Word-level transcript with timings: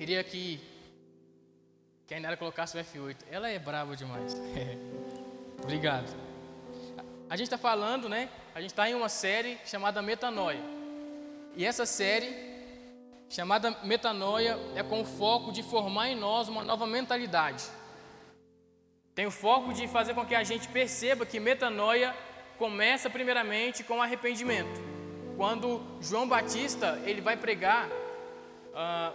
Queria 0.00 0.24
que, 0.24 0.58
que 2.06 2.14
a 2.14 2.16
Inara 2.16 2.34
colocasse 2.34 2.74
o 2.74 2.80
F8. 2.80 3.16
Ela 3.30 3.50
é 3.50 3.58
brava 3.58 3.94
demais. 3.94 4.34
Obrigado. 5.62 6.10
A 7.28 7.36
gente 7.36 7.48
está 7.48 7.58
falando, 7.58 8.08
né? 8.08 8.30
A 8.54 8.62
gente 8.62 8.70
está 8.70 8.88
em 8.88 8.94
uma 8.94 9.10
série 9.10 9.58
chamada 9.66 10.00
Metanoia. 10.00 10.62
E 11.54 11.66
essa 11.66 11.84
série, 11.84 12.34
chamada 13.28 13.76
Metanoia, 13.84 14.58
é 14.74 14.82
com 14.82 15.02
o 15.02 15.04
foco 15.04 15.52
de 15.52 15.62
formar 15.62 16.08
em 16.08 16.16
nós 16.16 16.48
uma 16.48 16.64
nova 16.64 16.86
mentalidade. 16.86 17.64
Tem 19.14 19.26
o 19.26 19.30
foco 19.30 19.74
de 19.74 19.86
fazer 19.86 20.14
com 20.14 20.24
que 20.24 20.34
a 20.34 20.42
gente 20.42 20.66
perceba 20.68 21.26
que 21.26 21.38
metanoia 21.38 22.16
começa 22.56 23.10
primeiramente 23.10 23.84
com 23.84 24.00
arrependimento. 24.00 24.80
Quando 25.36 25.82
João 26.00 26.26
Batista 26.26 26.98
ele 27.04 27.20
vai 27.20 27.36
pregar 27.36 27.86
ah, 28.74 29.12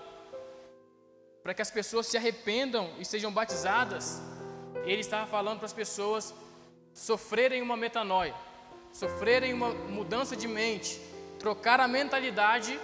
para 1.46 1.54
que 1.54 1.62
as 1.62 1.70
pessoas 1.70 2.07
se 2.07 2.18
arrependam 2.18 2.89
e 2.97 3.06
sejam 3.06 3.32
batizadas, 3.32 4.19
ele 4.83 5.01
estava 5.01 5.28
falando 5.28 5.60
para 5.60 5.68
as 5.68 5.74
pessoas 5.74 6.33
sofrerem 6.92 7.61
uma 7.61 7.78
metanoia, 7.78 8.33
sofrerem 8.92 9.54
uma 9.54 9.69
mudança 9.69 10.36
de 10.36 10.47
mente, 10.47 11.00
trocar 11.38 11.79
a 11.79 11.88
mentalidade 11.88 12.79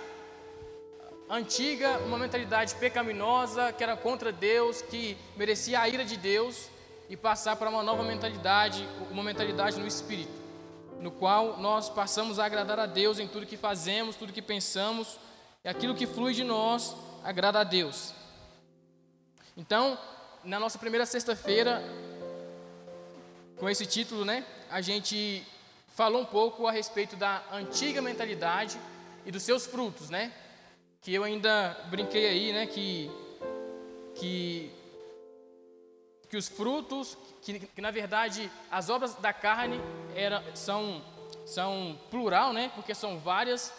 antiga, 1.27 1.97
uma 2.05 2.19
mentalidade 2.19 2.75
pecaminosa, 2.75 3.73
que 3.73 3.83
era 3.83 3.97
contra 3.97 4.31
Deus, 4.31 4.79
que 4.83 5.17
merecia 5.35 5.81
a 5.81 5.89
ira 5.89 6.05
de 6.05 6.15
Deus, 6.15 6.69
e 7.09 7.17
passar 7.17 7.55
para 7.55 7.67
uma 7.67 7.81
nova 7.81 8.03
mentalidade, 8.03 8.87
uma 9.09 9.23
mentalidade 9.23 9.79
no 9.79 9.87
espírito, 9.87 10.39
no 10.99 11.09
qual 11.09 11.57
nós 11.57 11.89
passamos 11.89 12.37
a 12.37 12.45
agradar 12.45 12.79
a 12.79 12.85
Deus 12.85 13.17
em 13.17 13.27
tudo 13.27 13.47
que 13.47 13.57
fazemos, 13.57 14.15
tudo 14.15 14.31
que 14.31 14.39
pensamos, 14.39 15.17
e 15.65 15.67
aquilo 15.67 15.95
que 15.95 16.05
flui 16.05 16.35
de 16.35 16.43
nós 16.43 16.95
agrada 17.23 17.61
a 17.61 17.63
Deus. 17.63 18.20
Então, 19.57 19.97
na 20.43 20.59
nossa 20.59 20.79
primeira 20.79 21.05
sexta-feira, 21.05 21.83
com 23.57 23.69
esse 23.69 23.85
título, 23.85 24.25
né, 24.25 24.45
a 24.69 24.81
gente 24.81 25.45
falou 25.89 26.21
um 26.21 26.25
pouco 26.25 26.67
a 26.67 26.71
respeito 26.71 27.15
da 27.15 27.43
antiga 27.51 28.01
mentalidade 28.01 28.79
e 29.25 29.31
dos 29.31 29.43
seus 29.43 29.65
frutos, 29.65 30.09
né? 30.09 30.31
Que 31.01 31.13
eu 31.13 31.23
ainda 31.23 31.77
brinquei 31.89 32.27
aí, 32.27 32.53
né, 32.53 32.65
que 32.65 33.11
que 34.15 34.71
que 36.29 36.37
os 36.37 36.47
frutos, 36.47 37.17
que, 37.41 37.59
que, 37.59 37.81
na 37.81 37.91
verdade 37.91 38.49
as 38.71 38.89
obras 38.89 39.13
da 39.15 39.33
carne 39.33 39.81
era, 40.15 40.41
são, 40.55 41.03
são 41.45 41.99
plural, 42.09 42.53
né? 42.53 42.71
Porque 42.73 42.95
são 42.95 43.19
várias. 43.19 43.73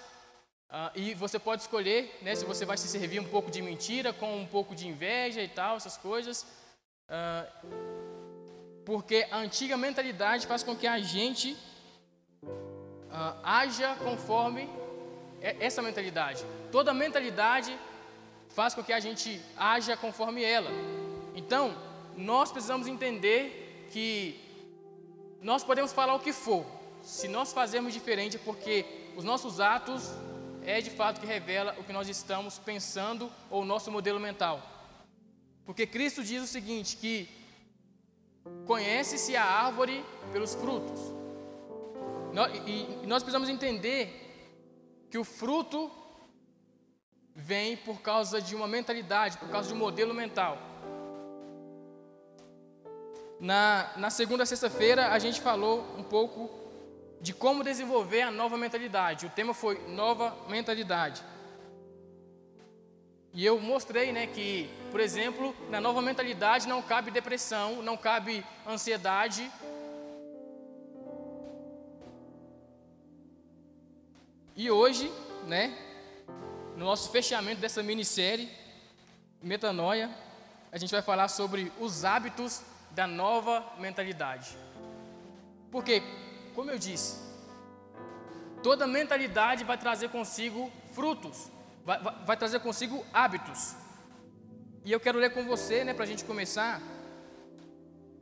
Uh, 0.73 0.91
e 0.95 1.12
você 1.12 1.39
pode 1.39 1.61
escolher 1.61 2.19
né, 2.23 2.34
se 2.34 2.47
você 2.47 2.65
vai 2.65 2.78
se 2.78 2.89
servir 2.89 3.20
um 3.20 3.28
pouco 3.28 3.51
de 3.51 3.61
mentira, 3.61 4.11
com 4.11 4.39
um 4.39 4.47
pouco 4.47 4.75
de 4.75 4.89
inveja 4.89 5.42
e 5.42 5.48
tal, 5.48 5.77
essas 5.77 5.98
coisas. 5.98 6.47
Uh, 7.11 8.83
porque 8.83 9.29
a 9.31 9.37
antiga 9.37 9.77
mentalidade 9.77 10.47
faz 10.47 10.62
com 10.62 10.75
que 10.75 10.87
a 10.87 10.98
gente 10.98 11.55
uh, 12.42 13.37
haja 13.42 13.95
conforme 13.97 14.67
essa 15.61 15.83
mentalidade. 15.83 16.42
Toda 16.70 16.95
mentalidade 16.95 17.77
faz 18.48 18.73
com 18.75 18.83
que 18.83 18.95
a 18.95 19.01
gente 19.01 19.42
haja 19.55 19.95
conforme 19.95 20.42
ela. 20.42 20.70
Então, 21.34 21.77
nós 22.17 22.51
precisamos 22.51 22.86
entender 22.86 23.89
que 23.92 24.41
nós 25.42 25.62
podemos 25.62 25.92
falar 25.92 26.14
o 26.14 26.20
que 26.20 26.33
for, 26.33 26.64
se 27.03 27.29
nós 27.29 27.53
fazemos 27.53 27.92
diferente, 27.92 28.36
é 28.36 28.41
porque 28.41 28.86
os 29.17 29.25
nossos 29.25 29.61
atos 29.61 30.11
é 30.64 30.80
de 30.80 30.91
fato 30.91 31.20
que 31.20 31.27
revela 31.27 31.74
o 31.78 31.84
que 31.84 31.92
nós 31.92 32.08
estamos 32.08 32.58
pensando 32.58 33.30
ou 33.50 33.62
o 33.62 33.64
nosso 33.64 33.91
modelo 33.91 34.20
mental. 34.20 34.62
Porque 35.64 35.86
Cristo 35.86 36.22
diz 36.22 36.42
o 36.42 36.46
seguinte, 36.46 36.96
que 36.96 37.28
conhece-se 38.66 39.36
a 39.36 39.44
árvore 39.44 40.05
pelos 40.33 40.55
frutos. 40.55 41.00
E 42.67 43.06
nós 43.06 43.22
precisamos 43.22 43.48
entender 43.48 45.06
que 45.11 45.18
o 45.18 45.24
fruto 45.24 45.90
vem 47.34 47.77
por 47.77 48.01
causa 48.01 48.40
de 48.40 48.55
uma 48.55 48.67
mentalidade, 48.67 49.39
por 49.39 49.48
causa 49.48 49.68
de 49.68 49.74
um 49.74 49.78
modelo 49.78 50.14
mental. 50.14 50.58
Na, 53.39 53.90
na 53.96 54.11
segunda 54.11 54.46
sexta-feira 54.46 55.08
a 55.08 55.18
gente 55.18 55.40
falou 55.40 55.84
um 55.98 56.02
pouco 56.02 56.61
de 57.22 57.33
como 57.33 57.62
desenvolver 57.62 58.22
a 58.22 58.30
nova 58.33 58.58
mentalidade. 58.58 59.27
O 59.27 59.30
tema 59.30 59.55
foi 59.55 59.78
nova 59.86 60.36
mentalidade. 60.48 61.22
E 63.33 63.46
eu 63.46 63.58
mostrei 63.60 64.12
né, 64.12 64.27
que, 64.27 64.68
por 64.90 65.00
exemplo, 65.00 65.56
na 65.70 65.80
nova 65.80 66.02
mentalidade 66.02 66.68
não 66.68 66.83
cabe 66.83 67.12
depressão, 67.12 67.80
não 67.80 67.96
cabe 67.96 68.44
ansiedade. 68.66 69.50
E 74.56 74.68
hoje, 74.68 75.10
né, 75.46 75.74
no 76.77 76.84
nosso 76.84 77.10
fechamento 77.10 77.60
dessa 77.60 77.83
minissérie, 77.83 78.50
Metanoia, 79.40 80.10
a 80.70 80.77
gente 80.78 80.90
vai 80.90 81.02
falar 81.02 81.28
sobre 81.28 81.72
os 81.78 82.04
hábitos 82.04 82.62
da 82.90 83.06
nova 83.06 83.64
mentalidade. 83.78 84.56
Porque, 85.70 86.02
como 86.55 86.70
eu 86.70 86.79
disse, 86.79 87.17
toda 88.63 88.86
mentalidade 88.86 89.64
vai 89.64 89.77
trazer 89.79 90.08
consigo 90.11 90.70
frutos, 90.92 91.51
vai, 91.85 92.01
vai, 92.02 92.24
vai 92.24 92.36
trazer 92.36 92.61
consigo 92.61 93.05
hábitos. 93.13 93.74
E 94.85 94.90
eu 94.90 95.01
quero 95.01 95.18
ler 95.18 95.33
com 95.33 95.45
você, 95.45 95.85
né, 95.85 95.95
para 95.95 96.05
a 96.05 96.07
gente 96.07 96.24
começar. 96.24 96.80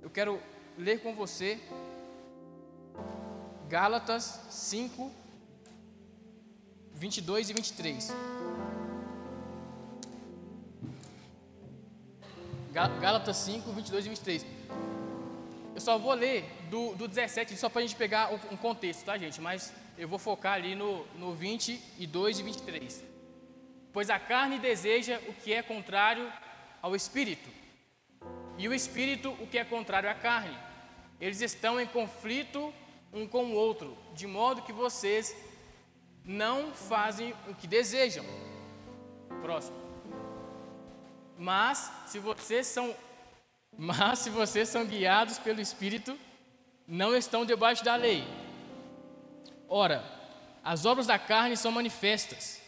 Eu 0.02 0.10
quero 0.10 0.40
ler 0.76 1.02
com 1.02 1.14
você 1.14 1.60
Gálatas 3.68 4.40
5, 4.50 5.12
22 6.92 7.50
e 7.50 7.52
23. 7.52 8.12
Gálatas 12.72 13.36
5, 13.36 13.72
22 13.72 14.06
e 14.06 14.08
23. 14.08 14.46
Eu 15.80 15.84
só 15.84 15.96
vou 15.96 16.12
ler 16.12 16.44
do, 16.68 16.94
do 16.94 17.08
17, 17.08 17.56
só 17.56 17.70
para 17.70 17.78
a 17.78 17.86
gente 17.86 17.96
pegar 17.96 18.30
um 18.52 18.56
contexto, 18.58 19.02
tá, 19.02 19.16
gente? 19.16 19.40
Mas 19.40 19.72
eu 19.96 20.06
vou 20.06 20.18
focar 20.18 20.52
ali 20.52 20.74
no, 20.74 21.06
no 21.16 21.32
22 21.32 22.38
e 22.38 22.42
23. 22.42 23.04
Pois 23.90 24.10
a 24.10 24.18
carne 24.18 24.58
deseja 24.58 25.18
o 25.26 25.32
que 25.32 25.54
é 25.54 25.62
contrário 25.62 26.30
ao 26.82 26.94
espírito, 26.94 27.48
e 28.58 28.68
o 28.68 28.74
espírito 28.74 29.30
o 29.40 29.46
que 29.46 29.56
é 29.56 29.64
contrário 29.64 30.10
à 30.10 30.12
carne. 30.12 30.54
Eles 31.18 31.40
estão 31.40 31.80
em 31.80 31.86
conflito 31.86 32.74
um 33.10 33.26
com 33.26 33.46
o 33.46 33.54
outro, 33.54 33.96
de 34.12 34.26
modo 34.26 34.60
que 34.60 34.74
vocês 34.74 35.34
não 36.22 36.74
fazem 36.74 37.34
o 37.48 37.54
que 37.54 37.66
desejam. 37.66 38.26
Próximo. 39.40 39.78
Mas 41.38 41.90
se 42.06 42.18
vocês 42.18 42.66
são 42.66 42.94
mas 43.76 44.18
se 44.20 44.30
vocês 44.30 44.68
são 44.68 44.84
guiados 44.84 45.38
pelo 45.38 45.60
Espírito, 45.60 46.18
não 46.86 47.14
estão 47.14 47.44
debaixo 47.44 47.84
da 47.84 47.96
lei. 47.96 48.24
Ora, 49.68 50.04
as 50.62 50.84
obras 50.84 51.06
da 51.06 51.18
carne 51.18 51.56
são 51.56 51.70
manifestas: 51.70 52.60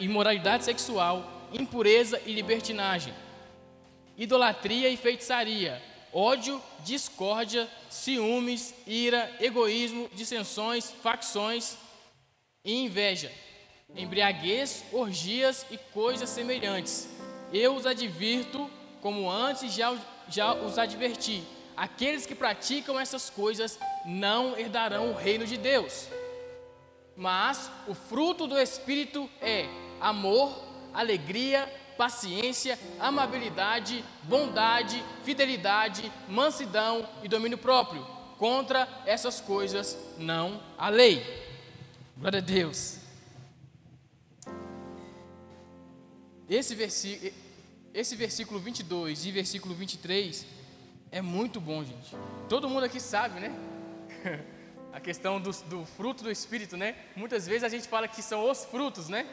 imoralidade 0.00 0.64
sexual, 0.64 1.48
impureza 1.52 2.20
e 2.24 2.32
libertinagem, 2.32 3.12
idolatria 4.16 4.88
e 4.88 4.96
feitiçaria, 4.96 5.82
ódio, 6.12 6.62
discórdia, 6.84 7.68
ciúmes, 7.90 8.74
ira, 8.86 9.34
egoísmo, 9.40 10.08
dissensões, 10.14 10.90
facções 11.02 11.76
e 12.64 12.74
inveja, 12.84 13.32
embriaguez, 13.94 14.84
orgias 14.92 15.66
e 15.70 15.78
coisas 15.92 16.28
semelhantes. 16.28 17.08
Eu 17.52 17.74
os 17.74 17.86
advirto, 17.86 18.70
como 19.00 19.30
antes 19.30 19.72
já 19.72 19.96
já 20.28 20.54
os 20.54 20.78
adverti: 20.78 21.42
aqueles 21.76 22.26
que 22.26 22.34
praticam 22.34 22.98
essas 22.98 23.30
coisas 23.30 23.78
não 24.04 24.56
herdarão 24.56 25.10
o 25.10 25.16
reino 25.16 25.46
de 25.46 25.56
Deus. 25.56 26.08
Mas 27.16 27.70
o 27.86 27.94
fruto 27.94 28.46
do 28.46 28.58
Espírito 28.58 29.28
é 29.40 29.66
amor, 30.00 30.56
alegria, 30.94 31.66
paciência, 31.96 32.78
amabilidade, 33.00 34.04
bondade, 34.22 35.02
fidelidade, 35.24 36.12
mansidão 36.28 37.08
e 37.22 37.28
domínio 37.28 37.58
próprio. 37.58 38.06
Contra 38.38 38.88
essas 39.04 39.40
coisas 39.40 39.98
não 40.16 40.62
há 40.78 40.88
lei. 40.88 41.24
Glória 42.16 42.38
a 42.38 42.42
Deus. 42.42 42.98
Esse 46.48 46.74
versículo 46.74 47.32
esse 47.98 48.14
versículo 48.14 48.60
22 48.60 49.26
e 49.26 49.32
versículo 49.32 49.74
23 49.74 50.46
é 51.10 51.20
muito 51.20 51.60
bom, 51.60 51.82
gente. 51.82 52.14
Todo 52.48 52.68
mundo 52.68 52.84
aqui 52.84 53.00
sabe, 53.00 53.40
né? 53.40 53.52
a 54.94 55.00
questão 55.00 55.40
do, 55.40 55.50
do, 55.64 55.84
fruto 55.84 56.22
do 56.22 56.30
Espírito, 56.30 56.76
né? 56.76 56.94
Muitas 57.16 57.44
vezes 57.44 57.64
a 57.64 57.68
gente 57.68 57.88
fala 57.88 58.06
que 58.06 58.22
são 58.22 58.48
os 58.48 58.64
frutos, 58.64 59.08
né? 59.08 59.26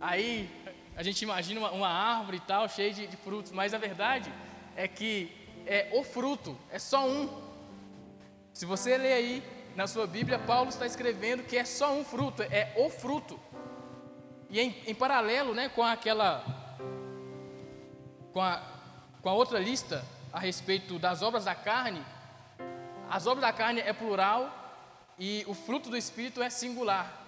Aí 0.00 0.50
a 0.96 1.02
gente 1.02 1.20
imagina 1.20 1.60
uma, 1.60 1.72
uma 1.72 1.88
árvore 1.88 2.38
e 2.38 2.40
tal, 2.40 2.66
cheia 2.70 2.90
de, 2.90 3.06
de 3.06 3.18
frutos, 3.18 3.52
mas 3.52 3.74
a 3.74 3.78
verdade 3.78 4.32
é 4.74 4.88
que 4.88 5.30
é 5.66 5.90
o 5.92 6.02
fruto, 6.02 6.56
é 6.70 6.78
só 6.78 7.06
um. 7.06 7.28
Se 8.54 8.64
você 8.64 8.96
ler 8.96 9.12
aí 9.12 9.42
na 9.76 9.86
sua 9.86 10.06
Bíblia, 10.06 10.38
Paulo 10.38 10.70
está 10.70 10.86
escrevendo 10.86 11.42
que 11.42 11.58
é 11.58 11.66
só 11.66 11.92
um 11.92 12.02
fruto, 12.02 12.42
é 12.44 12.72
o 12.78 12.88
fruto. 12.88 13.38
E 14.48 14.58
em, 14.58 14.74
em 14.86 14.94
paralelo 14.94 15.54
né, 15.54 15.68
com 15.68 15.82
aquela. 15.82 16.63
Com 18.34 18.42
a, 18.42 18.60
com 19.22 19.30
a 19.30 19.32
outra 19.32 19.58
lista 19.58 20.04
a 20.30 20.38
respeito 20.38 20.98
das 20.98 21.22
obras 21.22 21.46
da 21.46 21.54
carne, 21.54 22.04
as 23.08 23.26
obras 23.26 23.40
da 23.40 23.52
carne 23.52 23.80
é 23.80 23.92
plural 23.92 24.50
e 25.18 25.44
o 25.46 25.54
fruto 25.54 25.88
do 25.88 25.96
Espírito 25.96 26.42
é 26.42 26.50
singular. 26.50 27.22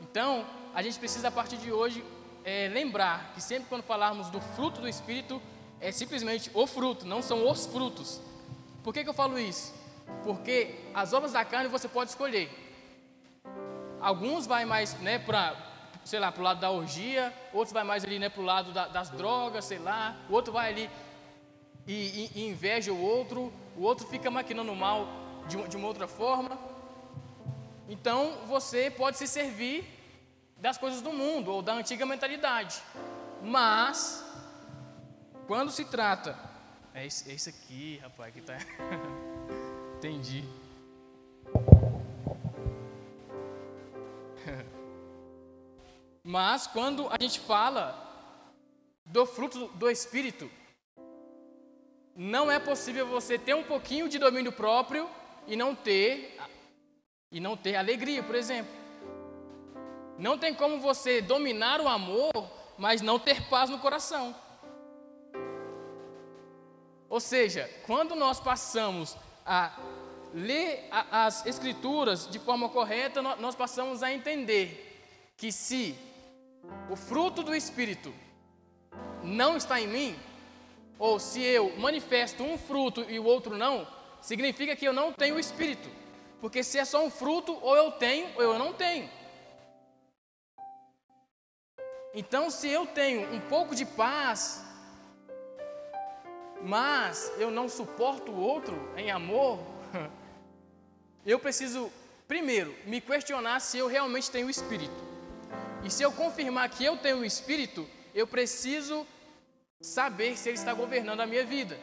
Então, 0.00 0.46
a 0.74 0.82
gente 0.82 0.98
precisa 0.98 1.28
a 1.28 1.30
partir 1.30 1.56
de 1.56 1.72
hoje 1.72 2.04
é, 2.44 2.68
lembrar 2.68 3.32
que 3.34 3.40
sempre 3.40 3.68
quando 3.68 3.82
falarmos 3.82 4.28
do 4.28 4.40
fruto 4.40 4.80
do 4.80 4.88
Espírito, 4.88 5.40
é 5.80 5.90
simplesmente 5.90 6.50
o 6.54 6.66
fruto, 6.66 7.06
não 7.06 7.22
são 7.22 7.50
os 7.50 7.66
frutos. 7.66 8.20
Por 8.84 8.92
que, 8.92 9.02
que 9.02 9.08
eu 9.08 9.14
falo 9.14 9.38
isso? 9.38 9.74
Porque 10.22 10.74
as 10.94 11.12
obras 11.12 11.32
da 11.32 11.44
carne 11.44 11.68
você 11.68 11.88
pode 11.88 12.10
escolher. 12.10 12.50
Alguns 14.00 14.46
vai 14.46 14.64
mais 14.64 14.94
né, 15.00 15.18
para, 15.18 15.56
sei 16.04 16.18
lá, 16.18 16.32
para 16.32 16.40
o 16.40 16.44
lado 16.44 16.60
da 16.60 16.70
orgia, 16.70 17.32
outros 17.52 17.72
vai 17.72 17.84
mais 17.84 18.04
ali 18.04 18.18
né, 18.18 18.28
para 18.28 18.40
o 18.40 18.44
lado 18.44 18.72
da, 18.72 18.88
das 18.88 19.10
drogas, 19.10 19.64
sei 19.64 19.78
lá, 19.78 20.16
o 20.28 20.32
outro 20.32 20.52
vai 20.52 20.70
ali 20.70 20.90
e, 21.86 22.30
e, 22.34 22.40
e, 22.40 22.48
inveja 22.48 22.92
o 22.92 23.00
outro, 23.00 23.52
o 23.76 23.82
outro 23.82 24.06
fica 24.06 24.30
maquinando 24.30 24.74
mal 24.74 25.06
de, 25.48 25.56
de 25.68 25.76
uma 25.76 25.88
outra 25.88 26.06
forma. 26.06 26.58
Então 27.88 28.38
você 28.46 28.90
pode 28.90 29.18
se 29.18 29.26
servir 29.26 29.88
das 30.56 30.78
coisas 30.78 31.02
do 31.02 31.12
mundo 31.12 31.52
ou 31.52 31.62
da 31.62 31.74
antiga 31.74 32.06
mentalidade, 32.06 32.80
mas 33.42 34.24
quando 35.46 35.70
se 35.70 35.84
trata. 35.84 36.38
É 36.94 37.06
isso, 37.06 37.28
é 37.28 37.32
isso 37.32 37.48
aqui, 37.48 37.98
rapaz, 38.02 38.32
que 38.32 38.40
tá. 38.40 38.56
Entendi. 39.98 40.44
Mas 46.24 46.66
quando 46.66 47.08
a 47.08 47.16
gente 47.20 47.40
fala 47.40 47.98
do 49.04 49.26
fruto 49.26 49.66
do 49.68 49.90
Espírito, 49.90 50.50
não 52.14 52.50
é 52.50 52.58
possível 52.58 53.06
você 53.06 53.38
ter 53.38 53.54
um 53.54 53.64
pouquinho 53.64 54.08
de 54.08 54.18
domínio 54.18 54.52
próprio 54.52 55.08
e 55.46 55.56
não 55.56 55.74
ter 55.74 56.38
e 57.30 57.40
não 57.40 57.56
ter 57.56 57.74
alegria, 57.76 58.22
por 58.22 58.34
exemplo. 58.34 58.72
Não 60.18 60.38
tem 60.38 60.54
como 60.54 60.78
você 60.78 61.20
dominar 61.20 61.80
o 61.80 61.88
amor, 61.88 62.30
mas 62.78 63.00
não 63.00 63.18
ter 63.18 63.48
paz 63.48 63.70
no 63.70 63.78
coração. 63.78 64.36
Ou 67.08 67.18
seja, 67.18 67.68
quando 67.86 68.14
nós 68.14 68.38
passamos 68.38 69.16
a 69.44 69.76
ler 70.32 70.88
as 71.10 71.44
Escrituras 71.46 72.28
de 72.28 72.38
forma 72.38 72.68
correta, 72.68 73.20
nós 73.22 73.54
passamos 73.54 74.02
a 74.02 74.12
entender 74.12 74.88
que 75.36 75.50
se 75.50 75.98
o 76.90 76.96
fruto 76.96 77.42
do 77.42 77.54
Espírito 77.54 78.12
não 79.22 79.56
está 79.56 79.80
em 79.80 79.86
mim, 79.86 80.18
ou 80.98 81.18
se 81.18 81.42
eu 81.42 81.76
manifesto 81.78 82.42
um 82.42 82.58
fruto 82.58 83.04
e 83.08 83.18
o 83.18 83.24
outro 83.24 83.56
não, 83.56 83.86
significa 84.20 84.76
que 84.76 84.86
eu 84.86 84.92
não 84.92 85.12
tenho 85.12 85.36
o 85.36 85.40
Espírito. 85.40 85.88
Porque 86.40 86.62
se 86.62 86.78
é 86.78 86.84
só 86.84 87.04
um 87.04 87.10
fruto, 87.10 87.56
ou 87.62 87.76
eu 87.76 87.92
tenho 87.92 88.28
ou 88.36 88.42
eu 88.42 88.58
não 88.58 88.72
tenho. 88.72 89.08
Então, 92.14 92.50
se 92.50 92.68
eu 92.68 92.86
tenho 92.86 93.32
um 93.32 93.40
pouco 93.40 93.74
de 93.74 93.86
paz, 93.86 94.62
mas 96.60 97.32
eu 97.38 97.50
não 97.50 97.68
suporto 97.68 98.30
o 98.30 98.40
outro 98.40 98.76
em 98.96 99.10
amor, 99.10 99.58
eu 101.24 101.38
preciso, 101.38 101.90
primeiro, 102.28 102.74
me 102.84 103.00
questionar 103.00 103.60
se 103.60 103.78
eu 103.78 103.86
realmente 103.86 104.30
tenho 104.30 104.46
o 104.46 104.50
Espírito. 104.50 105.11
E 105.82 105.90
se 105.90 106.02
eu 106.02 106.12
confirmar 106.12 106.68
que 106.68 106.84
eu 106.84 106.96
tenho 106.96 107.18
o 107.18 107.24
Espírito, 107.24 107.88
eu 108.14 108.26
preciso 108.26 109.06
saber 109.80 110.36
se 110.36 110.48
Ele 110.48 110.58
está 110.58 110.72
governando 110.72 111.20
a 111.20 111.26
minha 111.26 111.44
vida. 111.44 111.78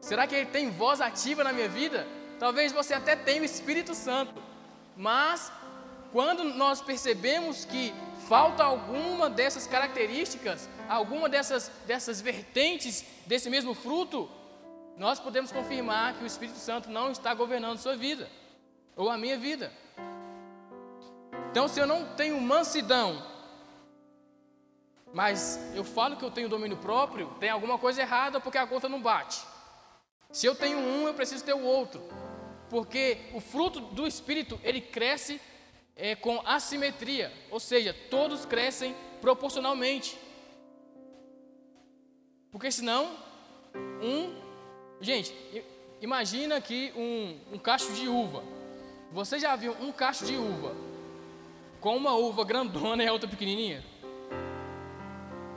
Será 0.00 0.26
que 0.26 0.34
Ele 0.34 0.50
tem 0.50 0.70
voz 0.70 1.00
ativa 1.00 1.42
na 1.42 1.52
minha 1.52 1.68
vida? 1.68 2.06
Talvez 2.38 2.72
você 2.72 2.92
até 2.92 3.16
tenha 3.16 3.40
o 3.40 3.44
Espírito 3.44 3.94
Santo, 3.94 4.42
mas 4.96 5.50
quando 6.12 6.44
nós 6.44 6.82
percebemos 6.82 7.64
que 7.64 7.94
falta 8.28 8.62
alguma 8.62 9.30
dessas 9.30 9.66
características, 9.66 10.68
alguma 10.88 11.28
dessas, 11.28 11.70
dessas 11.86 12.20
vertentes 12.20 13.04
desse 13.26 13.48
mesmo 13.48 13.74
fruto, 13.74 14.28
nós 14.96 15.18
podemos 15.18 15.50
confirmar 15.50 16.14
que 16.14 16.24
o 16.24 16.26
Espírito 16.26 16.58
Santo 16.58 16.90
não 16.90 17.10
está 17.10 17.32
governando 17.34 17.78
sua 17.78 17.96
vida, 17.96 18.30
ou 18.94 19.10
a 19.10 19.16
minha 19.16 19.38
vida. 19.38 19.72
Então, 21.54 21.68
se 21.68 21.78
eu 21.78 21.86
não 21.86 22.04
tenho 22.16 22.40
mansidão, 22.40 23.24
mas 25.12 25.56
eu 25.72 25.84
falo 25.84 26.16
que 26.16 26.24
eu 26.24 26.30
tenho 26.32 26.48
domínio 26.48 26.76
próprio, 26.76 27.28
tem 27.38 27.48
alguma 27.48 27.78
coisa 27.78 28.02
errada 28.02 28.40
porque 28.40 28.58
a 28.58 28.66
conta 28.66 28.88
não 28.88 29.00
bate. 29.00 29.40
Se 30.32 30.46
eu 30.46 30.56
tenho 30.56 30.78
um, 30.78 31.06
eu 31.06 31.14
preciso 31.14 31.44
ter 31.44 31.52
o 31.52 31.62
outro, 31.62 32.02
porque 32.68 33.18
o 33.34 33.40
fruto 33.40 33.78
do 33.78 34.04
Espírito 34.04 34.58
ele 34.64 34.80
cresce 34.80 35.40
é, 35.94 36.16
com 36.16 36.42
assimetria, 36.44 37.32
ou 37.52 37.60
seja, 37.60 37.94
todos 38.10 38.44
crescem 38.44 38.92
proporcionalmente. 39.20 40.18
Porque 42.50 42.72
senão, 42.72 43.16
um. 44.02 44.34
Gente, 45.00 45.32
imagina 46.00 46.56
aqui 46.56 46.92
um, 46.96 47.54
um 47.54 47.58
cacho 47.60 47.92
de 47.92 48.08
uva. 48.08 48.42
Você 49.12 49.38
já 49.38 49.54
viu 49.54 49.76
um 49.80 49.92
cacho 49.92 50.26
de 50.26 50.36
uva 50.36 50.83
com 51.84 51.98
uma 51.98 52.14
uva 52.14 52.46
grandona 52.46 53.04
e 53.04 53.06
a 53.06 53.12
outra 53.12 53.28
pequenininha? 53.28 53.84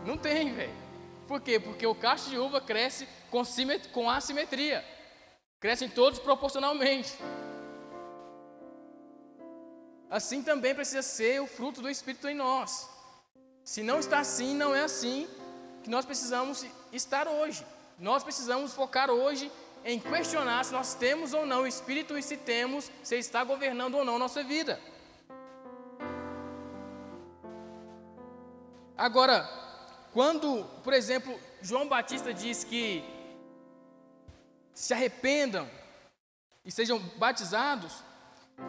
Não 0.05 0.17
tem, 0.17 0.53
velho. 0.53 0.75
Por 1.25 1.39
quê? 1.39 1.57
Porque 1.57 1.87
o 1.87 1.95
cacho 1.95 2.29
de 2.29 2.37
uva 2.37 2.59
cresce 2.59 3.07
com, 3.31 3.41
com 3.93 4.09
assimetria. 4.09 4.83
Crescem 5.57 5.87
todos 5.87 6.19
proporcionalmente. 6.19 7.17
Assim 10.09 10.43
também 10.43 10.75
precisa 10.75 11.01
ser 11.01 11.41
o 11.41 11.47
fruto 11.47 11.81
do 11.81 11.89
Espírito 11.89 12.27
em 12.27 12.35
nós. 12.35 12.89
Se 13.63 13.81
não 13.81 13.97
está 13.97 14.19
assim, 14.19 14.53
não 14.53 14.75
é 14.75 14.81
assim 14.81 15.29
que 15.81 15.89
nós 15.89 16.03
precisamos 16.05 16.65
estar 16.91 17.29
hoje. 17.29 17.65
Nós 17.97 18.21
precisamos 18.21 18.73
focar 18.73 19.09
hoje 19.09 19.49
em 19.85 19.97
questionar 19.97 20.65
se 20.65 20.73
nós 20.73 20.93
temos 20.93 21.33
ou 21.33 21.45
não 21.45 21.61
o 21.61 21.67
Espírito 21.67 22.17
e 22.17 22.21
se 22.21 22.35
temos, 22.35 22.91
se 23.01 23.15
está 23.15 23.45
governando 23.45 23.95
ou 23.95 24.03
não 24.03 24.19
nossa 24.19 24.43
vida. 24.43 24.77
Agora, 28.97 29.47
quando, 30.11 30.63
por 30.83 30.93
exemplo, 30.93 31.39
João 31.61 31.87
Batista 31.87 32.33
diz 32.33 32.63
que 32.63 33.03
se 34.73 34.93
arrependam 34.93 35.69
e 36.65 36.71
sejam 36.71 36.99
batizados, 37.17 38.03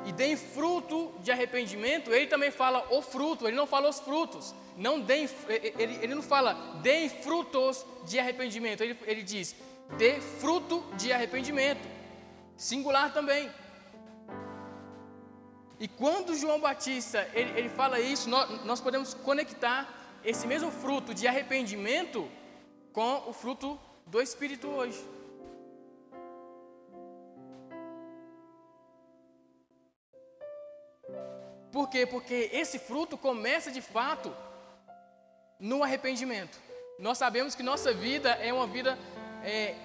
e 0.04 0.12
deem 0.12 0.36
fruto 0.36 1.14
de 1.20 1.32
arrependimento, 1.32 2.12
ele 2.12 2.26
também 2.26 2.50
fala 2.50 2.86
o 2.92 3.00
fruto, 3.00 3.46
ele 3.46 3.56
não 3.56 3.66
fala 3.66 3.88
os 3.88 3.98
frutos. 3.98 4.54
Não 4.76 5.00
deem, 5.00 5.28
ele, 5.48 5.98
ele 6.02 6.14
não 6.14 6.22
fala 6.22 6.52
deem 6.82 7.08
frutos 7.08 7.86
de 8.04 8.18
arrependimento, 8.18 8.82
ele, 8.82 8.98
ele 9.06 9.22
diz 9.22 9.56
dê 9.96 10.20
fruto 10.20 10.84
de 10.96 11.12
arrependimento. 11.12 11.88
Singular 12.56 13.12
também. 13.12 13.50
E 15.80 15.86
quando 15.86 16.34
João 16.34 16.60
Batista 16.60 17.26
ele, 17.32 17.58
ele 17.58 17.68
fala 17.68 18.00
isso, 18.00 18.28
nós, 18.28 18.64
nós 18.64 18.80
podemos 18.80 19.14
conectar 19.14 19.88
esse 20.30 20.46
mesmo 20.46 20.70
fruto 20.70 21.14
de 21.14 21.26
arrependimento 21.26 22.28
com 22.92 23.30
o 23.30 23.32
fruto 23.32 23.80
do 24.06 24.20
Espírito 24.20 24.68
hoje. 24.68 25.02
Por 31.72 31.88
quê? 31.88 32.04
Porque 32.04 32.50
esse 32.52 32.78
fruto 32.78 33.16
começa 33.16 33.70
de 33.70 33.80
fato 33.80 34.36
no 35.58 35.82
arrependimento. 35.82 36.60
Nós 36.98 37.16
sabemos 37.16 37.54
que 37.54 37.62
nossa 37.62 37.90
vida 37.94 38.32
é 38.32 38.52
uma 38.52 38.66
vida 38.66 38.98
é, 39.42 39.76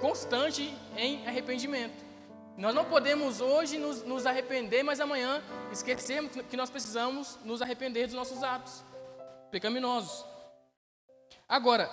constante 0.00 0.74
em 0.96 1.26
arrependimento. 1.26 2.06
Nós 2.56 2.74
não 2.74 2.86
podemos 2.86 3.42
hoje 3.42 3.76
nos, 3.76 4.02
nos, 4.02 4.24
arrepender, 4.24 4.82
mas 4.82 4.98
amanhã 4.98 5.42
esquecemos 5.70 6.32
que 6.48 6.56
nós 6.56 6.70
precisamos 6.70 7.38
nos 7.44 7.60
arrepender 7.60 8.06
dos 8.06 8.16
nossos 8.16 8.42
atos 8.42 8.87
pecaminosos. 9.50 10.24
Agora, 11.48 11.90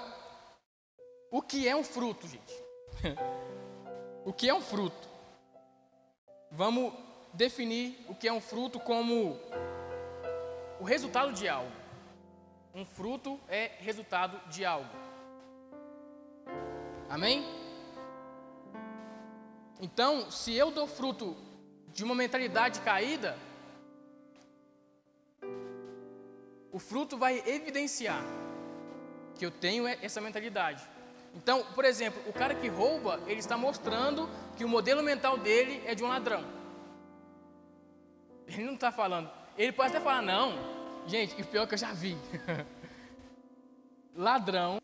o 1.32 1.42
que 1.42 1.68
é 1.68 1.76
um 1.76 1.84
fruto, 1.84 2.28
gente? 2.28 2.54
o 4.26 4.34
que 4.34 4.50
é 4.50 4.54
um 4.54 4.62
fruto? 4.62 5.08
Vamos 6.52 6.94
definir 7.34 8.06
o 8.08 8.16
que 8.16 8.28
é 8.28 8.34
um 8.34 8.42
fruto 8.42 8.80
como 8.80 9.40
o 10.80 10.84
resultado 10.84 11.34
de 11.34 11.48
algo. 11.48 11.72
Um 12.74 12.86
fruto 12.86 13.40
é 13.48 13.72
resultado 13.80 14.40
de 14.50 14.66
algo. 14.66 14.90
Amém? 17.10 17.46
Então, 19.80 20.32
se 20.32 20.54
eu 20.54 20.72
dou 20.72 20.88
fruto 20.88 21.36
de 21.90 22.04
uma 22.04 22.16
mentalidade 22.16 22.82
caída, 22.82 23.38
o 26.76 26.80
fruto 26.80 27.18
vai 27.18 27.42
evidenciar 27.48 28.22
que 29.38 29.46
eu 29.46 29.50
tenho 29.50 29.88
essa 29.88 30.20
mentalidade. 30.20 30.86
Então, 31.34 31.64
por 31.74 31.86
exemplo, 31.86 32.22
o 32.28 32.34
cara 32.34 32.54
que 32.54 32.68
rouba, 32.68 33.18
ele 33.28 33.40
está 33.40 33.58
mostrando 33.58 34.30
que 34.58 34.66
o 34.66 34.68
modelo 34.68 35.02
mental 35.02 35.38
dele 35.38 35.82
é 35.86 35.96
de 35.96 36.04
um 36.04 36.10
ladrão. 36.10 36.44
Ele 38.46 38.66
não 38.66 38.74
está 38.74 38.92
falando. 38.92 39.32
Ele 39.58 39.72
pode 39.72 39.96
até 39.96 40.02
falar, 40.02 40.22
não. 40.22 40.52
Gente, 41.08 41.42
o 41.42 41.46
pior 41.46 41.66
que 41.66 41.76
eu 41.76 41.78
já 41.78 41.94
vi. 41.94 42.18
ladrão. 44.14 44.78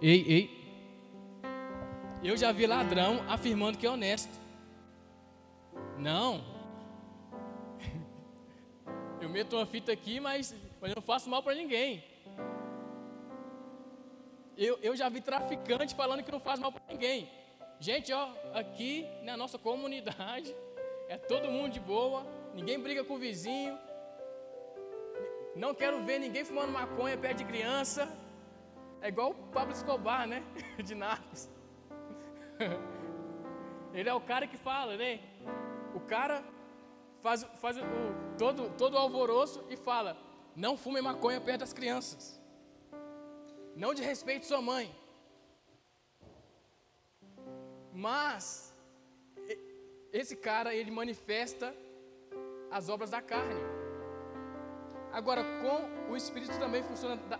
Ei, 0.00 0.24
ei. 0.28 0.63
Eu 2.24 2.38
já 2.38 2.50
vi 2.52 2.66
ladrão 2.66 3.22
afirmando 3.28 3.76
que 3.76 3.86
é 3.86 3.90
honesto. 3.90 4.32
Não. 5.98 6.42
Eu 9.20 9.28
meto 9.28 9.56
uma 9.56 9.66
fita 9.66 9.92
aqui, 9.92 10.18
mas, 10.18 10.54
eu 10.80 10.94
não 10.96 11.02
faço 11.02 11.28
mal 11.28 11.42
para 11.42 11.54
ninguém. 11.54 12.02
Eu, 14.56 14.78
eu 14.82 14.96
já 14.96 15.08
vi 15.08 15.20
traficante 15.20 15.94
falando 15.94 16.22
que 16.22 16.32
não 16.32 16.40
faz 16.40 16.58
mal 16.58 16.72
para 16.72 16.82
ninguém. 16.88 17.30
Gente, 17.78 18.12
ó, 18.12 18.30
aqui 18.54 19.06
na 19.22 19.36
nossa 19.36 19.58
comunidade 19.58 20.54
é 21.08 21.18
todo 21.18 21.50
mundo 21.50 21.72
de 21.72 21.80
boa, 21.80 22.26
ninguém 22.54 22.78
briga 22.78 23.04
com 23.04 23.14
o 23.14 23.18
vizinho. 23.18 23.78
Não 25.54 25.74
quero 25.74 26.02
ver 26.04 26.18
ninguém 26.18 26.44
fumando 26.44 26.72
maconha 26.72 27.18
perto 27.18 27.38
de 27.38 27.44
criança. 27.44 28.08
É 29.02 29.08
igual 29.08 29.30
o 29.30 29.34
Pablo 29.52 29.72
Escobar, 29.72 30.26
né? 30.26 30.42
De 30.82 30.94
Narcos. 30.94 31.48
Ele 33.94 34.08
é 34.08 34.14
o 34.14 34.20
cara 34.20 34.46
que 34.46 34.56
fala, 34.56 34.96
né? 34.96 35.20
O 35.94 36.00
cara 36.00 36.42
faz, 37.22 37.44
faz 37.60 37.76
o, 37.78 37.80
todo, 38.36 38.70
todo 38.76 38.94
o 38.94 38.98
alvoroço 38.98 39.64
e 39.70 39.76
fala: 39.76 40.16
não 40.54 40.76
fume 40.76 41.00
maconha 41.00 41.40
perto 41.40 41.60
das 41.60 41.72
crianças. 41.72 42.40
Não 43.76 43.94
de 43.94 44.02
respeito 44.02 44.46
sua 44.46 44.62
mãe. 44.62 44.94
Mas 47.92 48.74
esse 50.12 50.36
cara 50.36 50.74
ele 50.74 50.90
manifesta 50.90 51.74
as 52.70 52.88
obras 52.88 53.10
da 53.10 53.22
carne. 53.22 53.60
Agora 55.12 55.42
com 55.62 56.12
o 56.12 56.16
espírito 56.16 56.58
também 56.58 56.82
funciona 56.82 57.16
da, 57.16 57.38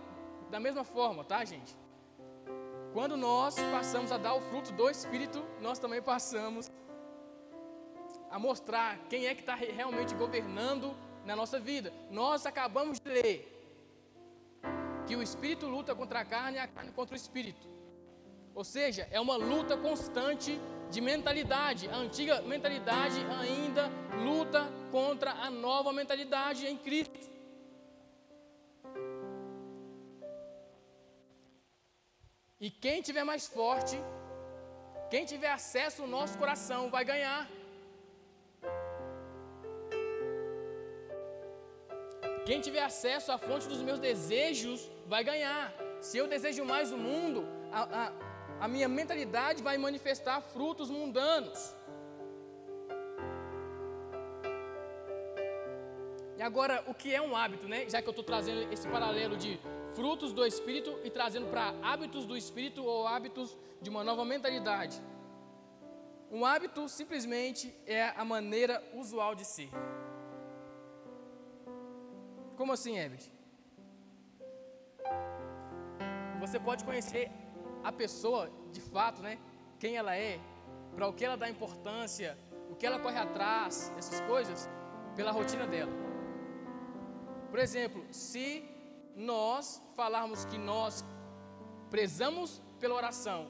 da 0.49 0.59
mesma 0.59 0.83
forma, 0.83 1.23
tá, 1.23 1.43
gente? 1.43 1.75
Quando 2.95 3.17
nós 3.17 3.55
passamos 3.73 4.09
a 4.09 4.17
dar 4.17 4.35
o 4.35 4.39
fruto 4.39 4.71
do 4.71 4.89
espírito, 4.89 5.43
nós 5.59 5.77
também 5.77 6.01
passamos 6.01 6.71
a 8.31 8.39
mostrar 8.39 8.97
quem 9.09 9.27
é 9.27 9.35
que 9.35 9.41
está 9.41 9.53
realmente 9.53 10.15
governando 10.15 10.95
na 11.25 11.35
nossa 11.35 11.59
vida. 11.59 11.91
Nós 12.09 12.45
acabamos 12.45 12.97
de 12.97 13.11
ler 13.11 13.51
que 15.05 15.13
o 15.13 15.21
espírito 15.21 15.67
luta 15.67 15.93
contra 15.93 16.21
a 16.21 16.23
carne 16.23 16.55
e 16.55 16.61
a 16.61 16.69
carne 16.69 16.93
contra 16.93 17.15
o 17.15 17.17
espírito. 17.17 17.67
Ou 18.53 18.63
seja, 18.63 19.05
é 19.11 19.19
uma 19.19 19.35
luta 19.35 19.75
constante 19.75 20.57
de 20.89 21.01
mentalidade. 21.01 21.89
A 21.89 21.97
antiga 21.97 22.41
mentalidade 22.43 23.19
ainda 23.41 23.91
luta 24.23 24.71
contra 24.89 25.31
a 25.31 25.51
nova 25.51 25.91
mentalidade 25.91 26.65
em 26.65 26.77
Cristo. 26.77 27.34
E 32.59 32.69
quem 32.69 33.01
tiver 33.01 33.23
mais 33.23 33.45
forte, 33.47 33.97
quem 35.09 35.25
tiver 35.25 35.51
acesso 35.51 36.03
ao 36.03 36.07
nosso 36.07 36.37
coração, 36.37 36.89
vai 36.89 37.03
ganhar. 37.03 37.49
Quem 42.45 42.61
tiver 42.61 42.83
acesso 42.83 43.31
à 43.31 43.37
fonte 43.37 43.67
dos 43.67 43.81
meus 43.81 43.99
desejos 43.99 44.89
vai 45.07 45.23
ganhar. 45.23 45.73
Se 45.99 46.17
eu 46.17 46.27
desejo 46.27 46.63
mais 46.63 46.91
o 46.91 46.97
mundo, 46.97 47.45
a, 47.71 47.81
a, 48.01 48.65
a 48.65 48.67
minha 48.67 48.87
mentalidade 48.87 49.61
vai 49.61 49.77
manifestar 49.77 50.39
frutos 50.41 50.89
mundanos. 50.89 51.75
E 56.37 56.41
agora, 56.41 56.83
o 56.87 56.93
que 56.93 57.13
é 57.13 57.21
um 57.21 57.35
hábito, 57.35 57.67
né? 57.67 57.89
Já 57.89 58.01
que 58.01 58.07
eu 58.07 58.11
estou 58.11 58.23
trazendo 58.23 58.71
esse 58.71 58.87
paralelo 58.87 59.37
de 59.37 59.59
frutos 59.95 60.33
do 60.33 60.45
Espírito 60.45 60.99
e 61.03 61.09
trazendo 61.09 61.47
para 61.47 61.73
hábitos 61.81 62.25
do 62.25 62.35
Espírito 62.35 62.83
ou 62.83 63.07
hábitos 63.07 63.57
de 63.81 63.89
uma 63.89 64.03
nova 64.03 64.25
mentalidade. 64.25 65.01
Um 66.29 66.45
hábito 66.45 66.89
simplesmente 66.89 67.73
é 67.85 68.09
a 68.09 68.25
maneira 68.25 68.83
usual 68.93 69.33
de 69.33 69.45
ser. 69.45 69.69
Como 72.57 72.73
assim, 72.73 72.97
Herbert? 72.97 73.29
Você 76.41 76.59
pode 76.59 76.83
conhecer 76.83 77.31
a 77.83 77.91
pessoa 77.91 78.51
de 78.71 78.81
fato, 78.81 79.21
né? 79.21 79.39
Quem 79.79 79.95
ela 79.95 80.15
é, 80.15 80.39
para 80.95 81.07
o 81.07 81.13
que 81.13 81.23
ela 81.23 81.37
dá 81.37 81.49
importância, 81.49 82.37
o 82.69 82.75
que 82.75 82.85
ela 82.85 82.99
corre 82.99 83.17
atrás, 83.17 83.93
essas 83.97 84.19
coisas, 84.21 84.69
pela 85.15 85.31
rotina 85.31 85.65
dela. 85.65 86.04
Por 87.55 87.61
exemplo, 87.61 88.05
se 88.11 88.65
nós 89.15 89.81
falarmos 89.95 90.43
que 90.43 90.57
nós 90.57 91.05
prezamos 91.89 92.61
pela 92.81 92.95
oração, 92.95 93.47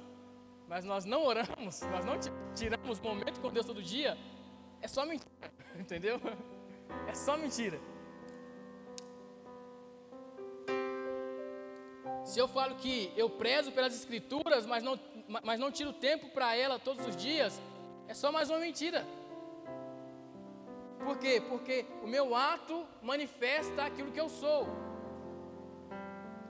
mas 0.67 0.85
nós 0.85 1.05
não 1.05 1.23
oramos, 1.25 1.81
nós 1.89 2.05
não 2.05 2.13
tiramos 2.53 2.99
momento 2.99 3.41
com 3.41 3.49
Deus 3.49 3.65
todo 3.65 3.81
dia, 3.81 4.15
é 4.79 4.87
só 4.87 5.07
mentira, 5.07 5.31
entendeu? 5.79 6.21
É 7.07 7.15
só 7.15 7.35
mentira. 7.35 7.79
Se 12.23 12.37
eu 12.37 12.47
falo 12.47 12.75
que 12.75 13.11
eu 13.17 13.27
prezo 13.27 13.71
pelas 13.71 13.95
escrituras, 13.95 14.67
mas 14.67 14.83
não, 14.83 14.99
mas 15.43 15.59
não 15.59 15.71
tiro 15.71 15.91
tempo 15.91 16.29
para 16.29 16.55
ela 16.55 16.77
todos 16.77 17.07
os 17.07 17.15
dias, 17.15 17.59
é 18.07 18.13
só 18.13 18.31
mais 18.31 18.51
uma 18.51 18.59
mentira. 18.59 19.03
Por 21.05 21.19
quê? 21.19 21.39
Porque 21.47 21.85
o 22.03 22.07
meu 22.07 22.35
ato 22.35 22.83
manifesta 23.03 23.83
aquilo 23.85 24.11
que 24.11 24.19
eu 24.19 24.27
sou. 24.27 24.67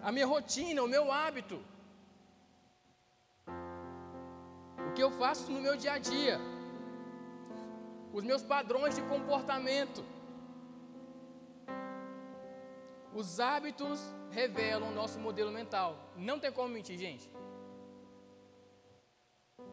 A 0.02 0.12
minha 0.14 0.26
rotina, 0.26 0.82
o 0.82 0.88
meu 0.88 1.12
hábito. 1.12 1.62
O 4.88 4.94
que 4.94 5.04
eu 5.04 5.12
faço 5.12 5.52
no 5.52 5.60
meu 5.60 5.76
dia 5.76 5.94
a 5.94 5.98
dia. 5.98 6.40
Os 8.14 8.24
meus 8.24 8.44
padrões 8.44 8.96
de 8.96 9.02
comportamento. 9.02 10.06
Os 13.14 13.40
hábitos 13.42 14.00
revelam 14.32 14.90
o 14.90 14.96
nosso 15.02 15.20
modelo 15.20 15.52
mental. 15.52 15.98
Não 16.16 16.40
tem 16.40 16.52
como 16.52 16.70
mentir, 16.70 16.98
gente. 16.98 17.30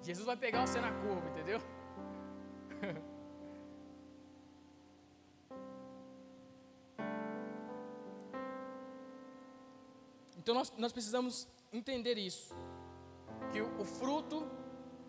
Jesus 0.03 0.27
vai 0.27 0.37
pegar 0.37 0.67
você 0.67 0.81
na 0.81 0.91
curva, 0.91 1.29
entendeu? 1.29 1.61
Então 10.39 10.55
nós, 10.55 10.73
nós 10.77 10.93
precisamos 10.93 11.47
entender 11.73 12.19
isso. 12.19 12.55
Que 13.53 13.61
o, 13.61 13.81
o 13.81 13.85
fruto 13.85 14.49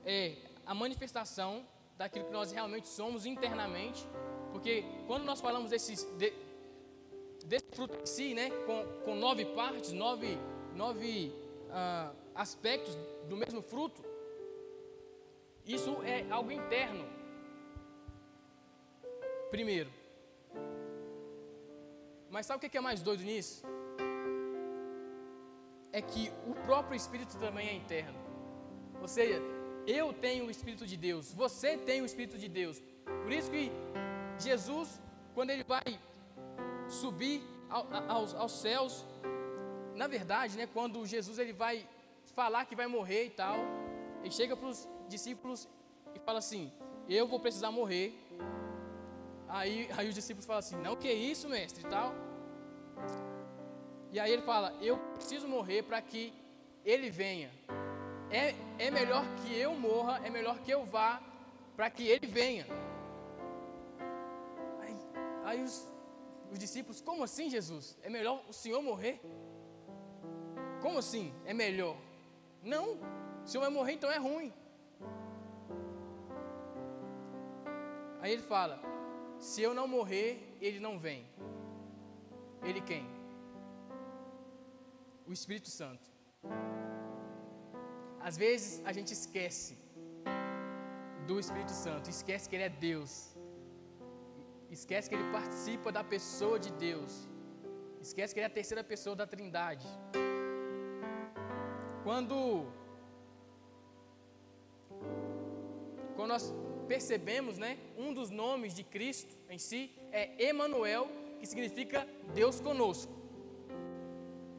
é 0.05 0.37
a 0.65 0.73
manifestação 0.73 1.65
daquilo 1.97 2.25
que 2.25 2.31
nós 2.31 2.51
realmente 2.51 2.87
somos 2.87 3.25
internamente. 3.25 4.07
Porque 4.51 4.83
quando 5.07 5.23
nós 5.23 5.41
falamos 5.41 5.69
desses, 5.69 6.03
de, 6.17 6.33
desse 7.45 7.65
fruto 7.71 7.95
em 8.01 8.05
si, 8.05 8.33
né, 8.33 8.49
com, 8.65 8.85
com 9.03 9.15
nove 9.15 9.45
partes, 9.45 9.91
nove, 9.91 10.37
nove 10.75 11.33
uh, 11.69 12.15
aspectos 12.35 12.95
do 13.27 13.35
mesmo 13.35 13.61
fruto, 13.61 14.03
isso 15.65 16.01
é 16.03 16.29
algo 16.29 16.51
interno. 16.51 17.05
Primeiro. 19.49 19.89
Mas 22.29 22.45
sabe 22.45 22.65
o 22.65 22.69
que 22.69 22.77
é 22.77 22.81
mais 22.81 23.01
doido 23.01 23.23
nisso? 23.23 23.63
É 25.93 26.01
que 26.01 26.31
o 26.45 26.53
próprio 26.65 26.97
Espírito 26.97 27.37
também 27.37 27.69
é 27.69 27.73
interno. 27.73 28.19
Ou 29.01 29.07
seja, 29.07 29.41
eu 29.87 30.11
tenho 30.11 30.47
o 30.47 30.51
Espírito 30.51 30.85
de 30.85 30.97
Deus, 30.97 31.33
você 31.33 31.77
tem 31.77 32.01
o 32.01 32.05
Espírito 32.05 32.37
de 32.37 32.49
Deus. 32.49 32.81
Por 33.23 33.31
isso 33.31 33.49
que 33.49 33.71
Jesus, 34.37 34.99
quando 35.33 35.51
ele 35.51 35.63
vai 35.63 35.83
subir 36.87 37.41
aos, 38.07 38.33
aos 38.35 38.51
céus. 38.51 39.05
Na 39.95 40.07
verdade, 40.07 40.57
né, 40.57 40.67
quando 40.67 41.05
Jesus 41.05 41.37
ele 41.39 41.53
vai 41.53 41.87
falar 42.35 42.65
que 42.65 42.75
vai 42.75 42.87
morrer 42.87 43.25
e 43.25 43.29
tal, 43.29 43.57
ele 44.21 44.31
chega 44.31 44.55
para 44.55 44.67
os 44.67 44.87
discípulos 45.07 45.67
e 46.15 46.19
fala 46.19 46.39
assim: 46.39 46.71
Eu 47.07 47.27
vou 47.27 47.39
precisar 47.39 47.71
morrer. 47.71 48.13
Aí, 49.47 49.89
aí 49.95 50.07
os 50.07 50.15
discípulos 50.15 50.45
falam 50.45 50.59
assim: 50.59 50.77
Não, 50.77 50.95
que 50.95 51.11
isso, 51.11 51.49
mestre 51.49 51.83
e 51.85 51.89
tal. 51.89 52.13
E 54.13 54.19
aí 54.19 54.31
ele 54.31 54.43
fala: 54.43 54.71
Eu 54.79 54.97
preciso 55.15 55.47
morrer 55.47 55.81
para 55.81 55.99
que 55.99 56.31
ele 56.85 57.09
venha. 57.09 57.49
É, 58.29 58.53
é 58.77 58.91
melhor 58.91 59.25
que 59.37 59.57
eu 59.57 59.73
morra, 59.73 60.21
é 60.23 60.29
melhor 60.29 60.59
que 60.59 60.69
eu 60.69 60.85
vá 60.85 61.19
para 61.75 61.89
que 61.89 62.07
ele 62.07 62.27
venha. 62.27 62.67
Aí, 64.79 64.95
aí 65.43 65.63
os, 65.63 65.87
os 66.51 66.59
discípulos: 66.59 67.01
Como 67.01 67.23
assim, 67.23 67.49
Jesus? 67.49 67.97
É 68.03 68.09
melhor 68.09 68.43
o 68.47 68.53
Senhor 68.53 68.83
morrer? 68.83 69.19
Como 70.79 70.99
assim? 70.99 71.33
É 71.43 71.53
melhor? 71.53 71.97
Não, 72.61 72.99
o 73.43 73.47
Senhor 73.47 73.63
vai 73.63 73.71
morrer, 73.71 73.93
então 73.93 74.11
é 74.11 74.17
ruim. 74.17 74.53
Aí 78.21 78.31
ele 78.31 78.43
fala: 78.43 78.79
Se 79.39 79.63
eu 79.63 79.73
não 79.73 79.87
morrer, 79.87 80.55
ele 80.61 80.79
não 80.79 80.99
vem. 80.99 81.25
Ele 82.61 82.79
quem? 82.79 83.12
O 85.27 85.31
Espírito 85.31 85.69
Santo. 85.69 86.11
Às 88.19 88.37
vezes 88.37 88.81
a 88.85 88.91
gente 88.93 89.11
esquece 89.13 89.77
do 91.27 91.39
Espírito 91.39 91.71
Santo, 91.71 92.09
esquece 92.09 92.47
que 92.49 92.55
ele 92.55 92.63
é 92.63 92.69
Deus, 92.69 93.11
esquece 94.69 95.09
que 95.09 95.15
ele 95.15 95.31
participa 95.31 95.91
da 95.91 96.03
pessoa 96.03 96.57
de 96.59 96.71
Deus, 96.73 97.27
esquece 98.01 98.33
que 98.33 98.39
ele 98.39 98.45
é 98.45 98.51
a 98.51 98.57
terceira 98.59 98.83
pessoa 98.83 99.15
da 99.15 99.25
Trindade. 99.25 99.87
Quando 102.03 102.37
quando 106.15 106.29
nós 106.29 106.53
percebemos, 106.87 107.57
né, 107.57 107.77
um 107.97 108.13
dos 108.13 108.29
nomes 108.29 108.73
de 108.73 108.83
Cristo 108.83 109.35
em 109.49 109.57
si 109.57 109.91
é 110.11 110.45
Emanuel, 110.49 111.09
que 111.39 111.45
significa 111.45 112.07
Deus 112.33 112.59
conosco. 112.59 113.22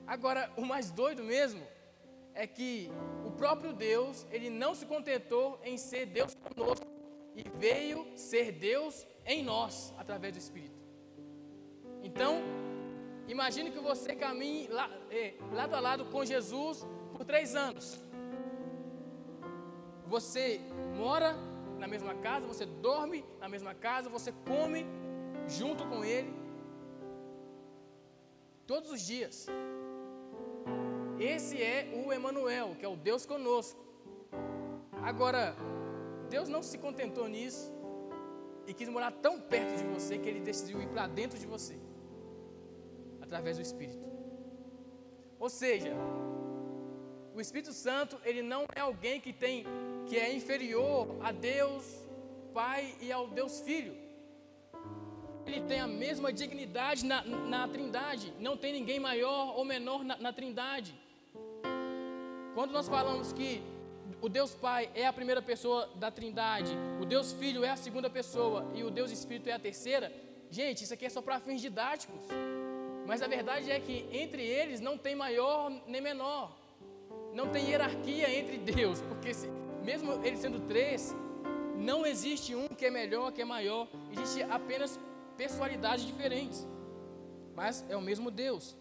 Agora, 0.06 0.52
o 0.56 0.64
mais 0.64 0.90
doido 0.90 1.22
mesmo 1.22 1.62
é 2.34 2.46
que 2.46 2.90
o 3.24 3.30
próprio 3.30 3.72
Deus, 3.72 4.26
ele 4.30 4.50
não 4.50 4.74
se 4.74 4.84
contentou 4.86 5.60
em 5.64 5.78
ser 5.78 6.06
Deus 6.06 6.34
conosco 6.34 6.86
e 7.34 7.44
veio 7.58 8.06
ser 8.16 8.52
Deus 8.52 9.06
em 9.24 9.42
nós 9.42 9.94
através 9.96 10.34
do 10.34 10.38
Espírito. 10.38 10.78
Então, 12.02 12.42
imagine 13.26 13.70
que 13.70 13.78
você 13.78 14.14
caminhe 14.14 14.68
lá, 14.68 14.90
eh, 15.10 15.34
lado 15.52 15.74
a 15.74 15.80
lado 15.80 16.04
com 16.06 16.24
Jesus 16.24 16.86
por 17.12 17.24
três 17.24 17.56
anos. 17.56 17.98
Você 20.06 20.60
mora 20.96 21.34
na 21.78 21.88
mesma 21.88 22.14
casa, 22.14 22.46
você 22.46 22.66
dorme 22.66 23.24
na 23.40 23.48
mesma 23.48 23.74
casa, 23.74 24.08
você 24.10 24.32
come 24.46 24.84
junto 25.48 25.84
com 25.86 26.04
Ele 26.04 26.32
todos 28.66 28.90
os 28.90 29.00
dias. 29.00 29.46
Esse 31.18 31.62
é 31.62 32.02
o 32.04 32.12
Emanuel, 32.12 32.74
que 32.78 32.84
é 32.84 32.88
o 32.88 32.96
Deus 32.96 33.24
conosco. 33.24 33.80
Agora, 35.02 35.54
Deus 36.28 36.48
não 36.48 36.62
se 36.62 36.78
contentou 36.78 37.28
nisso 37.28 37.72
e 38.66 38.74
quis 38.74 38.88
morar 38.88 39.12
tão 39.12 39.40
perto 39.40 39.76
de 39.76 39.84
você 39.84 40.18
que 40.18 40.28
ele 40.28 40.40
decidiu 40.40 40.82
ir 40.82 40.88
para 40.88 41.06
dentro 41.06 41.38
de 41.38 41.46
você 41.46 41.76
através 43.20 43.56
do 43.56 43.62
Espírito. 43.62 44.04
Ou 45.38 45.48
seja, 45.48 45.92
o 47.34 47.40
Espírito 47.40 47.72
Santo, 47.72 48.18
ele 48.24 48.42
não 48.42 48.64
é 48.74 48.80
alguém 48.80 49.20
que 49.20 49.32
tem 49.32 49.64
que 50.06 50.18
é 50.18 50.32
inferior 50.32 51.16
a 51.22 51.32
Deus 51.32 51.84
Pai 52.52 52.94
e 53.00 53.10
ao 53.10 53.26
Deus 53.28 53.60
Filho. 53.60 53.96
Ele 55.46 55.60
tem 55.62 55.80
a 55.80 55.86
mesma 55.86 56.32
dignidade 56.32 57.04
na, 57.04 57.22
na 57.24 57.68
Trindade. 57.68 58.32
Não 58.38 58.56
tem 58.56 58.72
ninguém 58.72 58.98
maior 58.98 59.56
ou 59.56 59.64
menor 59.64 60.04
na, 60.04 60.16
na 60.16 60.32
Trindade. 60.32 60.94
Quando 62.54 62.70
nós 62.70 62.88
falamos 62.88 63.32
que 63.32 63.60
o 64.20 64.28
Deus 64.28 64.54
Pai 64.54 64.88
é 64.94 65.06
a 65.06 65.12
primeira 65.12 65.42
pessoa 65.42 65.90
da 65.96 66.08
Trindade, 66.08 66.72
o 67.00 67.04
Deus 67.04 67.32
Filho 67.32 67.64
é 67.64 67.70
a 67.70 67.76
segunda 67.76 68.08
pessoa 68.08 68.64
e 68.74 68.84
o 68.84 68.90
Deus 68.90 69.10
Espírito 69.10 69.48
é 69.48 69.52
a 69.52 69.58
terceira, 69.58 70.12
gente, 70.50 70.84
isso 70.84 70.94
aqui 70.94 71.04
é 71.04 71.10
só 71.10 71.20
para 71.20 71.40
fins 71.40 71.60
didáticos. 71.60 72.22
Mas 73.06 73.22
a 73.22 73.26
verdade 73.26 73.72
é 73.72 73.80
que 73.80 74.08
entre 74.12 74.42
eles 74.42 74.80
não 74.80 74.96
tem 74.96 75.16
maior 75.16 75.70
nem 75.86 76.00
menor. 76.00 76.56
Não 77.34 77.48
tem 77.48 77.68
hierarquia 77.68 78.30
entre 78.30 78.56
Deus, 78.56 79.00
porque 79.02 79.34
se, 79.34 79.48
mesmo 79.82 80.24
ele 80.24 80.36
sendo 80.36 80.60
três, 80.60 81.14
não 81.76 82.06
existe 82.06 82.54
um 82.54 82.68
que 82.68 82.86
é 82.86 82.90
melhor, 82.90 83.32
que 83.32 83.42
é 83.42 83.44
maior, 83.44 83.88
existe 84.12 84.44
apenas 84.44 84.98
personalidades 85.36 86.06
diferentes. 86.06 86.64
Mas 87.54 87.84
é 87.90 87.96
o 87.96 88.00
mesmo 88.00 88.30
Deus. 88.30 88.76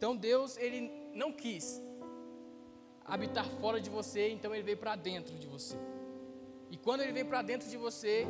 Então 0.00 0.16
Deus, 0.16 0.56
ele 0.56 0.90
não 1.12 1.30
quis 1.30 1.78
habitar 3.04 3.44
fora 3.60 3.78
de 3.78 3.90
você, 3.90 4.30
então 4.30 4.54
ele 4.54 4.62
veio 4.62 4.78
para 4.78 4.96
dentro 4.96 5.34
de 5.38 5.46
você. 5.46 5.76
E 6.70 6.76
quando 6.78 7.02
ele 7.02 7.12
vem 7.12 7.22
para 7.22 7.42
dentro 7.42 7.68
de 7.68 7.76
você, 7.76 8.26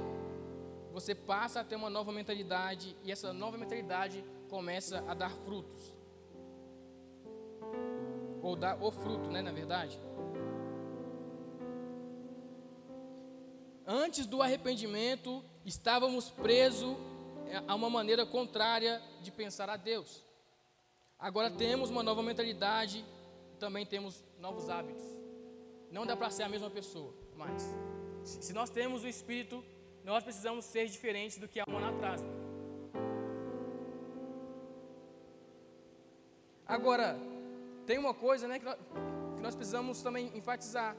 você 0.93 1.15
passa 1.15 1.61
a 1.61 1.65
ter 1.65 1.77
uma 1.77 1.89
nova 1.89 2.11
mentalidade 2.11 2.97
e 3.05 3.13
essa 3.13 3.33
nova 3.33 3.57
mentalidade 3.57 4.25
começa 4.49 5.05
a 5.07 5.15
dar 5.15 5.31
frutos. 5.31 5.97
Ou 8.43 8.57
dar 8.57 8.83
o 8.83 8.91
fruto, 8.91 9.31
né, 9.31 9.41
na 9.41 9.53
verdade. 9.53 9.97
Antes 13.87 14.27
do 14.27 14.43
arrependimento, 14.43 15.45
estávamos 15.65 16.31
presos 16.31 16.97
a 17.69 17.77
uma 17.77 17.89
maneira 17.89 18.27
contrária 18.27 19.01
de 19.23 19.31
pensar 19.31 19.71
a 19.71 19.77
Deus. 19.77 20.29
Agora 21.21 21.51
temos 21.51 21.91
uma 21.91 22.03
nova 22.03 22.23
mentalidade, 22.23 23.05
também 23.59 23.85
temos 23.85 24.25
novos 24.39 24.71
hábitos. 24.71 25.05
Não 25.91 26.07
dá 26.07 26.17
para 26.17 26.31
ser 26.31 26.45
a 26.45 26.49
mesma 26.49 26.71
pessoa, 26.71 27.13
mas 27.37 27.63
se 28.25 28.55
nós 28.55 28.71
temos 28.71 29.05
o 29.05 29.09
Espírito, 29.09 29.63
nós 30.03 30.25
precisamos 30.25 30.65
ser 30.65 30.87
diferentes 30.87 31.37
do 31.37 31.47
que 31.47 31.61
há 31.61 31.65
um 31.69 31.77
ano 31.77 31.95
atrás. 31.95 32.23
Agora, 36.67 37.19
tem 37.85 37.99
uma 37.99 38.15
coisa 38.15 38.49
né, 38.49 38.59
que, 38.59 38.65
nós, 38.65 38.79
que 39.37 39.43
nós 39.43 39.55
precisamos 39.55 40.01
também 40.01 40.31
enfatizar, 40.35 40.97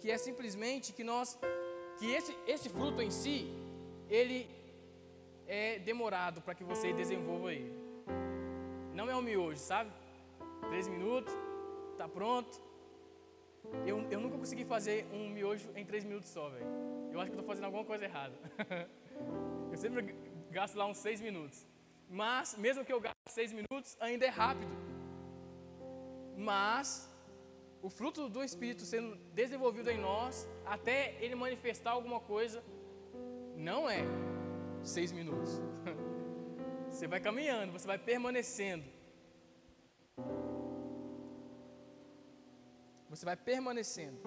que 0.00 0.10
é 0.10 0.18
simplesmente 0.18 0.92
que 0.92 1.04
nós, 1.04 1.38
que 1.98 2.10
esse, 2.10 2.36
esse 2.44 2.68
fruto 2.68 3.00
em 3.00 3.10
si, 3.10 3.52
ele 4.08 4.50
é 5.46 5.78
demorado 5.78 6.40
para 6.42 6.56
que 6.56 6.64
você 6.64 6.92
desenvolva 6.92 7.52
ele. 7.52 7.83
Não 8.94 9.10
é 9.10 9.16
um 9.16 9.22
miojo, 9.22 9.58
sabe? 9.58 9.90
Três 10.68 10.86
minutos, 10.86 11.34
tá 11.98 12.08
pronto. 12.08 12.62
Eu, 13.86 13.98
eu 14.10 14.20
nunca 14.20 14.38
consegui 14.38 14.64
fazer 14.64 15.06
um 15.12 15.28
miojo 15.28 15.68
em 15.74 15.84
três 15.84 16.04
minutos 16.04 16.30
só, 16.30 16.48
velho. 16.48 16.66
Eu 17.12 17.20
acho 17.20 17.30
que 17.30 17.36
estou 17.36 17.46
fazendo 17.46 17.64
alguma 17.64 17.84
coisa 17.84 18.04
errada. 18.04 18.34
eu 19.72 19.76
sempre 19.76 20.14
gasto 20.50 20.76
lá 20.76 20.86
uns 20.86 20.98
seis 20.98 21.20
minutos. 21.20 21.66
Mas, 22.08 22.56
mesmo 22.56 22.84
que 22.84 22.92
eu 22.92 23.00
gaste 23.00 23.18
seis 23.30 23.52
minutos, 23.52 23.96
ainda 23.98 24.26
é 24.26 24.28
rápido. 24.28 24.70
Mas, 26.36 27.10
o 27.82 27.90
fruto 27.90 28.28
do 28.28 28.44
Espírito 28.44 28.82
sendo 28.82 29.16
desenvolvido 29.32 29.90
em 29.90 29.98
nós, 29.98 30.48
até 30.64 31.16
ele 31.20 31.34
manifestar 31.34 31.90
alguma 31.90 32.20
coisa, 32.20 32.62
não 33.56 33.90
é 33.90 34.02
seis 34.82 35.10
minutos. 35.10 35.60
Você 36.94 37.08
vai 37.08 37.18
caminhando, 37.18 37.72
você 37.72 37.88
vai 37.88 37.98
permanecendo. 37.98 38.84
Você 43.10 43.24
vai 43.26 43.36
permanecendo. 43.36 44.20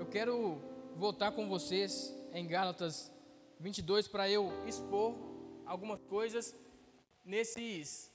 Eu 0.00 0.06
quero 0.06 0.60
voltar 0.96 1.30
com 1.30 1.48
vocês 1.48 2.12
em 2.32 2.44
Gálatas 2.44 3.12
22 3.60 4.08
para 4.08 4.28
eu 4.28 4.50
expor 4.66 5.14
algumas 5.64 6.00
coisas 6.06 6.56
nesses 7.24 8.12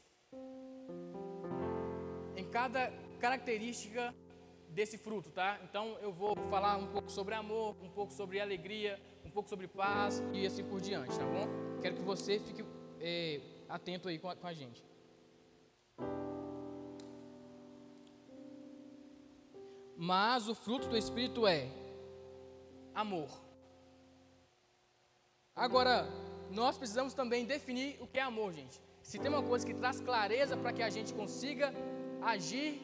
cada 2.52 2.92
característica 3.20 4.14
desse 4.70 4.98
fruto, 4.98 5.30
tá? 5.32 5.60
Então 5.64 5.98
eu 6.02 6.12
vou 6.12 6.36
falar 6.50 6.78
um 6.78 6.88
pouco 6.88 7.12
sobre 7.12 7.36
amor, 7.36 7.76
um 7.82 7.90
pouco 7.90 8.14
sobre 8.14 8.40
alegria, 8.40 9.00
um 9.26 9.30
pouco 9.30 9.50
sobre 9.50 9.68
paz 9.68 10.24
e 10.34 10.46
assim 10.46 10.64
por 10.64 10.80
diante, 10.82 11.18
tá 11.18 11.26
bom? 11.26 11.80
Quero 11.82 11.96
que 11.96 12.04
você 12.04 12.40
fique 12.40 12.64
é, 13.00 13.42
atento 13.68 14.08
aí 14.08 14.20
com 14.20 14.30
a, 14.30 14.36
com 14.36 14.48
a 14.48 14.54
gente. 14.54 14.84
mas 20.02 20.48
o 20.48 20.56
fruto 20.56 20.88
do 20.88 20.96
Espírito 20.96 21.46
é 21.46 21.68
amor. 22.96 23.30
Agora, 25.54 26.08
nós 26.50 26.78
precisamos 26.78 27.14
também 27.14 27.44
definir 27.44 27.98
o 28.00 28.08
que 28.08 28.18
é 28.18 28.22
amor, 28.22 28.54
gente. 28.54 28.82
Se 29.04 29.20
tem 29.20 29.30
uma 29.30 29.44
coisa 29.44 29.66
que 29.66 29.74
traz 29.74 30.00
clareza 30.00 30.56
para 30.56 30.72
que 30.72 30.82
a 30.82 30.90
gente 30.90 31.14
consiga 31.14 31.74
agir 32.22 32.82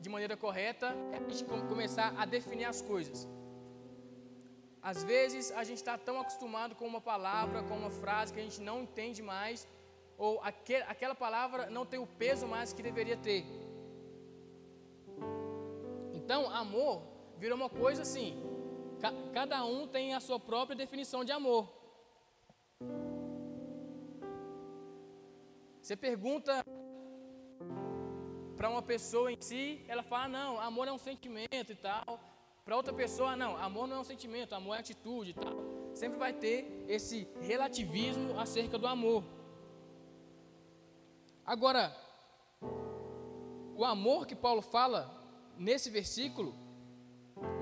de 0.00 0.08
maneira 0.08 0.36
correta, 0.36 0.94
é 1.12 1.16
a 1.16 1.28
gente 1.28 1.44
começar 1.44 2.14
a 2.16 2.24
definir 2.24 2.64
as 2.64 2.80
coisas. 2.80 3.28
Às 4.82 5.04
vezes 5.04 5.52
a 5.52 5.62
gente 5.62 5.76
está 5.76 5.98
tão 5.98 6.18
acostumado 6.18 6.74
com 6.74 6.86
uma 6.86 7.00
palavra, 7.00 7.62
com 7.62 7.76
uma 7.76 7.90
frase 7.90 8.32
que 8.32 8.40
a 8.40 8.42
gente 8.42 8.60
não 8.62 8.82
entende 8.82 9.22
mais, 9.22 9.68
ou 10.16 10.40
aquel, 10.42 10.84
aquela 10.88 11.14
palavra 11.14 11.68
não 11.70 11.84
tem 11.84 12.00
o 12.00 12.06
peso 12.06 12.46
mais 12.46 12.72
que 12.72 12.82
deveria 12.82 13.16
ter. 13.16 13.44
Então, 16.14 16.48
amor 16.50 17.02
virou 17.38 17.56
uma 17.56 17.68
coisa 17.68 18.02
assim. 18.02 18.38
Ca, 19.00 19.12
cada 19.32 19.64
um 19.64 19.86
tem 19.86 20.14
a 20.14 20.20
sua 20.20 20.38
própria 20.38 20.76
definição 20.76 21.24
de 21.24 21.32
amor. 21.32 21.68
Você 25.82 25.96
pergunta 25.96 26.64
para 28.60 28.68
uma 28.68 28.82
pessoa 28.82 29.32
em 29.32 29.40
si, 29.40 29.82
ela 29.88 30.02
fala: 30.02 30.28
não, 30.28 30.60
amor 30.60 30.86
é 30.86 30.92
um 30.92 30.98
sentimento 30.98 31.72
e 31.72 31.74
tal. 31.74 32.20
Para 32.62 32.76
outra 32.76 32.92
pessoa, 32.92 33.34
não, 33.34 33.56
amor 33.56 33.88
não 33.88 33.96
é 33.96 34.00
um 34.00 34.04
sentimento, 34.04 34.54
amor 34.54 34.76
é 34.76 34.80
atitude 34.80 35.30
e 35.30 35.32
tal. 35.32 35.54
Sempre 35.94 36.18
vai 36.18 36.34
ter 36.34 36.84
esse 36.86 37.26
relativismo 37.40 38.38
acerca 38.38 38.76
do 38.76 38.86
amor. 38.86 39.24
Agora, 41.42 41.96
o 43.74 43.82
amor 43.82 44.26
que 44.26 44.36
Paulo 44.36 44.60
fala 44.60 45.10
nesse 45.56 45.88
versículo, 45.88 46.54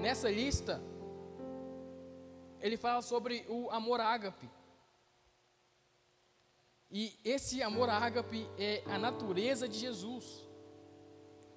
nessa 0.01 0.29
lista, 0.29 0.83
ele 2.61 2.77
fala 2.77 3.03
sobre 3.03 3.47
o 3.49 3.71
amor 3.71 4.01
ágape. 4.01 4.51
E 6.91 7.17
esse 7.25 7.63
amor 7.63 7.89
ágape 7.89 8.51
é 8.59 8.83
a 8.87 8.99
natureza 8.99 9.69
de 9.69 9.79
Jesus. 9.79 10.48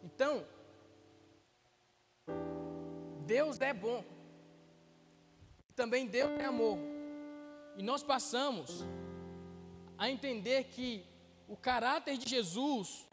Então, 0.04 0.46
Deus 3.26 3.60
é 3.62 3.74
bom. 3.74 4.04
Também 5.76 6.08
Deus 6.08 6.32
é 6.40 6.46
amor. 6.46 6.78
E 7.78 7.84
nós 7.84 8.04
passamos 8.04 8.84
a 9.98 10.10
entender 10.10 10.66
que 10.66 11.06
o 11.48 11.56
caráter 11.56 12.18
de 12.18 12.30
Jesus, 12.30 13.08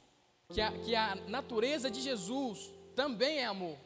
que 0.48 0.61
a, 0.61 0.72
que 0.72 0.94
a 0.94 1.14
natureza 1.27 1.90
de 1.90 2.01
Jesus 2.01 2.72
também 2.94 3.38
é 3.38 3.46
amor. 3.46 3.77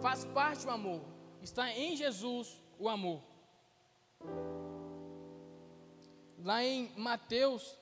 Faz 0.00 0.24
parte 0.24 0.64
do 0.64 0.70
amor. 0.70 1.00
Está 1.40 1.70
em 1.72 1.96
Jesus 1.96 2.60
o 2.78 2.88
amor. 2.88 3.22
Lá 6.38 6.62
em 6.64 6.92
Mateus 6.96 7.78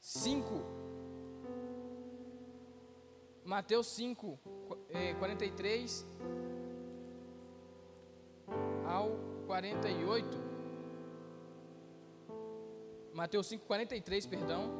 5, 0.00 0.81
Mateus 3.44 3.88
5, 3.88 4.38
43 5.18 6.06
ao 8.86 9.10
48. 9.46 10.38
Mateus 13.12 13.46
5, 13.48 13.66
43, 13.66 14.26
perdão. 14.26 14.70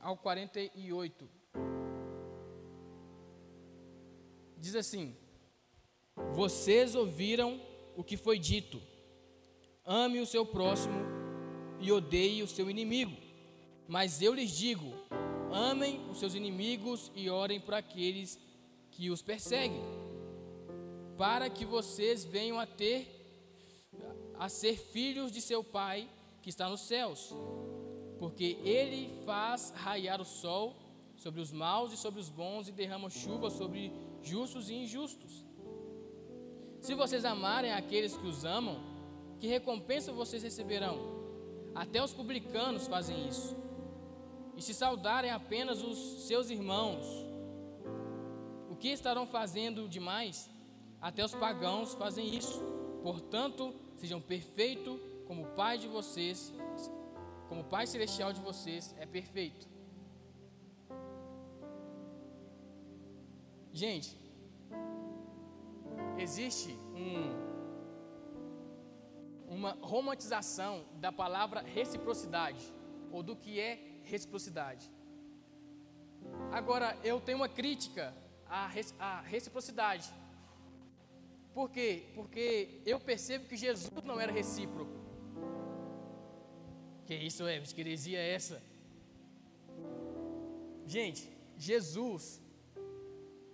Ao 0.00 0.16
48. 0.16 1.28
Diz 4.56 4.74
assim: 4.74 5.16
Vocês 6.32 6.94
ouviram 6.94 7.60
o 7.96 8.02
que 8.02 8.16
foi 8.16 8.38
dito: 8.38 8.80
ame 9.84 10.20
o 10.20 10.26
seu 10.26 10.46
próximo 10.46 10.98
e 11.78 11.92
odeie 11.92 12.42
o 12.42 12.48
seu 12.48 12.70
inimigo. 12.70 13.16
Mas 13.86 14.22
eu 14.22 14.32
lhes 14.32 14.50
digo: 14.50 14.92
Amem 15.52 16.00
os 16.10 16.18
seus 16.18 16.34
inimigos 16.34 17.10
e 17.14 17.28
orem 17.28 17.60
por 17.60 17.74
aqueles 17.74 18.38
que 18.92 19.10
os 19.10 19.20
perseguem, 19.20 19.82
para 21.18 21.50
que 21.50 21.64
vocês 21.64 22.24
venham 22.24 22.58
a 22.58 22.66
ter 22.66 23.16
a 24.38 24.48
ser 24.48 24.76
filhos 24.78 25.32
de 25.32 25.40
seu 25.40 25.62
Pai 25.62 26.08
que 26.40 26.48
está 26.48 26.68
nos 26.68 26.82
céus, 26.82 27.34
porque 28.18 28.58
ele 28.62 29.22
faz 29.26 29.72
raiar 29.76 30.20
o 30.20 30.24
sol 30.24 30.74
sobre 31.16 31.40
os 31.40 31.52
maus 31.52 31.92
e 31.92 31.96
sobre 31.96 32.20
os 32.20 32.30
bons 32.30 32.68
e 32.68 32.72
derrama 32.72 33.10
chuva 33.10 33.50
sobre 33.50 33.92
justos 34.22 34.70
e 34.70 34.74
injustos. 34.74 35.44
Se 36.80 36.94
vocês 36.94 37.24
amarem 37.24 37.72
aqueles 37.72 38.16
que 38.16 38.26
os 38.26 38.44
amam, 38.44 38.80
que 39.38 39.46
recompensa 39.46 40.12
vocês 40.12 40.42
receberão? 40.42 40.98
Até 41.74 42.02
os 42.02 42.14
publicanos 42.14 42.86
fazem 42.86 43.28
isso 43.28 43.54
e 44.60 44.62
se 44.62 44.74
saudarem 44.74 45.30
apenas 45.30 45.82
os 45.82 46.26
seus 46.26 46.50
irmãos, 46.50 47.06
o 48.68 48.76
que 48.76 48.88
estarão 48.88 49.26
fazendo 49.26 49.88
demais? 49.88 50.50
Até 51.00 51.24
os 51.24 51.34
pagãos 51.34 51.94
fazem 51.94 52.34
isso. 52.36 52.62
Portanto, 53.02 53.74
sejam 53.96 54.20
perfeitos 54.20 55.00
como 55.26 55.44
o 55.44 55.46
Pai 55.52 55.78
de 55.78 55.88
vocês, 55.88 56.52
como 57.48 57.62
o 57.62 57.64
Pai 57.64 57.86
celestial 57.86 58.34
de 58.34 58.40
vocês 58.42 58.94
é 58.98 59.06
perfeito. 59.06 59.66
Gente, 63.72 64.14
existe 66.18 66.78
um, 66.94 67.32
uma 69.48 69.78
romantização 69.80 70.84
da 70.96 71.10
palavra 71.10 71.62
reciprocidade, 71.62 72.60
ou 73.10 73.22
do 73.22 73.34
que 73.34 73.58
é 73.58 73.89
reciprocidade. 74.10 74.90
Agora, 76.52 76.98
eu 77.04 77.20
tenho 77.20 77.38
uma 77.38 77.48
crítica 77.48 78.12
à, 78.46 79.20
reciprocidade. 79.20 80.12
Por 81.54 81.70
quê? 81.70 82.04
Porque 82.14 82.80
eu 82.84 82.98
percebo 83.00 83.46
que 83.46 83.56
Jesus 83.56 84.04
não 84.04 84.20
era 84.20 84.32
recíproco. 84.32 84.98
Que 87.06 87.14
isso 87.14 87.46
é? 87.46 87.60
Que 87.60 87.80
heresia 87.80 88.18
é 88.18 88.34
essa? 88.34 88.62
Gente, 90.86 91.28
Jesus 91.56 92.40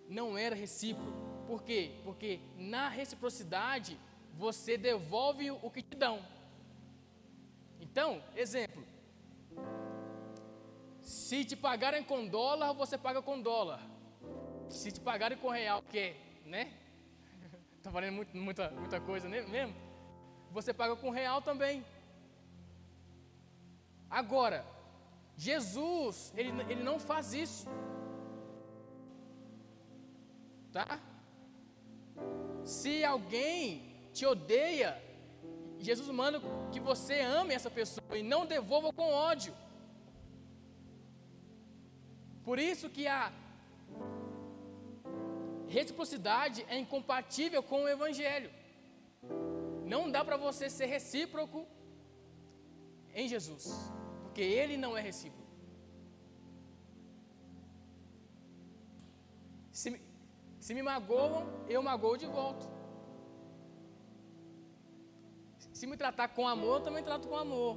não 0.08 0.38
era 0.38 0.54
recíproco. 0.54 1.12
Por 1.46 1.62
quê? 1.62 1.92
Porque 2.04 2.40
na 2.56 2.88
reciprocidade 2.88 3.98
você 4.34 4.76
devolve 4.76 5.50
o 5.50 5.70
que 5.70 5.82
te 5.82 5.96
dão. 5.96 6.24
Então, 7.80 8.22
exemplo, 8.34 8.85
se 11.06 11.44
te 11.44 11.54
pagarem 11.54 12.02
com 12.02 12.26
dólar, 12.26 12.72
você 12.72 12.98
paga 12.98 13.22
com 13.22 13.40
dólar. 13.40 13.80
Se 14.68 14.90
te 14.90 15.00
pagarem 15.00 15.38
com 15.38 15.48
real, 15.48 15.80
que 15.82 16.16
né? 16.44 16.72
Está 17.78 17.90
valendo 17.90 18.16
muito, 18.16 18.36
muita, 18.36 18.70
muita 18.70 19.00
coisa 19.00 19.28
mesmo? 19.28 19.72
Você 20.50 20.74
paga 20.74 20.96
com 20.96 21.10
real 21.10 21.40
também. 21.40 21.86
Agora, 24.10 24.66
Jesus, 25.36 26.32
ele, 26.36 26.50
ele 26.68 26.82
não 26.82 26.98
faz 26.98 27.32
isso. 27.32 27.68
Tá? 30.72 30.98
Se 32.64 33.04
alguém 33.04 34.10
te 34.12 34.26
odeia, 34.26 35.00
Jesus 35.78 36.08
manda 36.08 36.40
que 36.72 36.80
você 36.80 37.20
ame 37.20 37.54
essa 37.54 37.70
pessoa 37.70 38.18
e 38.18 38.24
não 38.24 38.44
devolva 38.44 38.92
com 38.92 39.12
ódio. 39.12 39.54
Por 42.46 42.58
isso 42.60 42.88
que 42.88 43.04
a 43.08 43.32
reciprocidade 45.76 46.64
é 46.68 46.78
incompatível 46.78 47.60
com 47.70 47.82
o 47.82 47.88
evangelho. 47.88 48.50
Não 49.84 50.02
dá 50.14 50.24
para 50.24 50.36
você 50.36 50.70
ser 50.70 50.86
recíproco 50.86 51.66
em 53.12 53.26
Jesus, 53.26 53.64
porque 54.22 54.42
ele 54.42 54.76
não 54.76 54.96
é 54.96 55.00
recíproco. 55.00 55.50
Se, 59.72 60.00
se 60.60 60.72
me 60.72 60.82
magoam, 60.82 61.44
eu 61.68 61.82
magoo 61.82 62.16
de 62.16 62.26
volta. 62.26 62.66
Se 65.72 65.84
me 65.84 65.96
tratar 65.96 66.28
com 66.28 66.46
amor, 66.46 66.76
eu 66.76 66.84
também 66.84 67.02
trato 67.02 67.26
com 67.26 67.36
amor. 67.36 67.76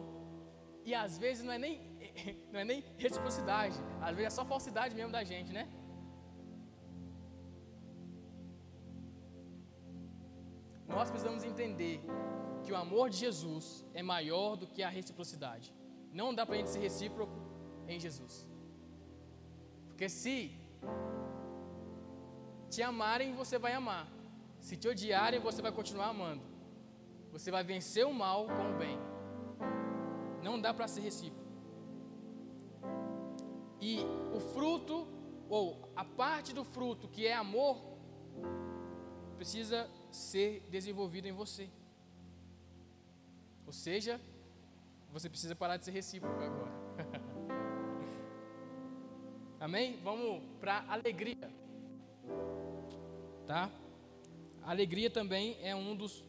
E 0.85 0.93
às 0.93 1.17
vezes 1.17 1.43
não 1.43 1.53
é 1.53 1.57
nem 1.57 1.88
não 2.51 2.59
é 2.59 2.65
nem 2.65 2.83
reciprocidade, 2.97 3.75
às 4.01 4.15
vezes 4.15 4.33
é 4.33 4.35
só 4.35 4.45
falsidade 4.45 4.95
mesmo 4.95 5.11
da 5.11 5.23
gente, 5.23 5.51
né? 5.51 5.67
Nós 10.87 11.09
precisamos 11.09 11.43
entender 11.43 12.01
que 12.63 12.71
o 12.71 12.75
amor 12.75 13.09
de 13.09 13.17
Jesus 13.17 13.85
é 13.93 14.01
maior 14.01 14.55
do 14.55 14.67
que 14.67 14.81
a 14.81 14.89
reciprocidade. 14.89 15.73
Não 16.11 16.33
dá 16.33 16.45
para 16.45 16.55
a 16.55 16.57
gente 16.57 16.71
ser 16.71 16.79
recíproco 16.79 17.37
em 17.87 17.99
Jesus. 17.99 18.47
Porque 19.87 20.09
se 20.09 20.51
te 22.69 22.81
amarem, 22.81 23.33
você 23.33 23.57
vai 23.59 23.73
amar. 23.73 24.07
Se 24.59 24.75
te 24.75 24.87
odiarem, 24.87 25.39
você 25.39 25.61
vai 25.61 25.71
continuar 25.71 26.09
amando. 26.09 26.43
Você 27.31 27.51
vai 27.51 27.63
vencer 27.63 28.05
o 28.05 28.13
mal 28.13 28.47
com 28.47 28.71
o 28.71 28.77
bem. 28.77 28.97
Não 30.43 30.59
dá 30.59 30.73
para 30.73 30.87
ser 30.87 31.01
recíproco. 31.01 31.38
E 33.81 33.99
o 34.33 34.39
fruto, 34.39 35.07
ou 35.49 35.89
a 35.95 36.03
parte 36.03 36.53
do 36.53 36.63
fruto 36.63 37.07
que 37.07 37.25
é 37.25 37.33
amor, 37.33 37.81
precisa 39.37 39.89
ser 40.11 40.61
desenvolvido 40.69 41.27
em 41.27 41.31
você. 41.31 41.69
Ou 43.65 43.73
seja, 43.73 44.19
você 45.11 45.29
precisa 45.29 45.55
parar 45.55 45.77
de 45.77 45.85
ser 45.85 45.91
recíproco 45.91 46.41
agora. 46.41 46.71
Amém? 49.59 49.99
Vamos 50.03 50.43
para 50.59 50.85
alegria. 50.89 51.51
Tá? 53.45 53.71
alegria 54.63 55.09
também 55.09 55.57
é 55.61 55.75
um 55.75 55.95
dos, 55.95 56.23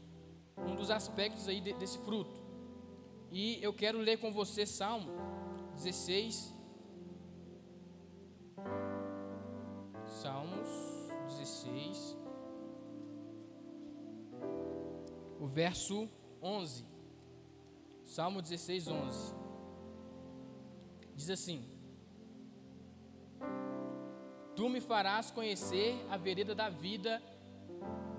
um 0.57 0.75
dos 0.75 0.91
aspectos 0.91 1.47
aí 1.47 1.61
de, 1.61 1.75
desse 1.75 1.99
fruto. 1.99 2.41
E 3.31 3.63
eu 3.63 3.73
quero 3.73 3.99
ler 3.99 4.19
com 4.19 4.33
você 4.33 4.65
Salmo 4.65 5.13
16. 5.75 6.60
Salmos 10.07 10.69
16. 11.39 12.17
O 15.41 15.47
verso 15.47 16.09
11. 16.43 16.85
Salmo 18.05 18.43
16, 18.43 18.89
11. 18.89 19.35
Diz 21.15 21.31
assim: 21.31 21.65
Tu 24.57 24.69
me 24.69 24.81
farás 24.81 25.31
conhecer 25.31 25.95
a 26.11 26.17
vereda 26.17 26.55
da 26.55 26.69
vida, 26.69 27.23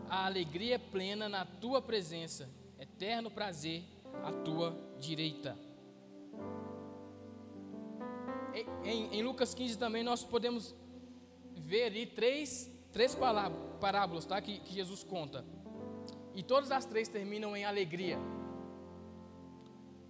a 0.10 0.26
alegria 0.26 0.80
plena 0.80 1.28
na 1.28 1.46
tua 1.46 1.82
presença, 1.82 2.50
eterno 2.80 3.30
prazer 3.30 3.84
à 4.24 4.32
tua 4.32 4.76
direita. 5.00 5.58
Em, 8.84 9.20
em, 9.20 9.24
Lucas 9.24 9.54
15 9.54 9.78
também 9.78 10.04
nós 10.04 10.24
podemos 10.24 10.76
ver 11.56 11.84
ali 11.84 12.06
três, 12.06 12.70
três 12.92 13.16
parábolas 13.80 14.26
tá, 14.26 14.42
que, 14.42 14.60
que 14.60 14.74
Jesus 14.74 15.04
conta. 15.04 15.46
E 16.34 16.44
todas 16.44 16.72
as 16.72 16.86
três 16.86 17.08
terminam 17.08 17.56
em 17.56 17.66
alegria. 17.66 18.18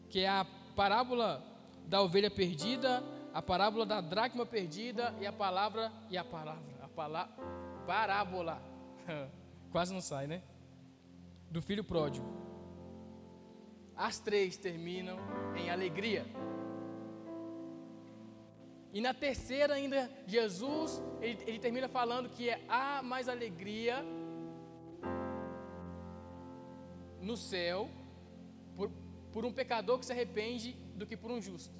Que 0.10 0.22
é 0.22 0.30
a 0.30 0.46
parábola 0.76 1.44
da 1.86 2.02
ovelha 2.02 2.30
perdida, 2.30 3.04
a 3.34 3.42
parábola 3.42 3.86
da 3.86 4.02
dracma 4.02 4.46
perdida 4.46 5.16
e 5.20 5.26
a 5.26 5.32
palavra 5.32 5.92
e 6.10 6.18
a 6.18 6.24
palavra, 6.24 6.76
a 6.82 6.88
palavra 6.88 7.62
parábola. 7.86 8.62
Quase 9.72 9.94
não 9.94 10.02
sai, 10.02 10.28
né? 10.28 10.42
Do 11.50 11.62
filho 11.62 11.84
pródigo. 11.84 12.26
As 13.96 14.20
três 14.20 14.58
terminam 14.58 15.18
em 15.56 15.70
alegria. 15.70 16.26
E 18.94 19.00
na 19.00 19.14
terceira 19.14 19.74
ainda, 19.74 20.10
Jesus, 20.28 21.02
ele, 21.22 21.42
ele 21.48 21.60
termina 21.60 21.88
falando 21.88 22.30
que 22.30 22.50
é 22.50 22.62
há 22.68 23.02
mais 23.02 23.30
alegria 23.30 24.04
no 27.22 27.38
céu 27.38 27.90
por, 28.76 28.92
por 29.32 29.46
um 29.46 29.54
pecador 29.54 29.98
que 29.98 30.06
se 30.06 30.12
arrepende 30.12 30.74
do 30.96 31.06
que 31.06 31.16
por 31.16 31.32
um 31.32 31.42
justo. 31.42 31.74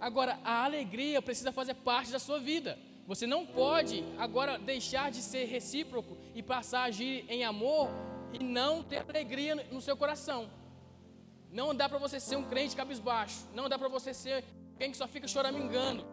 Agora, 0.00 0.38
a 0.44 0.64
alegria 0.64 1.22
precisa 1.22 1.52
fazer 1.52 1.74
parte 1.74 2.10
da 2.10 2.18
sua 2.18 2.38
vida. 2.38 2.78
Você 3.06 3.26
não 3.26 3.46
pode 3.46 4.04
agora 4.18 4.58
deixar 4.58 5.10
de 5.10 5.22
ser 5.22 5.44
recíproco 5.44 6.16
e 6.34 6.42
passar 6.42 6.80
a 6.80 6.84
agir 6.84 7.24
em 7.28 7.44
amor 7.44 7.88
e 8.32 8.42
não 8.42 8.82
ter 8.82 9.04
alegria 9.08 9.54
no 9.54 9.80
seu 9.80 9.96
coração. 9.96 10.50
Não 11.58 11.72
dá 11.72 11.88
para 11.88 11.98
você 11.98 12.18
ser 12.18 12.34
um 12.34 12.46
crente 12.52 12.74
cabisbaixo. 12.74 13.46
Não 13.54 13.68
dá 13.68 13.78
para 13.78 13.88
você 13.96 14.12
ser 14.12 14.44
quem 14.76 14.90
que 14.90 14.96
só 14.96 15.06
fica 15.06 15.28
choramingando. 15.28 16.04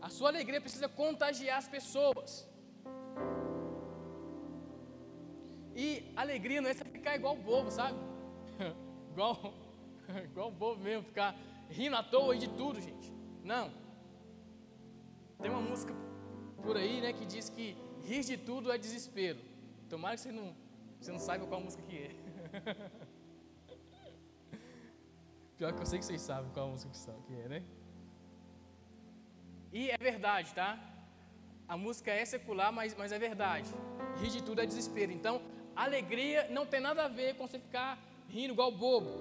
A 0.00 0.08
sua 0.08 0.28
alegria 0.28 0.60
precisa 0.60 0.88
contagiar 0.88 1.58
as 1.58 1.66
pessoas. 1.66 2.48
E 5.74 6.12
alegria 6.14 6.60
não 6.62 6.70
é 6.70 6.74
você 6.74 6.84
ficar 6.84 7.16
igual 7.16 7.34
bobo, 7.34 7.72
sabe? 7.72 7.98
igual, 9.10 9.52
igual 10.30 10.52
bobo 10.52 10.80
mesmo, 10.80 11.02
ficar 11.02 11.34
rindo 11.68 11.96
à 11.96 12.04
toa 12.04 12.36
e 12.36 12.38
de 12.38 12.48
tudo, 12.50 12.80
gente. 12.80 13.12
Não. 13.42 13.68
Tem 15.40 15.50
uma 15.50 15.60
música 15.60 15.92
por 16.62 16.76
aí, 16.76 17.00
né, 17.00 17.12
que 17.12 17.26
diz 17.26 17.48
que 17.48 17.76
rir 18.04 18.22
de 18.22 18.36
tudo 18.36 18.70
é 18.70 18.78
desespero. 18.78 19.40
Tomara 19.88 20.14
que 20.14 20.20
você 20.20 20.30
não, 20.30 20.54
você 21.00 21.10
não 21.10 21.18
saiba 21.18 21.46
qual 21.48 21.60
música 21.60 21.82
que 21.82 21.96
é. 21.96 22.14
Pior 25.62 25.72
que 25.74 25.82
eu 25.82 25.86
sei 25.86 26.00
que 26.00 26.04
vocês 26.04 26.22
sabem 26.22 26.50
qual 26.50 26.68
música 26.70 27.14
que 27.24 27.34
é, 27.34 27.48
né? 27.48 27.62
E 29.72 29.90
é 29.92 29.96
verdade, 29.96 30.52
tá? 30.52 30.76
A 31.68 31.76
música 31.76 32.10
é 32.10 32.24
secular, 32.24 32.72
mas, 32.72 32.96
mas 32.96 33.12
é 33.12 33.18
verdade. 33.26 33.70
Rir 34.18 34.30
de 34.30 34.42
tudo 34.42 34.60
é 34.60 34.66
desespero. 34.66 35.12
Então, 35.12 35.40
alegria 35.76 36.48
não 36.50 36.66
tem 36.66 36.80
nada 36.80 37.04
a 37.04 37.08
ver 37.08 37.36
com 37.36 37.46
você 37.46 37.60
ficar 37.60 37.96
rindo 38.28 38.54
igual 38.54 38.72
bobo. 38.72 39.12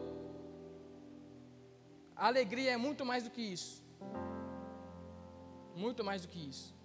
A 2.15 2.25
alegria 2.25 2.71
é 2.71 2.77
muito 2.77 3.06
mais 3.06 3.23
do 3.23 3.30
que 3.30 3.43
isso. 3.43 3.84
Muito 5.75 6.04
mais 6.04 6.23
do 6.23 6.27
que 6.27 6.39
isso. 6.49 6.75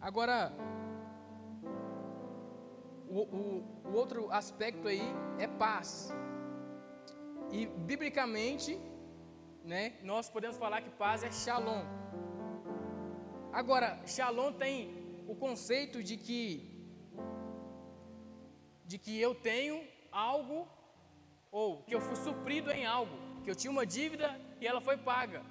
Agora, 0.00 0.52
o, 3.08 3.20
o, 3.20 3.64
o, 3.84 3.92
outro 3.94 4.30
aspecto 4.30 4.88
aí 4.88 5.02
é 5.38 5.46
paz. 5.46 6.12
E 7.50 7.66
biblicamente, 7.66 8.78
né, 9.64 9.94
nós 10.02 10.28
podemos 10.28 10.56
falar 10.56 10.82
que 10.82 10.90
paz 10.90 11.22
é 11.22 11.30
shalom. 11.30 11.84
Agora, 13.52 14.00
shalom 14.06 14.52
tem 14.52 15.24
o 15.26 15.34
conceito 15.34 16.02
de 16.02 16.16
que 16.16 16.72
de 18.84 18.98
que 18.98 19.20
eu 19.20 19.34
tenho 19.34 19.82
algo 20.12 20.68
ou 21.50 21.82
que 21.82 21.94
eu 21.94 22.00
fui 22.00 22.14
suprido 22.14 22.70
em 22.70 22.86
algo, 22.86 23.16
que 23.42 23.50
eu 23.50 23.54
tinha 23.54 23.70
uma 23.70 23.84
dívida 23.84 24.40
e 24.60 24.66
ela 24.66 24.80
foi 24.80 24.96
paga. 24.96 25.42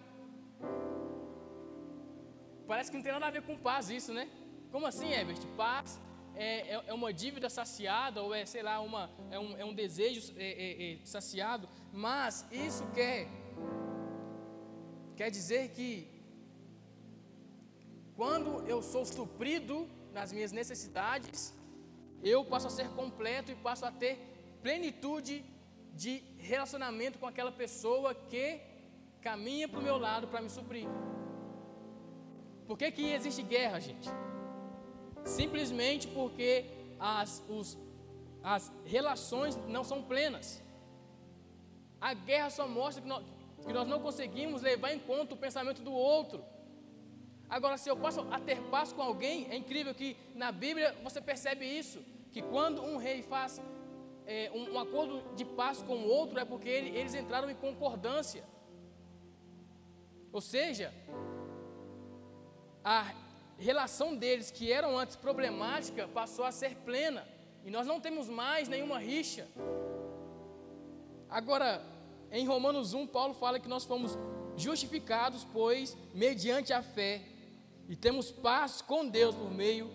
Parece 2.65 2.89
que 2.89 2.97
não 2.97 3.03
tem 3.03 3.11
nada 3.11 3.27
a 3.27 3.31
ver 3.31 3.41
com 3.41 3.57
paz 3.57 3.89
isso, 3.89 4.13
né? 4.13 4.29
Como 4.71 4.85
assim, 4.85 5.11
Herbert? 5.11 5.45
Paz 5.57 5.99
é, 6.35 6.73
é, 6.73 6.83
é 6.87 6.93
uma 6.93 7.13
dívida 7.13 7.49
saciada 7.49 8.21
ou 8.21 8.33
é, 8.33 8.45
sei 8.45 8.61
lá, 8.61 8.79
uma, 8.81 9.09
é, 9.31 9.39
um, 9.39 9.57
é 9.57 9.65
um 9.65 9.73
desejo 9.73 10.33
é, 10.37 10.43
é, 10.43 10.93
é 10.93 10.97
saciado, 11.05 11.69
mas 11.91 12.45
isso 12.51 12.85
quer, 12.93 13.27
quer 15.15 15.29
dizer 15.29 15.69
que 15.69 16.07
quando 18.15 18.65
eu 18.67 18.81
sou 18.81 19.05
suprido 19.05 19.87
nas 20.13 20.31
minhas 20.31 20.51
necessidades, 20.51 21.53
eu 22.23 22.43
passo 22.45 22.67
a 22.67 22.69
ser 22.69 22.89
completo 22.89 23.51
e 23.51 23.55
passo 23.55 23.85
a 23.85 23.91
ter 23.91 24.17
plenitude 24.61 25.43
de 25.93 26.23
relacionamento 26.37 27.19
com 27.19 27.27
aquela 27.27 27.51
pessoa 27.51 28.13
que 28.13 28.59
caminha 29.21 29.67
para 29.67 29.79
o 29.79 29.83
meu 29.83 29.97
lado 29.97 30.27
para 30.27 30.41
me 30.41 30.49
suprir. 30.49 30.87
Por 32.67 32.77
que, 32.77 32.91
que 32.91 33.11
existe 33.11 33.43
guerra, 33.43 33.79
gente? 33.79 34.09
Simplesmente 35.25 36.07
porque 36.07 36.65
as, 36.99 37.43
os, 37.49 37.77
as 38.43 38.71
relações 38.85 39.57
não 39.67 39.83
são 39.83 40.01
plenas. 40.01 40.61
A 41.99 42.13
guerra 42.13 42.49
só 42.49 42.67
mostra 42.67 43.01
que 43.01 43.07
nós, 43.07 43.23
que 43.65 43.73
nós 43.73 43.87
não 43.87 43.99
conseguimos 43.99 44.61
levar 44.61 44.93
em 44.93 44.99
conta 44.99 45.33
o 45.33 45.37
pensamento 45.37 45.81
do 45.81 45.91
outro. 45.91 46.43
Agora, 47.49 47.77
se 47.77 47.89
eu 47.89 47.97
passo 47.97 48.21
a 48.31 48.39
ter 48.39 48.61
paz 48.63 48.93
com 48.93 49.01
alguém, 49.01 49.47
é 49.49 49.55
incrível 49.55 49.93
que 49.93 50.15
na 50.35 50.51
Bíblia 50.51 50.95
você 51.03 51.19
percebe 51.19 51.65
isso, 51.65 52.03
que 52.31 52.41
quando 52.41 52.81
um 52.81 52.97
rei 52.97 53.21
faz 53.23 53.61
é, 54.25 54.51
um, 54.53 54.73
um, 54.73 54.79
acordo 54.79 55.21
de 55.35 55.45
paz 55.45 55.81
com 55.81 55.95
o 55.95 56.07
outro, 56.07 56.39
é 56.39 56.45
porque 56.45 56.67
ele, 56.67 56.95
eles 56.97 57.13
entraram 57.13 57.49
em 57.49 57.55
concordância. 57.55 58.43
Ou 60.31 60.41
seja, 60.41 60.93
a 62.83 63.13
relação 63.57 64.15
deles, 64.15 64.51
que 64.51 64.71
eram 64.71 64.97
antes 64.97 65.15
problemática, 65.15 66.07
passou 66.07 66.45
a 66.45 66.51
ser 66.51 66.75
plena. 66.77 67.27
E 67.63 67.71
nós 67.71 67.87
não 67.87 67.99
temos 67.99 68.29
mais 68.29 68.67
nenhuma 68.67 68.99
rixa. 68.99 69.47
Agora, 71.29 71.83
em 72.31 72.45
Romanos 72.45 72.93
1, 72.93 73.07
Paulo 73.07 73.33
fala 73.33 73.59
que 73.59 73.67
nós 73.67 73.85
fomos 73.85 74.17
justificados, 74.55 75.45
pois, 75.51 75.97
mediante 76.13 76.73
a 76.73 76.81
fé, 76.81 77.21
e 77.87 77.95
temos 77.95 78.31
paz 78.31 78.81
com 78.81 79.07
Deus 79.07 79.35
por 79.35 79.51
meio 79.51 79.89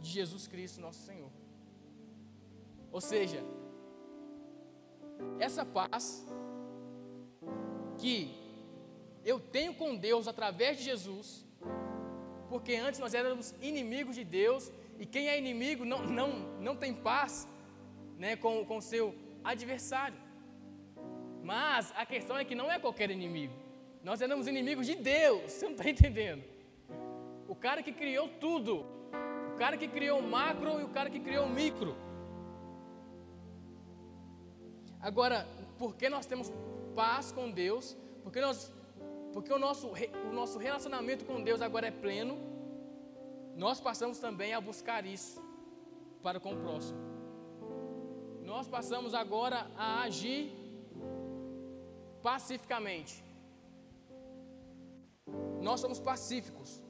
de 0.00 0.10
Jesus 0.10 0.46
Cristo, 0.46 0.80
nosso 0.80 1.00
Senhor. 1.00 1.30
Ou 2.90 3.00
seja, 3.00 3.42
essa 5.38 5.64
paz 5.64 6.26
que 7.98 8.34
eu 9.24 9.38
tenho 9.38 9.74
com 9.74 9.96
Deus 9.96 10.26
através 10.26 10.78
de 10.78 10.84
Jesus, 10.84 11.44
porque 12.52 12.74
antes 12.86 13.00
nós 13.00 13.14
éramos 13.14 13.54
inimigos 13.62 14.14
de 14.14 14.24
Deus, 14.24 14.70
e 15.00 15.06
quem 15.06 15.26
é 15.30 15.38
inimigo 15.38 15.86
não, 15.86 16.00
não, 16.18 16.28
não 16.66 16.76
tem 16.76 16.92
paz 16.92 17.48
né, 18.18 18.36
com 18.36 18.76
o 18.76 18.82
seu 18.82 19.14
adversário. 19.42 20.18
Mas 21.42 21.90
a 21.96 22.04
questão 22.04 22.36
é 22.36 22.44
que 22.44 22.54
não 22.54 22.70
é 22.70 22.78
qualquer 22.78 23.10
inimigo. 23.10 23.54
Nós 24.04 24.20
éramos 24.20 24.46
inimigos 24.46 24.86
de 24.86 24.96
Deus, 24.96 25.50
você 25.50 25.64
não 25.64 25.72
está 25.72 25.88
entendendo? 25.96 26.44
O 27.48 27.54
cara 27.54 27.82
que 27.82 27.90
criou 27.90 28.28
tudo, 28.28 28.84
o 29.54 29.56
cara 29.56 29.78
que 29.78 29.88
criou 29.88 30.18
o 30.18 30.22
macro 30.22 30.78
e 30.78 30.84
o 30.84 30.90
cara 30.90 31.08
que 31.08 31.20
criou 31.20 31.46
o 31.46 31.50
micro. 31.50 31.96
Agora, 35.00 35.48
por 35.78 35.96
que 35.96 36.10
nós 36.10 36.26
temos 36.26 36.52
paz 36.94 37.32
com 37.32 37.50
Deus? 37.50 37.96
Porque, 38.22 38.42
nós, 38.42 38.70
porque 39.32 39.52
o, 39.52 39.58
nosso, 39.58 39.88
o 40.30 40.32
nosso 40.32 40.58
relacionamento 40.58 41.24
com 41.24 41.42
Deus 41.42 41.62
agora 41.62 41.86
é 41.86 41.90
pleno. 41.90 42.38
Nós 43.56 43.80
passamos 43.80 44.18
também 44.18 44.52
a 44.54 44.60
buscar 44.60 45.04
isso 45.06 45.42
para 46.22 46.38
com 46.38 46.52
o 46.54 46.60
próximo. 46.60 46.98
Nós 48.42 48.68
passamos 48.68 49.14
agora 49.14 49.70
a 49.76 50.02
agir 50.02 50.52
pacificamente. 52.22 53.22
Nós 55.60 55.80
somos 55.80 55.98
pacíficos. 55.98 56.82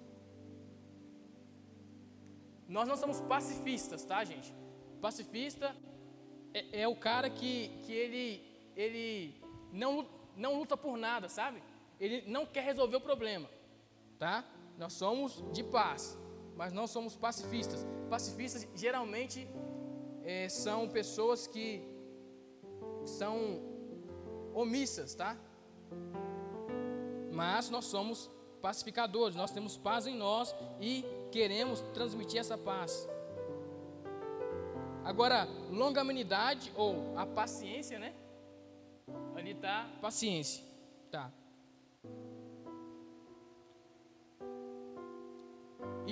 Nós 2.69 2.89
não 2.89 2.97
somos 2.97 3.21
pacifistas, 3.21 4.05
tá, 4.05 4.25
gente? 4.25 4.53
Pacifista 5.01 5.77
é, 6.55 6.83
é 6.83 6.89
o 6.89 6.97
cara 6.97 7.29
que, 7.29 7.69
que 7.85 7.93
ele, 7.93 8.43
ele 8.75 9.35
não, 9.73 10.07
não 10.37 10.59
luta 10.59 10.77
por 10.77 10.97
nada, 10.97 11.29
sabe? 11.29 11.63
Ele 12.03 12.25
não 12.27 12.45
quer 12.45 12.65
resolver 12.65 12.97
o 12.97 13.01
problema, 13.01 13.49
tá? 14.19 14.45
Nós 14.77 14.93
somos 14.93 15.41
de 15.53 15.63
paz, 15.63 16.19
mas 16.57 16.73
não 16.73 16.89
somos 16.89 17.15
pacifistas. 17.15 17.87
Pacifistas 18.11 18.67
geralmente 18.75 19.49
é, 20.25 20.49
são 20.49 20.89
pessoas 20.89 21.47
que 21.47 21.81
são 23.05 23.63
omissas, 24.53 25.15
tá? 25.15 25.39
Mas 27.31 27.71
nós 27.71 27.85
somos 27.85 28.29
pacificadores, 28.61 29.37
nós 29.37 29.53
temos 29.53 29.77
paz 29.77 30.05
em 30.05 30.17
nós 30.17 30.53
e 30.81 31.05
queremos 31.31 31.83
transmitir 31.95 32.41
essa 32.41 32.59
paz. 32.59 33.09
Agora, 35.05 35.45
longanimidade 35.71 36.73
ou 36.75 37.17
a 37.17 37.25
paciência, 37.25 37.97
né? 38.01 38.13
Ali 39.37 39.53
está 39.53 39.89
paciência, 40.01 40.65
tá? 41.09 41.33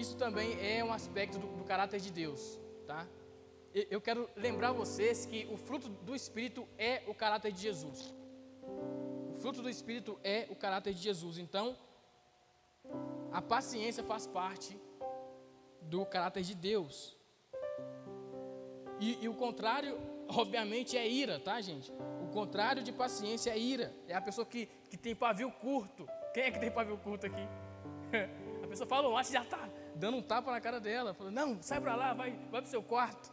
Isso 0.01 0.17
também 0.17 0.57
é 0.67 0.83
um 0.83 0.95
aspecto 0.95 1.39
do, 1.39 1.47
do 1.59 1.65
caráter 1.65 2.01
de 2.01 2.11
Deus, 2.11 2.59
tá? 2.87 3.07
Eu 3.91 4.01
quero 4.01 4.31
lembrar 4.35 4.73
vocês 4.73 5.27
que 5.27 5.47
o 5.53 5.59
fruto 5.59 5.91
do 5.91 6.17
Espírito 6.17 6.67
é 6.79 7.03
o 7.07 7.15
caráter 7.15 7.53
de 7.53 7.61
Jesus. 7.61 8.15
O 9.31 9.35
fruto 9.43 9.61
do 9.61 9.69
Espírito 9.69 10.19
é 10.25 10.47
o 10.49 10.57
caráter 10.57 10.95
de 10.95 11.03
Jesus. 11.03 11.37
Então, 11.37 11.77
a 13.31 13.43
paciência 13.43 14.03
faz 14.03 14.27
parte 14.27 14.75
do 15.83 16.07
caráter 16.07 16.45
de 16.45 16.55
Deus. 16.55 17.15
E, 18.99 19.23
e, 19.23 19.29
o 19.29 19.35
contrário, 19.35 20.01
obviamente, 20.29 20.97
é 20.97 21.07
ira, 21.07 21.39
tá, 21.39 21.61
gente? 21.61 21.93
O 22.25 22.29
contrário 22.33 22.83
de 22.83 22.91
paciência 22.91 23.51
é 23.51 23.59
ira. 23.59 23.95
É 24.09 24.15
a 24.15 24.21
pessoa 24.23 24.47
que, 24.47 24.65
que 24.89 24.97
tem 24.97 25.15
pavio 25.15 25.53
curto. 25.53 26.09
Quem 26.33 26.45
é 26.45 26.51
que 26.51 26.59
tem 26.59 26.71
pavio 26.71 26.97
curto 26.97 27.27
aqui? 27.27 27.47
A 28.63 28.67
pessoa 28.71 28.87
fala, 28.87 29.09
o 29.09 29.23
já 29.25 29.43
está 29.43 29.69
dando 30.01 30.17
um 30.17 30.23
tapa 30.23 30.51
na 30.51 30.61
cara 30.61 30.81
dela. 30.81 31.15
Fala, 31.15 31.31
não, 31.31 31.63
sai 31.63 31.81
para 31.81 31.95
lá, 31.95 32.15
vai, 32.15 32.33
vai 32.51 32.63
para 32.63 32.67
seu 32.67 32.83
quarto. 32.83 33.33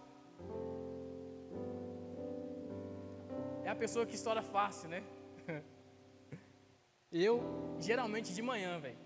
É 3.63 3.69
a 3.69 3.75
pessoa 3.75 4.05
que 4.05 4.15
estoura 4.15 4.43
fácil, 4.43 4.89
né? 4.89 5.03
Eu, 7.09 7.41
geralmente 7.79 8.33
de 8.33 8.41
manhã, 8.41 8.79
velho. 8.79 8.97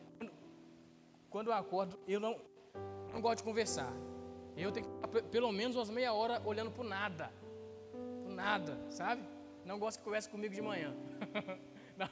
Quando 1.29 1.47
eu 1.47 1.53
acordo, 1.53 1.97
eu 2.07 2.19
não, 2.19 2.35
não 3.13 3.21
gosto 3.21 3.37
de 3.37 3.43
conversar. 3.43 3.93
Eu 4.57 4.71
tenho 4.71 4.85
que 4.85 4.91
ficar 4.93 5.07
pelo 5.29 5.51
menos 5.51 5.77
umas 5.77 5.89
meia 5.89 6.11
hora 6.11 6.41
olhando 6.43 6.71
por 6.71 6.83
nada. 6.83 7.31
Por 8.23 8.33
nada, 8.33 8.77
sabe? 8.89 9.23
Não 9.63 9.79
gosto 9.79 9.99
que 9.99 10.03
converse 10.03 10.27
comigo 10.27 10.53
de 10.53 10.61
manhã. 10.61 10.93
na, 11.95 12.09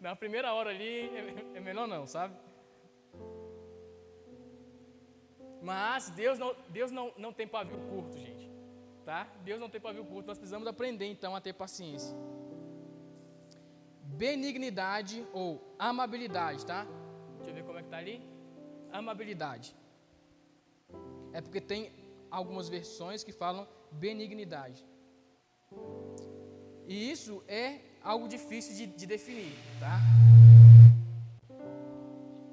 na, 0.00 0.16
primeira 0.16 0.54
hora 0.54 0.70
ali 0.70 1.10
é, 1.10 1.58
é 1.58 1.60
melhor 1.60 1.88
não, 1.88 2.06
sabe? 2.06 2.34
Mas 5.64 6.10
Deus 6.10 6.38
não, 6.38 6.54
Deus 6.68 6.90
não, 6.90 7.12
não 7.16 7.32
tem 7.32 7.48
pavio 7.48 7.78
curto, 7.90 8.18
gente. 8.18 8.50
Tá? 9.04 9.26
Deus 9.42 9.58
não 9.58 9.68
tem 9.68 9.80
pavio 9.80 10.04
curto. 10.04 10.26
Nós 10.26 10.38
precisamos 10.38 10.68
aprender 10.68 11.06
então 11.06 11.34
a 11.34 11.40
ter 11.40 11.54
paciência. 11.54 12.14
Benignidade 14.02 15.26
ou 15.32 15.74
amabilidade, 15.78 16.64
tá? 16.64 16.86
Deixa 17.36 17.50
eu 17.50 17.54
ver 17.54 17.64
como 17.64 17.78
é 17.78 17.82
que 17.82 17.88
tá 17.88 17.96
ali. 17.96 18.22
Amabilidade 18.92 19.74
é 21.34 21.40
porque 21.40 21.60
tem 21.60 21.90
algumas 22.30 22.68
versões 22.68 23.24
que 23.24 23.32
falam 23.32 23.66
benignidade. 23.90 24.86
E 26.86 27.10
isso 27.10 27.42
é 27.48 27.80
algo 28.00 28.28
difícil 28.28 28.74
de, 28.76 28.86
de 28.86 29.04
definir, 29.04 29.52
tá? 29.80 29.98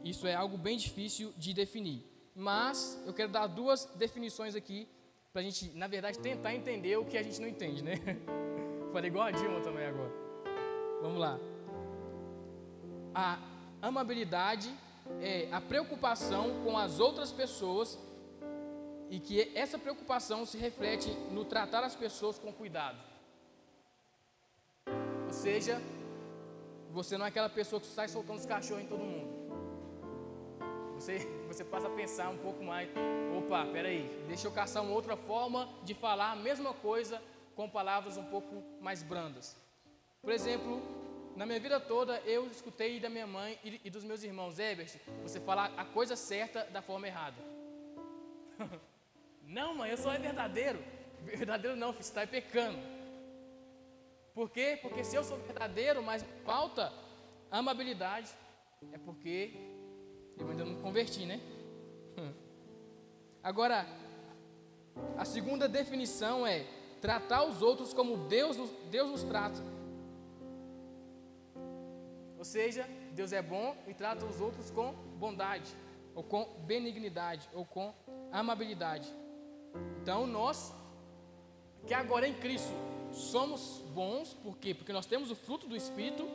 Isso 0.04 0.26
é 0.26 0.34
algo 0.34 0.58
bem 0.58 0.78
difícil 0.78 1.32
de 1.38 1.54
definir. 1.54 2.11
Mas 2.36 3.02
eu 3.06 3.14
quero 3.14 3.32
dar 3.32 3.48
duas 3.48 3.86
definições 3.96 4.56
aqui 4.56 4.88
para 5.32 5.42
a 5.42 5.44
gente, 5.44 5.72
na 5.76 5.88
verdade, 5.88 6.20
tentar 6.20 6.54
entender 6.54 6.98
o 6.98 7.06
que 7.06 7.18
a 7.18 7.24
gente 7.24 7.40
não 7.40 7.48
entende, 7.48 7.84
né? 7.84 7.96
Falei 8.92 9.10
igual 9.10 9.28
a 9.28 9.32
Dilma 9.32 9.62
também 9.62 9.86
agora. 9.86 10.12
Vamos 11.02 11.20
lá. 11.20 11.40
A 13.14 13.40
amabilidade 13.82 14.74
é 15.22 15.48
a 15.52 15.60
preocupação 15.60 16.64
com 16.64 16.78
as 16.78 17.00
outras 17.00 17.32
pessoas 17.32 17.98
e 19.10 19.20
que 19.20 19.52
essa 19.56 19.78
preocupação 19.78 20.46
se 20.46 20.58
reflete 20.58 21.10
no 21.32 21.44
tratar 21.44 21.84
as 21.84 21.96
pessoas 21.96 22.38
com 22.38 22.52
cuidado. 22.52 22.98
Ou 25.26 25.34
seja, 25.34 25.82
você 26.92 27.18
não 27.18 27.26
é 27.26 27.30
aquela 27.30 27.50
pessoa 27.50 27.80
que 27.82 27.88
sai 27.88 28.08
soltando 28.08 28.40
os 28.40 28.46
cachorros 28.46 28.84
em 28.84 28.88
todo 28.88 29.04
mundo. 29.04 29.41
Você, 31.02 31.18
você 31.48 31.66
passa 31.66 31.88
a 31.88 31.90
pensar 31.90 32.30
um 32.30 32.38
pouco 32.38 32.64
mais. 32.64 32.88
Opa, 33.36 33.66
peraí, 33.66 34.08
deixa 34.28 34.46
eu 34.46 34.52
caçar 34.52 34.84
uma 34.84 34.94
outra 34.94 35.18
forma 35.18 35.68
de 35.84 35.96
falar 35.96 36.34
a 36.34 36.36
mesma 36.36 36.76
coisa 36.76 37.20
com 37.56 37.68
palavras 37.68 38.18
um 38.18 38.26
pouco 38.26 38.64
mais 38.80 39.02
brandas. 39.02 39.58
Por 40.22 40.32
exemplo, 40.32 40.80
na 41.36 41.44
minha 41.44 41.60
vida 41.60 41.80
toda 41.80 42.20
eu 42.20 42.46
escutei 42.52 43.00
da 43.00 43.10
minha 43.10 43.26
mãe 43.26 43.58
e, 43.64 43.82
e 43.84 43.90
dos 43.90 44.04
meus 44.04 44.22
irmãos, 44.22 44.60
Ebert, 44.60 44.96
você 45.24 45.40
falar 45.40 45.74
a 45.76 45.84
coisa 45.84 46.16
certa 46.16 46.66
da 46.66 46.84
forma 46.84 47.08
errada. 47.08 47.42
Não, 49.42 49.74
mãe, 49.74 49.90
eu 49.90 49.98
sou 49.98 50.12
verdadeiro. 50.12 50.84
Verdadeiro 51.24 51.76
não, 51.76 51.94
filho, 51.94 52.04
você 52.04 52.12
está 52.12 52.28
pecando. 52.28 52.78
Por 54.36 54.52
quê? 54.52 54.78
Porque 54.80 55.04
se 55.04 55.16
eu 55.16 55.24
sou 55.24 55.38
verdadeiro, 55.40 56.04
mas 56.04 56.24
falta 56.46 56.94
amabilidade, 57.50 58.30
é 58.94 58.98
porque 59.00 59.71
eu 60.42 60.50
ainda 60.50 60.66
não 60.66 60.76
converti, 60.82 61.26
né? 61.26 61.40
Agora, 63.44 63.88
a 65.18 65.26
segunda 65.26 65.68
definição 65.68 66.46
é 66.46 66.66
tratar 67.02 67.44
os 67.44 67.62
outros 67.62 67.94
como 67.94 68.18
Deus, 68.28 68.58
Deus 68.90 69.10
nos 69.10 69.24
trata. 69.24 69.60
Ou 72.38 72.46
seja, 72.46 72.88
Deus 73.14 73.34
é 73.34 73.42
bom 73.42 73.76
e 73.88 73.94
trata 73.94 74.26
os 74.26 74.40
outros 74.40 74.70
com 74.70 74.94
bondade, 75.18 75.72
ou 76.14 76.24
com 76.24 76.46
benignidade, 76.66 77.50
ou 77.54 77.66
com 77.66 77.94
amabilidade. 78.32 79.08
Então 80.02 80.28
nós, 80.28 80.74
que 81.88 81.94
agora 81.94 82.28
em 82.28 82.34
Cristo 82.34 82.72
somos 83.12 83.84
bons, 83.94 84.34
por 84.34 84.58
quê? 84.58 84.74
Porque 84.74 84.94
nós 84.94 85.06
temos 85.06 85.32
o 85.32 85.36
fruto 85.36 85.68
do 85.68 85.76
Espírito, 85.76 86.28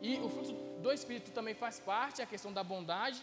e 0.00 0.18
o 0.18 0.28
fruto 0.28 0.52
do 0.82 0.92
Espírito 0.92 1.30
também 1.30 1.54
faz 1.54 1.80
parte, 1.80 2.20
a 2.20 2.26
questão 2.26 2.52
da 2.52 2.62
bondade. 2.62 3.22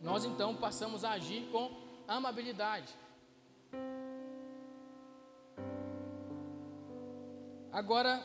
Nós 0.00 0.24
então 0.24 0.54
passamos 0.54 1.04
a 1.04 1.12
agir 1.12 1.48
com 1.50 1.70
amabilidade. 2.06 2.94
Agora, 7.72 8.22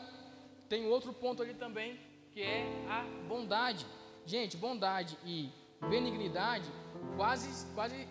tem 0.69 0.86
outro 0.88 1.13
ponto 1.13 1.43
ali 1.43 1.53
também, 1.53 1.99
que 2.32 2.41
é 2.41 2.65
a 2.89 3.03
bondade. 3.28 3.86
Gente, 4.26 4.55
bondade 4.55 5.17
e 5.26 5.51
benignidade 5.89 6.69
quase, 7.15 7.65
quase 7.74 8.07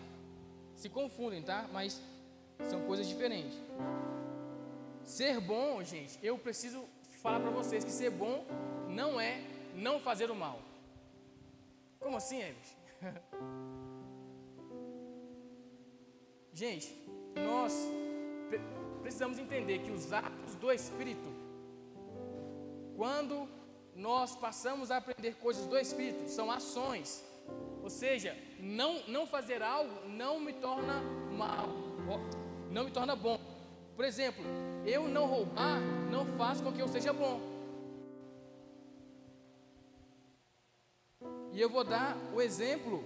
se 0.75 0.89
confundem, 0.89 1.41
tá? 1.41 1.67
Mas 1.71 2.01
são 2.69 2.85
coisas 2.85 3.07
diferentes. 3.07 3.57
Ser 5.03 5.39
bom, 5.41 5.83
gente, 5.83 6.17
eu 6.21 6.37
preciso 6.37 6.85
falar 7.21 7.39
para 7.39 7.51
vocês 7.51 7.83
que 7.83 7.91
ser 7.91 8.11
bom 8.11 8.45
não 8.87 9.19
é 9.19 9.41
não 9.75 9.99
fazer 9.99 10.29
o 10.29 10.35
mal. 10.35 10.59
Como 11.99 12.17
assim, 12.17 12.41
Eves? 12.41 12.82
Gente, 16.53 16.95
nós 17.35 17.73
precisamos 19.01 19.39
entender 19.39 19.79
que 19.79 19.91
os 19.91 20.13
atos 20.13 20.55
do 20.55 20.71
Espírito, 20.71 21.27
quando 22.95 23.49
nós 23.95 24.35
passamos 24.35 24.91
a 24.91 24.97
aprender 24.97 25.35
coisas 25.35 25.65
do 25.65 25.77
Espírito, 25.77 26.29
são 26.29 26.51
ações. 26.51 27.23
Ou 27.81 27.89
seja, 27.89 28.37
não, 28.59 29.01
não 29.07 29.25
fazer 29.27 29.61
algo 29.61 30.07
não 30.07 30.39
me 30.39 30.53
torna 30.53 31.01
mal, 31.35 31.67
não 32.71 32.85
me 32.85 32.91
torna 32.91 33.13
bom. 33.15 33.39
Por 33.95 34.05
exemplo, 34.05 34.43
eu 34.85 35.07
não 35.07 35.25
roubar 35.25 35.79
não 36.09 36.25
faz 36.37 36.61
com 36.61 36.71
que 36.71 36.81
eu 36.81 36.87
seja 36.87 37.11
bom. 37.11 37.52
E 41.53 41.61
eu 41.61 41.69
vou 41.69 41.83
dar 41.83 42.17
o 42.33 42.41
exemplo 42.41 43.03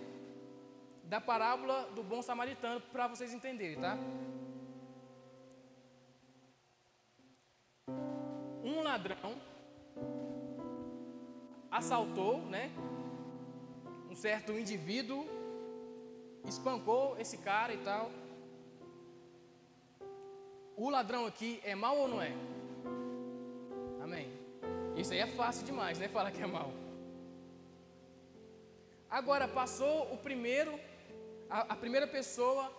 da 1.03 1.19
parábola 1.19 1.83
do 1.93 2.01
bom 2.01 2.21
samaritano 2.21 2.79
para 2.79 3.05
vocês 3.05 3.33
entenderem, 3.33 3.77
tá? 3.77 3.97
Um 8.63 8.81
ladrão 8.81 9.35
assaltou, 11.69 12.39
né? 12.43 12.71
Um 14.09 14.15
certo 14.15 14.53
indivíduo 14.53 15.25
espancou 16.45 17.17
esse 17.19 17.39
cara 17.39 17.73
e 17.73 17.77
tal. 17.79 18.09
O 20.77 20.89
ladrão 20.89 21.25
aqui 21.25 21.59
é 21.65 21.75
mau 21.75 21.97
ou 21.97 22.07
não 22.07 22.21
é? 22.21 22.31
Amém. 24.01 24.31
Isso 24.95 25.11
aí 25.11 25.19
é 25.19 25.27
fácil 25.27 25.65
demais, 25.65 25.99
né? 25.99 26.07
Falar 26.07 26.31
que 26.31 26.41
é 26.41 26.47
mau. 26.47 26.86
Agora 29.09 29.47
passou 29.47 30.13
o 30.13 30.17
primeiro, 30.17 30.77
a, 31.49 31.73
a 31.73 31.75
primeira 31.75 32.05
pessoa 32.05 32.71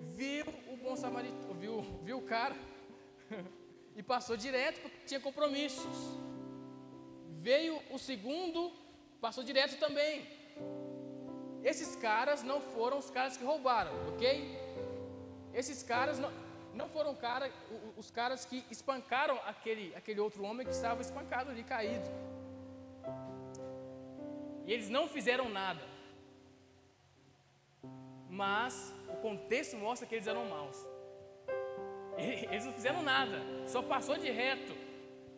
viu 0.00 0.46
o 0.72 0.76
bom 0.76 0.96
samaritano, 0.96 1.54
viu, 1.54 1.82
viu 2.02 2.18
o 2.18 2.22
cara 2.22 2.56
e 3.94 4.02
passou 4.02 4.36
direto 4.36 4.80
porque 4.80 4.98
tinha 5.06 5.20
compromissos. 5.20 6.18
Veio 7.28 7.80
o 7.90 7.98
segundo, 7.98 8.72
passou 9.20 9.44
direto 9.44 9.78
também. 9.78 10.26
Esses 11.62 11.96
caras 11.96 12.42
não 12.42 12.60
foram 12.60 12.98
os 12.98 13.10
caras 13.10 13.36
que 13.36 13.44
roubaram, 13.44 13.92
ok? 14.08 14.58
Esses 15.52 15.82
caras 15.82 16.18
não, 16.18 16.32
não 16.72 16.88
foram 16.88 17.14
cara, 17.14 17.50
os 17.96 18.10
caras 18.10 18.44
que 18.44 18.64
espancaram 18.70 19.38
aquele, 19.46 19.94
aquele 19.94 20.20
outro 20.20 20.42
homem 20.42 20.66
que 20.66 20.72
estava 20.72 21.00
espancado 21.00 21.50
ali, 21.50 21.62
caído. 21.62 22.08
E 24.66 24.72
eles 24.72 24.88
não 24.88 25.08
fizeram 25.08 25.48
nada. 25.48 25.82
Mas 28.28 28.94
o 29.08 29.16
contexto 29.16 29.76
mostra 29.76 30.06
que 30.06 30.14
eles 30.14 30.26
eram 30.26 30.44
maus. 30.46 30.76
Eles 32.16 32.64
não 32.64 32.72
fizeram 32.72 33.02
nada, 33.02 33.42
só 33.66 33.82
passou 33.82 34.16
de 34.16 34.30
reto. 34.30 34.72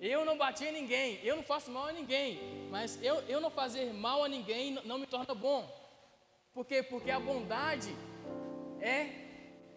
Eu 0.01 0.27
não 0.27 0.37
bati 0.37 0.64
em 0.66 0.72
ninguém, 0.72 1.18
eu 1.22 1.37
não 1.37 1.43
faço 1.43 1.70
mal 1.70 1.87
a 1.87 1.93
ninguém, 1.93 2.68
mas 2.70 3.03
eu, 3.03 3.16
eu 3.22 3.41
não 3.41 3.51
fazer 3.51 3.95
mal 3.95 4.22
a 4.22 4.29
ninguém 4.29 4.79
não 4.85 4.99
me 4.99 5.07
torna 5.07 5.35
bom. 5.35 5.66
Por 6.53 6.66
quê? 6.66 6.83
Porque 6.83 7.11
a 7.11 7.18
bondade 7.18 7.95
é, 8.81 9.09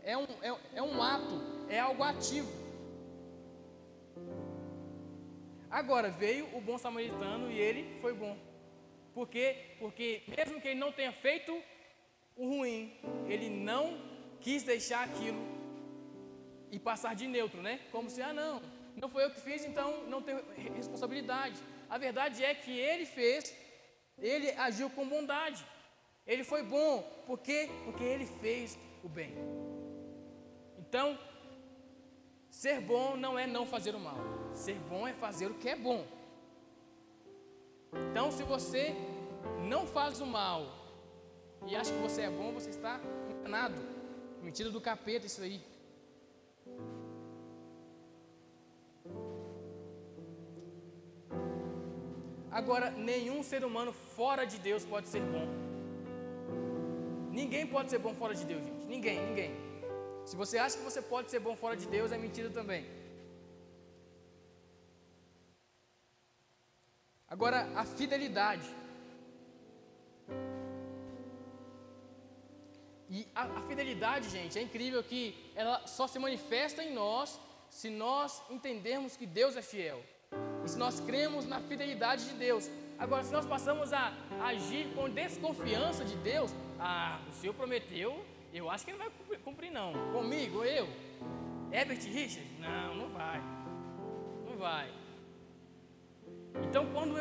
é, 0.04 0.18
um, 0.18 0.26
é, 0.41 0.60
é 0.76 0.84
um 0.84 1.02
ato, 1.02 1.41
é 1.70 1.80
algo 1.80 2.04
ativo. 2.04 2.52
Agora 5.70 6.10
veio 6.10 6.47
o 6.56 6.60
bom 6.60 6.78
samaritano 6.78 7.50
e 7.52 7.58
ele 7.58 8.00
foi 8.02 8.14
bom. 8.14 8.38
Por 9.14 9.28
quê? 9.28 9.76
Porque 9.80 10.24
mesmo 10.28 10.62
que 10.62 10.68
ele 10.70 10.80
não 10.80 10.91
tenha 10.91 11.12
feito 11.12 11.62
o 12.36 12.47
ruim, 12.47 12.93
ele 13.28 13.49
não 13.49 13.99
quis 14.39 14.64
deixar 14.64 15.03
aquilo 15.03 15.41
e 16.72 16.80
passar 16.80 17.16
de 17.16 17.28
neutro, 17.28 17.62
né? 17.62 17.80
Como 17.91 18.10
se, 18.10 18.22
ah, 18.22 18.34
não, 18.34 18.62
não 18.95 19.10
foi 19.10 19.26
eu 19.26 19.32
que 19.32 19.41
fiz, 19.41 19.66
então 19.66 20.05
não 20.05 20.22
tenho 20.22 20.43
responsabilidade. 20.76 21.60
A 21.89 21.97
verdade 21.97 22.43
é 22.43 22.53
que 22.53 22.72
ele 22.72 23.05
fez, 23.05 23.55
ele 24.18 24.51
agiu 24.51 24.89
com 24.89 25.07
bondade. 25.07 25.66
Ele 26.26 26.43
foi 26.43 26.62
bom, 26.62 27.01
por 27.26 27.39
quê? 27.39 27.70
Porque 27.86 28.03
ele 28.03 28.26
fez 28.26 28.78
o 29.03 29.10
bem. 29.10 29.34
Então, 30.78 31.18
ser 32.49 32.80
bom 32.82 33.18
não 33.18 33.38
é 33.38 33.47
não 33.47 33.66
fazer 33.66 33.95
o 33.95 33.99
mal. 33.99 34.18
Ser 34.53 34.76
bom 34.76 35.07
é 35.07 35.14
fazer 35.14 35.47
o 35.47 35.55
que 35.55 35.70
é 35.70 35.76
bom. 35.76 36.05
Então, 37.94 38.32
se 38.32 38.44
você 38.44 38.96
não 39.68 39.86
faz 39.86 40.22
o 40.22 40.26
mal 40.26 40.68
e 41.68 41.76
acha 41.76 41.92
que 41.92 42.00
você 42.00 42.22
é 42.22 42.30
bom, 42.30 42.54
você 42.54 42.70
está 42.70 43.00
enganado. 43.30 43.82
Mentira 44.42 44.70
do 44.70 44.80
capeta, 44.80 45.26
isso 45.26 45.42
aí. 45.42 45.62
Agora, 52.52 52.90
nenhum 52.92 53.42
ser 53.44 53.64
humano 53.64 53.94
fora 53.94 54.46
de 54.46 54.58
Deus 54.58 54.84
pode 54.84 55.08
ser 55.08 55.22
bom. 55.22 55.48
Ninguém 57.32 57.66
pode 57.68 57.90
ser 57.90 58.00
bom 58.00 58.14
fora 58.14 58.34
de 58.34 58.44
Deus, 58.44 58.64
gente. 58.64 58.86
Ninguém, 58.86 59.26
ninguém. 59.28 59.52
Se 60.26 60.36
você 60.36 60.58
acha 60.58 60.78
que 60.78 60.84
você 60.84 61.02
pode 61.02 61.30
ser 61.30 61.40
bom 61.40 61.56
fora 61.56 61.76
de 61.76 61.88
Deus, 61.88 62.12
é 62.12 62.18
mentira 62.18 62.50
também. 62.50 62.99
Agora, 67.30 67.70
a 67.76 67.86
fidelidade. 67.86 68.68
E 73.10 73.28
a, 73.36 73.44
a, 73.44 73.62
fidelidade, 73.62 74.30
gente, 74.30 74.58
é 74.58 74.62
incrível 74.62 75.04
que 75.04 75.52
ela 75.56 75.86
só 75.88 76.08
se 76.08 76.18
manifesta 76.20 76.84
em 76.84 76.94
nós 76.94 77.40
se 77.70 77.90
nós 77.90 78.42
entendermos 78.50 79.16
que 79.16 79.26
Deus 79.26 79.56
é 79.56 79.62
fiel. 79.62 80.04
E 80.64 80.68
se 80.68 80.78
nós 80.78 81.00
cremos 81.00 81.46
na 81.46 81.60
fidelidade 81.60 82.26
de 82.26 82.34
Deus. 82.34 82.70
Agora, 82.98 83.24
se 83.24 83.32
nós 83.32 83.46
passamos 83.46 83.94
a 83.94 84.12
agir 84.42 84.94
com 84.94 85.10
desconfiança 85.10 86.04
de 86.04 86.16
Deus, 86.18 86.52
ah, 86.80 87.20
o 87.30 87.34
Senhor 87.34 87.54
prometeu, 87.54 88.24
eu 88.54 88.70
acho 88.70 88.86
que 88.86 88.92
Ele 88.92 88.98
vai 88.98 89.10
cumprir, 89.10 89.40
cumprir 89.40 89.72
não. 89.72 89.94
Comigo, 90.12 90.64
eu, 90.64 90.88
Herbert 91.72 92.00
Richard? 92.00 92.48
Não, 92.60 92.96
não 92.96 93.10
vai. 93.10 93.42
Não 94.48 94.58
vai. 94.58 94.99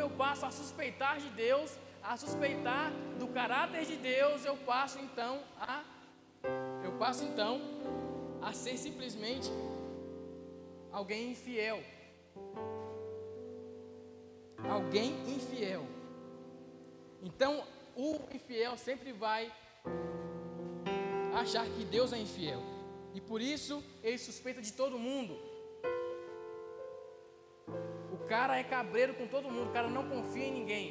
Eu 0.09 0.15
passo 0.17 0.45
a 0.45 0.51
suspeitar 0.51 1.19
de 1.19 1.29
Deus, 1.29 1.77
a 2.03 2.17
suspeitar 2.17 2.91
do 3.19 3.27
caráter 3.27 3.85
de 3.85 3.95
Deus, 3.95 4.43
eu 4.45 4.57
passo 4.57 4.99
então 4.99 5.41
a 5.59 5.83
eu 6.83 6.93
passo 6.93 7.23
então 7.23 7.59
a 8.41 8.53
ser 8.53 8.77
simplesmente 8.77 9.49
alguém 10.91 11.31
infiel. 11.31 11.83
Alguém 14.69 15.11
infiel. 15.35 15.85
Então, 17.21 17.65
o 17.95 18.15
infiel 18.33 18.77
sempre 18.77 19.11
vai 19.11 19.51
achar 21.33 21.65
que 21.65 21.83
Deus 21.85 22.13
é 22.13 22.17
infiel. 22.17 22.61
E 23.13 23.21
por 23.21 23.41
isso 23.41 23.83
ele 24.03 24.17
suspeita 24.17 24.61
de 24.61 24.73
todo 24.73 24.97
mundo 24.97 25.48
cara 28.29 28.57
é 28.59 28.63
cabreiro 28.63 29.13
com 29.15 29.27
todo 29.27 29.51
mundo, 29.51 29.69
o 29.69 29.73
cara 29.73 29.89
não 29.89 30.07
confia 30.07 30.45
em 30.45 30.53
ninguém. 30.59 30.87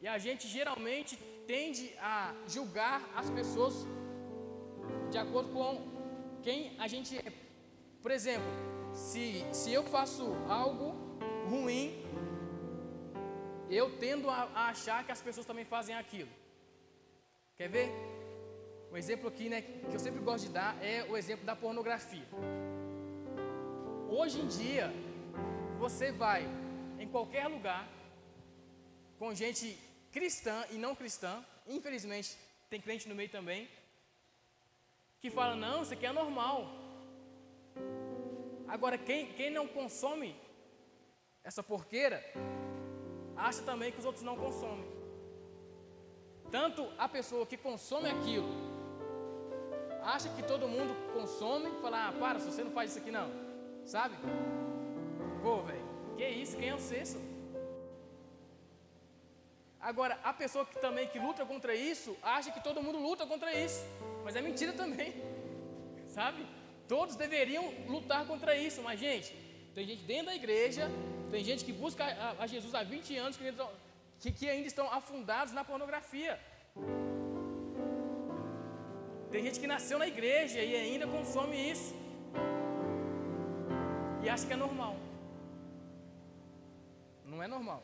E 0.00 0.08
a 0.08 0.18
gente 0.18 0.48
geralmente 0.48 1.16
tende 1.46 1.94
a 1.98 2.34
julgar 2.54 2.98
as 3.14 3.28
pessoas 3.30 3.74
de 5.10 5.18
acordo 5.18 5.50
com 5.52 5.70
quem 6.42 6.58
a 6.78 6.88
gente 6.88 7.16
é. 7.16 7.32
Por 8.02 8.10
exemplo, 8.10 8.50
se, 8.92 9.44
se 9.52 9.72
eu 9.72 9.82
faço 9.84 10.24
algo 10.48 10.88
ruim, 11.48 12.02
eu 13.70 13.86
tendo 13.98 14.28
a, 14.30 14.40
a 14.54 14.68
achar 14.68 15.04
que 15.04 15.12
as 15.12 15.22
pessoas 15.22 15.46
também 15.46 15.64
fazem 15.64 15.94
aquilo. 15.94 16.30
Quer 17.56 17.68
ver? 17.68 18.13
Um 18.94 18.96
exemplo 18.96 19.26
aqui, 19.26 19.48
né, 19.48 19.60
que 19.60 19.92
eu 19.92 19.98
sempre 19.98 20.20
gosto 20.20 20.46
de 20.46 20.52
dar 20.52 20.80
é 20.80 21.04
o 21.10 21.16
exemplo 21.16 21.44
da 21.44 21.56
pornografia. 21.56 22.24
Hoje 24.08 24.40
em 24.40 24.46
dia, 24.46 24.88
você 25.80 26.12
vai 26.12 26.46
em 27.00 27.08
qualquer 27.08 27.48
lugar 27.48 27.88
com 29.18 29.34
gente 29.34 29.76
cristã 30.12 30.64
e 30.70 30.76
não 30.78 30.94
cristã, 30.94 31.44
infelizmente 31.66 32.38
tem 32.70 32.80
crente 32.80 33.08
no 33.08 33.16
meio 33.16 33.28
também, 33.28 33.68
que 35.20 35.28
fala: 35.28 35.56
não, 35.56 35.82
isso 35.82 35.92
aqui 35.92 36.06
é 36.06 36.12
normal. 36.12 36.70
Agora, 38.68 38.96
quem, 38.96 39.32
quem 39.32 39.50
não 39.50 39.66
consome 39.66 40.36
essa 41.42 41.64
porqueira, 41.64 42.24
acha 43.36 43.60
também 43.62 43.90
que 43.90 43.98
os 43.98 44.04
outros 44.04 44.24
não 44.24 44.36
consomem. 44.36 44.88
Tanto 46.48 46.88
a 46.96 47.08
pessoa 47.08 47.44
que 47.44 47.56
consome 47.56 48.08
aquilo 48.08 48.63
acha 50.04 50.28
que 50.30 50.42
todo 50.42 50.68
mundo 50.68 50.94
consome 51.12 51.70
e 51.70 51.80
fala, 51.80 52.08
ah, 52.08 52.12
para, 52.12 52.38
você 52.38 52.62
não 52.62 52.70
faz 52.70 52.90
isso 52.90 52.98
aqui 53.00 53.10
não. 53.10 53.30
Sabe? 53.84 54.14
Pô, 55.42 55.62
velho, 55.62 55.84
que 56.16 56.26
isso? 56.26 56.56
Quem 56.56 56.68
é 56.68 56.72
você? 56.72 57.02
Agora, 59.80 60.18
a 60.24 60.32
pessoa 60.32 60.64
que 60.64 60.78
também 60.78 61.06
que 61.08 61.18
luta 61.18 61.44
contra 61.44 61.74
isso, 61.74 62.16
acha 62.22 62.50
que 62.50 62.62
todo 62.62 62.82
mundo 62.82 62.98
luta 62.98 63.26
contra 63.26 63.52
isso. 63.52 63.84
Mas 64.24 64.36
é 64.36 64.40
mentira 64.40 64.72
também. 64.72 65.12
Sabe? 66.08 66.46
Todos 66.88 67.16
deveriam 67.16 67.64
lutar 67.86 68.26
contra 68.26 68.56
isso. 68.56 68.82
Mas, 68.82 68.98
gente, 68.98 69.34
tem 69.74 69.86
gente 69.86 70.02
dentro 70.04 70.26
da 70.26 70.34
igreja, 70.34 70.90
tem 71.30 71.44
gente 71.44 71.64
que 71.64 71.72
busca 71.72 72.04
a, 72.04 72.44
a 72.44 72.46
Jesus 72.46 72.74
há 72.74 72.82
20 72.82 73.16
anos 73.16 73.38
que, 74.20 74.32
que 74.32 74.48
ainda 74.48 74.66
estão 74.66 74.90
afundados 74.90 75.52
na 75.52 75.64
pornografia. 75.64 76.40
Tem 79.34 79.42
gente 79.42 79.58
que 79.58 79.66
nasceu 79.66 79.98
na 79.98 80.06
igreja 80.06 80.60
e 80.62 80.76
ainda 80.76 81.08
consome 81.08 81.56
isso. 81.68 81.92
E 84.22 84.28
acha 84.28 84.46
que 84.46 84.52
é 84.52 84.56
normal. 84.56 84.94
Não 87.24 87.42
é 87.42 87.48
normal. 87.48 87.82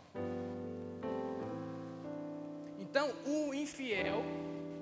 Então, 2.79 3.11
o 3.27 3.53
infiel, 3.53 4.23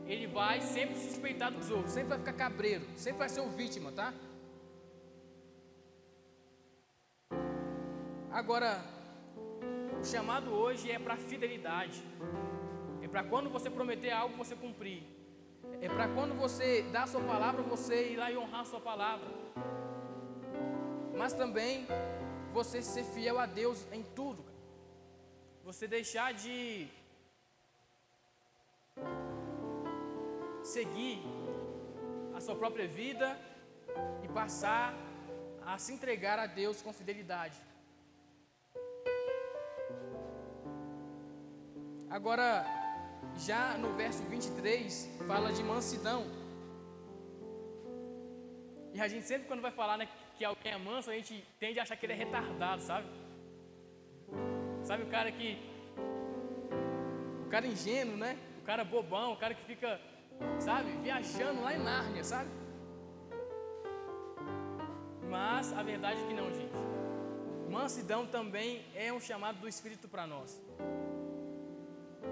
ele 0.06 0.26
vai 0.26 0.60
sempre 0.60 0.96
suspeitar 0.96 1.50
dos 1.50 1.70
outros, 1.70 1.92
sempre 1.92 2.10
vai 2.10 2.18
ficar 2.18 2.34
cabreiro, 2.34 2.84
sempre 2.96 3.20
vai 3.20 3.30
ser 3.30 3.40
o 3.40 3.48
vítima, 3.48 3.90
tá? 3.90 4.12
Agora, 8.30 8.84
o 9.98 10.04
chamado 10.04 10.50
hoje 10.50 10.90
é 10.90 10.98
para 10.98 11.16
fidelidade. 11.16 12.02
É 13.00 13.08
para 13.08 13.24
quando 13.24 13.48
você 13.48 13.70
prometer 13.70 14.10
algo, 14.10 14.36
você 14.36 14.54
cumprir. 14.54 15.17
É 15.80 15.88
para 15.88 16.08
quando 16.08 16.34
você 16.34 16.82
dá 16.92 17.04
a 17.04 17.06
sua 17.06 17.20
palavra, 17.20 17.62
você 17.62 18.12
ir 18.12 18.16
lá 18.16 18.30
e 18.30 18.36
honrar 18.36 18.62
a 18.62 18.64
sua 18.64 18.80
palavra. 18.80 19.28
Mas 21.16 21.32
também 21.32 21.86
você 22.52 22.82
ser 22.82 23.04
fiel 23.04 23.38
a 23.38 23.46
Deus 23.46 23.86
em 23.92 24.02
tudo. 24.02 24.44
Você 25.64 25.86
deixar 25.86 26.32
de 26.32 26.88
seguir 30.62 31.22
a 32.34 32.40
sua 32.40 32.56
própria 32.56 32.86
vida 32.86 33.38
e 34.22 34.28
passar 34.28 34.94
a 35.64 35.78
se 35.78 35.92
entregar 35.92 36.38
a 36.38 36.46
Deus 36.46 36.80
com 36.82 36.92
fidelidade. 36.92 37.58
Agora, 42.10 42.64
já 43.36 43.76
no 43.78 43.92
verso 43.92 44.22
23, 44.24 45.08
fala 45.26 45.52
de 45.52 45.62
mansidão. 45.62 46.26
E 48.94 49.00
a 49.00 49.06
gente 49.06 49.26
sempre, 49.26 49.46
quando 49.46 49.60
vai 49.60 49.70
falar 49.70 49.96
né, 49.96 50.08
que 50.36 50.44
alguém 50.44 50.72
é 50.72 50.78
manso, 50.78 51.10
a 51.10 51.14
gente 51.14 51.44
tende 51.60 51.78
a 51.78 51.82
achar 51.82 51.96
que 51.96 52.06
ele 52.06 52.14
é 52.14 52.16
retardado, 52.16 52.82
sabe? 52.82 53.06
Sabe 54.82 55.02
o 55.02 55.06
cara 55.06 55.30
que. 55.30 55.58
O 57.46 57.48
cara 57.48 57.66
ingênuo, 57.66 58.16
né? 58.16 58.38
O 58.60 58.64
cara 58.64 58.84
bobão, 58.84 59.32
o 59.32 59.36
cara 59.36 59.54
que 59.54 59.64
fica, 59.64 60.00
sabe, 60.58 60.90
viajando 61.02 61.62
lá 61.62 61.74
em 61.74 61.78
Nárnia, 61.78 62.24
sabe? 62.24 62.50
Mas 65.28 65.72
a 65.72 65.82
verdade 65.82 66.20
é 66.20 66.26
que 66.26 66.34
não, 66.34 66.52
gente. 66.52 66.72
Mansidão 67.70 68.26
também 68.26 68.84
é 68.94 69.12
um 69.12 69.20
chamado 69.20 69.60
do 69.60 69.68
Espírito 69.68 70.08
para 70.08 70.26
nós. 70.26 70.60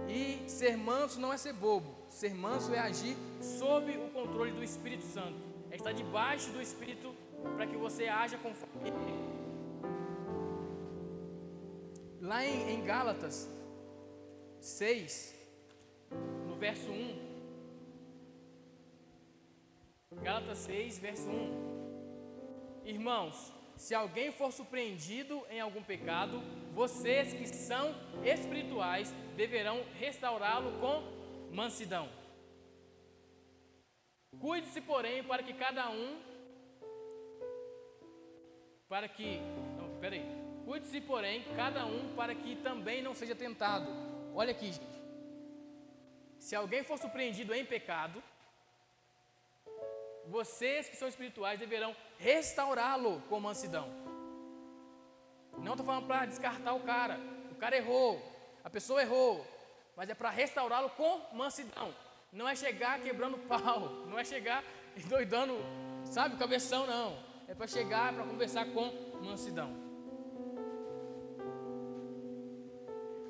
E 0.08 0.48
ser 0.48 0.76
manso 0.76 1.20
não 1.20 1.32
é 1.32 1.36
ser 1.36 1.52
bobo. 1.52 1.94
Ser 2.08 2.34
manso 2.34 2.72
é 2.74 2.78
agir 2.78 3.16
sob 3.40 3.90
o 3.96 4.10
controle 4.10 4.52
do 4.52 4.62
Espírito 4.62 5.04
Santo. 5.04 5.38
É 5.70 5.76
estar 5.76 5.92
debaixo 5.92 6.50
do 6.50 6.60
Espírito 6.60 7.14
para 7.56 7.66
que 7.66 7.76
você 7.76 8.08
haja 8.08 8.38
conforme 8.38 8.88
ele. 8.88 9.36
Lá 12.20 12.44
em, 12.44 12.74
em 12.74 12.84
Gálatas 12.84 13.48
6, 14.60 15.34
no 16.46 16.56
verso 16.56 16.90
1. 16.90 17.26
Gálatas 20.22 20.58
6, 20.58 20.98
verso 20.98 21.28
1. 21.28 21.76
Irmãos, 22.84 23.52
se 23.76 23.94
alguém 23.94 24.32
for 24.32 24.52
surpreendido 24.52 25.44
em 25.50 25.60
algum 25.60 25.82
pecado, 25.82 26.42
vocês 26.72 27.32
que 27.32 27.46
são 27.46 27.94
espirituais 28.24 29.12
deverão 29.36 29.84
restaurá-lo 29.98 30.80
com 30.80 31.54
mansidão. 31.54 32.08
Cuide-se, 34.40 34.80
porém, 34.80 35.22
para 35.22 35.42
que 35.42 35.52
cada 35.52 35.88
um 35.90 36.20
para 38.88 39.08
que 39.08 39.40
não, 39.76 39.98
peraí. 40.00 40.24
Cuide-se, 40.64 41.00
porém, 41.00 41.44
cada 41.56 41.84
um 41.86 42.14
para 42.14 42.34
que 42.34 42.56
também 42.56 43.02
não 43.02 43.14
seja 43.14 43.34
tentado. 43.34 43.88
Olha 44.34 44.50
aqui, 44.52 44.66
gente. 44.66 44.96
Se 46.38 46.54
alguém 46.54 46.84
for 46.84 46.98
surpreendido 46.98 47.54
em 47.54 47.64
pecado, 47.64 48.22
vocês 50.28 50.88
que 50.88 50.96
são 50.96 51.08
espirituais 51.08 51.58
deverão 51.58 51.94
restaurá-lo 52.18 53.22
com 53.28 53.40
mansidão. 53.40 53.88
Não 55.58 55.72
estou 55.72 55.86
falando 55.86 56.06
para 56.06 56.26
descartar 56.26 56.74
o 56.74 56.80
cara. 56.80 57.18
O 57.50 57.54
cara 57.54 57.76
errou, 57.76 58.20
a 58.62 58.68
pessoa 58.68 59.00
errou, 59.00 59.46
mas 59.96 60.10
é 60.10 60.14
para 60.14 60.30
restaurá-lo 60.30 60.90
com 60.90 61.22
mansidão. 61.34 61.94
Não 62.32 62.48
é 62.48 62.54
chegar 62.54 63.00
quebrando 63.00 63.38
pau, 63.38 63.80
não 64.06 64.18
é 64.18 64.24
chegar 64.24 64.62
doidando, 65.08 65.54
sabe, 66.04 66.36
cabeção, 66.36 66.86
não. 66.86 67.16
É 67.48 67.54
para 67.54 67.66
chegar, 67.66 68.12
para 68.12 68.24
conversar 68.24 68.66
com 68.66 68.92
mansidão. 69.22 69.74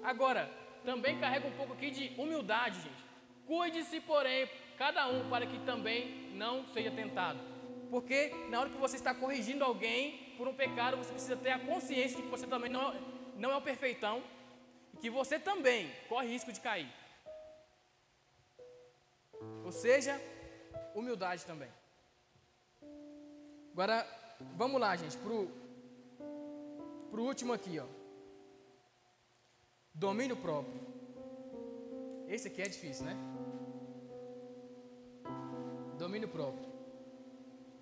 Agora, 0.03 0.51
também 0.85 1.19
carrega 1.19 1.47
um 1.47 1.53
pouco 1.53 1.73
aqui 1.75 1.91
de 1.91 2.15
humildade, 2.17 2.81
gente. 2.81 3.05
Cuide-se, 3.47 4.01
porém, 4.01 4.49
cada 4.77 5.09
um 5.09 5.29
para 5.29 5.47
que 5.47 5.59
também 5.61 6.31
não 6.35 6.67
seja 6.69 6.91
tentado. 6.91 7.39
Porque 7.91 8.33
na 8.51 8.61
hora 8.61 8.71
que 8.71 8.77
você 8.77 8.97
está 8.97 9.15
corrigindo 9.15 9.65
alguém 9.65 10.35
por 10.37 10.47
um 10.47 10.55
pecado, 10.55 10.97
você 10.97 11.13
precisa 11.13 11.37
ter 11.37 11.51
a 11.51 11.59
consciência 11.59 12.17
de 12.17 12.23
que 12.23 12.29
você 12.29 12.47
também 12.47 12.71
não, 12.71 12.95
não 13.37 13.51
é 13.51 13.57
o 13.57 13.63
perfeitão 13.63 14.23
e 14.93 14.97
que 14.99 15.11
você 15.11 15.39
também 15.39 15.91
corre 16.09 16.29
risco 16.29 16.53
de 16.53 16.61
cair. 16.61 16.93
Ou 19.65 19.73
seja, 19.73 20.21
humildade 20.95 21.45
também. 21.45 21.71
Agora, 23.73 24.07
vamos 24.57 24.81
lá, 24.81 24.97
gente, 24.97 25.17
pro, 25.19 25.51
pro 27.11 27.23
último 27.23 27.53
aqui, 27.53 27.79
ó. 27.79 27.87
Domínio 29.93 30.37
próprio. 30.37 30.75
Esse 32.29 32.49
aqui 32.49 32.61
é 32.61 32.69
difícil, 32.69 33.05
né? 33.05 33.36
Domínio 35.99 36.29
próprio. 36.29 36.67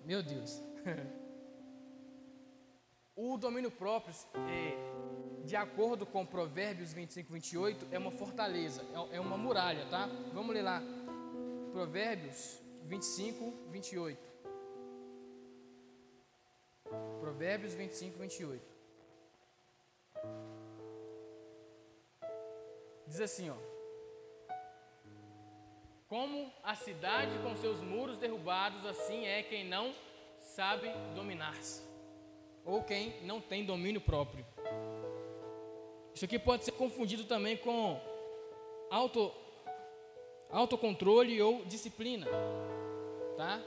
Meu 0.05 0.23
Deus. 0.23 0.61
o 3.15 3.37
domínio 3.37 3.71
próprio, 3.71 4.13
é, 4.49 5.45
de 5.45 5.55
acordo 5.55 6.05
com 6.05 6.25
Provérbios 6.25 6.93
25, 6.93 7.33
28, 7.33 7.87
é 7.91 7.97
uma 7.97 8.11
fortaleza, 8.11 8.83
é, 9.11 9.17
é 9.17 9.19
uma 9.19 9.37
muralha, 9.37 9.85
tá? 9.87 10.07
Vamos 10.33 10.53
ler 10.53 10.61
lá. 10.61 10.81
Provérbios 11.71 12.59
25, 12.83 13.69
28. 13.69 14.19
Provérbios 17.19 17.73
25, 17.73 18.19
28. 18.19 18.75
Diz 23.07 23.21
assim, 23.21 23.49
ó. 23.49 23.74
Como 26.07 26.51
a 26.63 26.75
cidade 26.75 27.35
com 27.39 27.55
seus 27.55 27.81
muros 27.81 28.17
derrubados, 28.17 28.85
assim 28.85 29.25
é 29.25 29.41
quem 29.41 29.65
não 29.65 29.91
sabe 30.39 30.87
dominar-se, 31.15 31.81
ou 32.63 32.83
quem 32.83 33.19
não 33.23 33.41
tem 33.41 33.65
domínio 33.65 33.99
próprio. 33.99 34.45
Isso 36.13 36.23
aqui 36.23 36.37
pode 36.37 36.63
ser 36.63 36.73
confundido 36.73 37.25
também 37.25 37.57
com 37.57 37.99
auto, 38.91 39.33
autocontrole 40.51 41.41
ou 41.41 41.65
disciplina, 41.65 42.27
tá? 43.35 43.59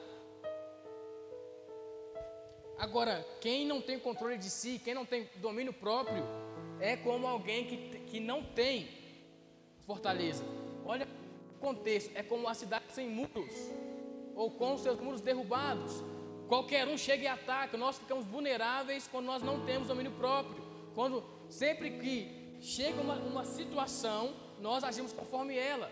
Agora, 2.79 3.27
quem 3.41 3.67
não 3.67 3.83
tem 3.83 3.99
controle 3.99 4.39
de 4.39 4.49
si, 4.49 4.81
quem 4.85 4.95
não 4.95 5.05
tem 5.05 5.29
domínio 5.37 5.73
próprio, 5.73 6.23
é 6.79 6.97
como 6.97 7.27
alguém 7.27 7.67
que, 7.67 7.99
que 8.07 8.21
não 8.21 8.45
tem 8.45 8.89
fortaleza. 9.81 10.45
Olha 10.87 11.18
contexto, 11.59 12.11
é 12.15 12.23
como 12.23 12.45
uma 12.45 12.55
cidade 12.55 12.87
sem 12.91 13.09
muros, 13.09 13.55
ou 14.35 14.51
com 14.51 14.77
seus 14.77 14.99
muros 15.01 15.21
derrubados. 15.21 16.03
Qualquer 16.49 16.89
um 16.89 16.97
chega 16.97 17.25
e 17.25 17.27
ataca, 17.27 17.77
nós 17.77 17.99
ficamos 17.99 18.25
vulneráveis 18.25 19.07
quando 19.07 19.27
nós 19.27 19.43
não 19.43 19.67
temos 19.67 19.89
domínio 19.89 20.13
próprio. 20.13 20.63
Quando 20.95 21.23
sempre 21.49 21.91
que 21.91 22.57
chega 22.61 23.01
uma, 23.01 23.15
uma 23.17 23.45
situação, 23.45 24.35
nós 24.61 24.83
agimos 24.83 25.13
conforme 25.13 25.57
ela. 25.57 25.91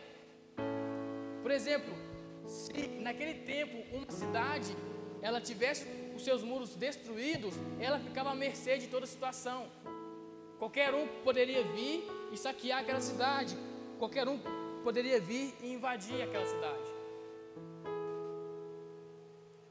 Por 1.43 1.51
exemplo, 1.51 1.95
se 2.47 2.89
naquele 3.01 3.35
tempo 3.35 3.77
uma 3.95 4.11
cidade 4.11 4.75
ela 5.21 5.41
tivesse 5.41 5.87
os 6.15 6.23
seus 6.25 6.43
muros 6.43 6.75
destruídos, 6.75 7.55
ela 7.79 7.99
ficava 7.99 8.31
à 8.31 8.35
mercê 8.35 8.79
de 8.79 8.87
toda 8.87 9.05
a 9.05 9.09
situação. 9.09 9.67
Qualquer 10.59 10.95
um 10.95 11.07
poderia 11.23 11.63
vir 11.65 12.05
e 12.33 12.37
saquear 12.37 12.81
aquela 12.81 13.01
cidade. 13.01 13.57
qualquer 13.99 14.29
um 14.29 14.39
poderia 14.87 15.21
vir 15.21 15.53
e 15.61 15.73
invadir 15.73 16.23
aquela 16.23 16.47
cidade. 16.47 16.89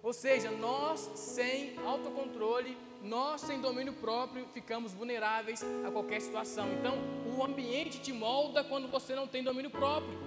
Ou 0.04 0.12
seja, 0.12 0.52
nós 0.52 1.10
sem 1.16 1.80
autocontrole, 1.86 2.78
nós 3.02 3.40
sem 3.40 3.62
domínio 3.62 3.94
próprio, 3.94 4.46
ficamos 4.48 4.92
vulneráveis 4.92 5.64
a 5.88 5.90
qualquer 5.90 6.20
situação. 6.20 6.68
Então, 6.74 6.96
o 7.34 7.42
ambiente 7.46 8.02
te 8.02 8.12
molda 8.12 8.62
quando 8.62 8.90
você 8.90 9.16
não 9.16 9.26
tem 9.26 9.42
domínio 9.42 9.72
próprio. 9.72 10.20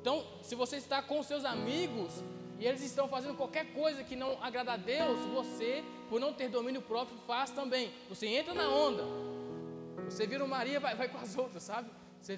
Então, 0.00 0.26
se 0.42 0.56
você 0.56 0.78
está 0.78 1.00
com 1.00 1.22
seus 1.22 1.44
amigos 1.44 2.24
e 2.58 2.66
eles 2.66 2.82
estão 2.82 3.06
fazendo 3.08 3.36
qualquer 3.36 3.72
coisa 3.72 4.02
que 4.02 4.16
não 4.16 4.36
agrada 4.42 4.72
a 4.72 4.76
Deus, 4.76 5.20
você, 5.26 5.84
por 6.08 6.18
não 6.18 6.32
ter 6.32 6.48
domínio 6.48 6.82
próprio, 6.82 7.16
faz 7.24 7.52
também. 7.52 7.92
Você 8.08 8.26
entra 8.26 8.52
na 8.52 8.68
onda. 8.68 9.04
Você 10.06 10.26
vira 10.26 10.44
o 10.44 10.48
Maria, 10.48 10.80
vai, 10.80 10.96
vai 10.96 11.08
com 11.08 11.18
as 11.18 11.38
outras, 11.38 11.62
sabe? 11.62 11.88
Você, 12.20 12.36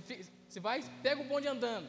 você 0.49 0.61
vai, 0.61 0.82
pega 1.03 1.20
o 1.20 1.24
bonde 1.24 1.49
andando. 1.49 1.88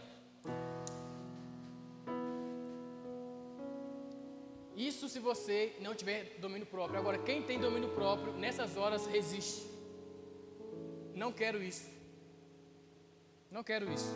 Isso 4.76 5.10
se 5.10 5.20
você 5.20 5.76
não 5.82 5.96
tiver 5.96 6.38
domínio 6.40 6.68
próprio. 6.68 7.00
Agora, 7.00 7.18
quem 7.18 7.42
tem 7.42 7.60
domínio 7.60 7.90
próprio, 7.90 8.34
nessas 8.34 8.78
horas 8.78 9.08
resiste. 9.08 9.66
Não 11.16 11.32
quero 11.32 11.64
isso. 11.64 11.90
Não 13.50 13.64
quero 13.64 13.92
isso. 13.92 14.14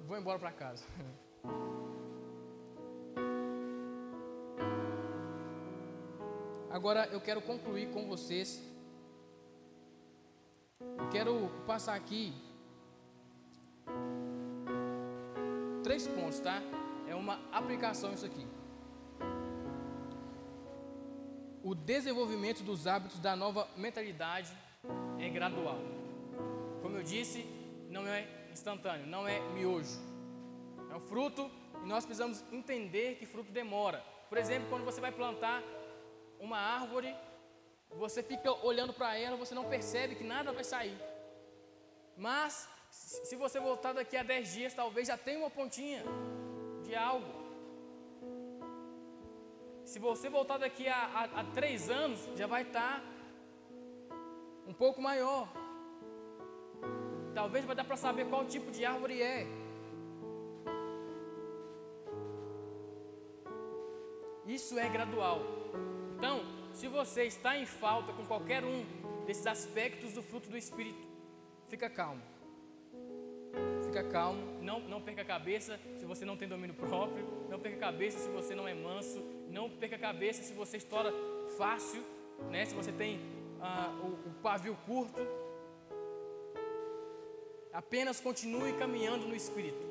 Vou 0.00 0.16
embora 0.16 0.38
para 0.38 0.50
casa. 0.52 0.84
Agora 6.70 7.06
eu 7.12 7.20
quero 7.20 7.42
concluir 7.42 7.90
com 7.90 8.06
vocês. 8.06 8.62
Quero 11.10 11.50
passar 11.66 11.94
aqui 11.94 12.32
três 15.88 16.06
pontos, 16.06 16.38
tá? 16.40 16.60
É 17.08 17.14
uma 17.14 17.40
aplicação 17.50 18.12
isso 18.12 18.26
aqui. 18.26 18.46
o 21.68 21.74
desenvolvimento 21.74 22.62
dos 22.62 22.86
hábitos 22.86 23.18
da 23.18 23.36
nova 23.36 23.68
mentalidade 23.76 24.50
é 25.18 25.28
gradual. 25.28 25.78
Como 26.80 26.96
eu 26.96 27.02
disse, 27.02 27.44
não 27.90 28.06
é 28.06 28.26
instantâneo, 28.50 29.06
não 29.06 29.28
é 29.28 29.38
miojo. 29.50 29.98
É 30.90 30.94
um 30.94 31.00
fruto 31.00 31.50
e 31.84 31.86
nós 31.86 32.06
precisamos 32.06 32.42
entender 32.50 33.16
que 33.16 33.26
fruto 33.26 33.52
demora. 33.52 34.02
Por 34.30 34.38
exemplo, 34.38 34.68
quando 34.70 34.84
você 34.84 34.98
vai 34.98 35.12
plantar 35.12 35.62
uma 36.40 36.56
árvore, 36.56 37.14
você 37.90 38.22
fica 38.22 38.50
olhando 38.64 38.94
para 38.94 39.18
ela, 39.18 39.36
você 39.36 39.54
não 39.54 39.64
percebe 39.64 40.14
que 40.14 40.24
nada 40.24 40.52
vai 40.52 40.64
sair. 40.64 40.98
Mas, 42.16 42.66
se 42.98 43.36
você 43.36 43.60
voltar 43.60 43.92
daqui 43.92 44.16
a 44.16 44.22
10 44.22 44.52
dias, 44.52 44.74
talvez 44.74 45.06
já 45.06 45.16
tenha 45.16 45.38
uma 45.38 45.50
pontinha 45.50 46.02
de 46.82 46.94
algo. 46.94 47.32
Se 49.84 49.98
você 49.98 50.28
voltar 50.28 50.58
daqui 50.58 50.86
a, 50.88 50.96
a, 50.96 51.40
a 51.40 51.44
três 51.44 51.88
anos, 51.88 52.20
já 52.36 52.46
vai 52.46 52.62
estar 52.62 53.02
um 54.66 54.72
pouco 54.72 55.00
maior. 55.00 55.48
Talvez 57.34 57.64
vai 57.64 57.74
dar 57.74 57.84
para 57.84 57.96
saber 57.96 58.26
qual 58.28 58.44
tipo 58.44 58.70
de 58.70 58.84
árvore 58.84 59.22
é. 59.22 59.46
Isso 64.46 64.78
é 64.78 64.88
gradual. 64.88 65.40
Então, 66.16 66.40
se 66.72 66.88
você 66.88 67.24
está 67.24 67.56
em 67.56 67.64
falta 67.64 68.12
com 68.12 68.26
qualquer 68.26 68.64
um 68.64 68.84
desses 69.24 69.46
aspectos 69.46 70.12
do 70.12 70.22
fruto 70.22 70.50
do 70.50 70.56
Espírito, 70.56 71.06
fica 71.68 71.88
calmo. 71.88 72.37
Fica 73.84 74.02
calmo, 74.04 74.60
não, 74.62 74.80
não 74.80 75.00
perca 75.00 75.22
a 75.22 75.24
cabeça 75.24 75.80
se 75.96 76.04
você 76.04 76.24
não 76.24 76.36
tem 76.36 76.46
domínio 76.46 76.74
próprio, 76.74 77.24
não 77.48 77.58
perca 77.58 77.76
a 77.76 77.80
cabeça 77.90 78.18
se 78.18 78.28
você 78.28 78.54
não 78.54 78.68
é 78.68 78.74
manso, 78.74 79.22
não 79.48 79.70
perca 79.70 79.96
a 79.96 79.98
cabeça 79.98 80.42
se 80.42 80.52
você 80.52 80.76
estoura 80.76 81.12
fácil, 81.56 82.02
né? 82.50 82.64
se 82.66 82.74
você 82.74 82.92
tem 82.92 83.20
ah, 83.60 83.90
o, 84.02 84.28
o 84.28 84.32
pavio 84.42 84.76
curto. 84.86 85.20
Apenas 87.72 88.20
continue 88.20 88.72
caminhando 88.74 89.26
no 89.26 89.34
Espírito. 89.34 89.86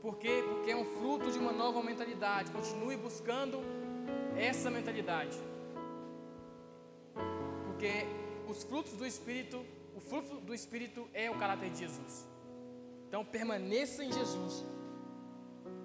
Por 0.00 0.18
quê? 0.18 0.44
Porque 0.48 0.70
é 0.70 0.76
um 0.76 0.84
fruto 0.84 1.30
de 1.30 1.38
uma 1.38 1.52
nova 1.52 1.82
mentalidade. 1.82 2.50
Continue 2.52 2.96
buscando 2.96 3.60
essa 4.36 4.70
mentalidade. 4.70 5.36
Porque 7.66 8.06
os 8.48 8.62
frutos 8.62 8.92
do 8.92 9.04
Espírito, 9.06 9.64
o 9.96 10.00
fruto 10.00 10.36
do 10.40 10.54
Espírito 10.54 11.08
é 11.12 11.30
o 11.30 11.38
caráter 11.38 11.70
de 11.70 11.78
Jesus. 11.78 12.35
Então 13.06 13.24
permaneça 13.24 14.04
em 14.04 14.12
Jesus, 14.12 14.64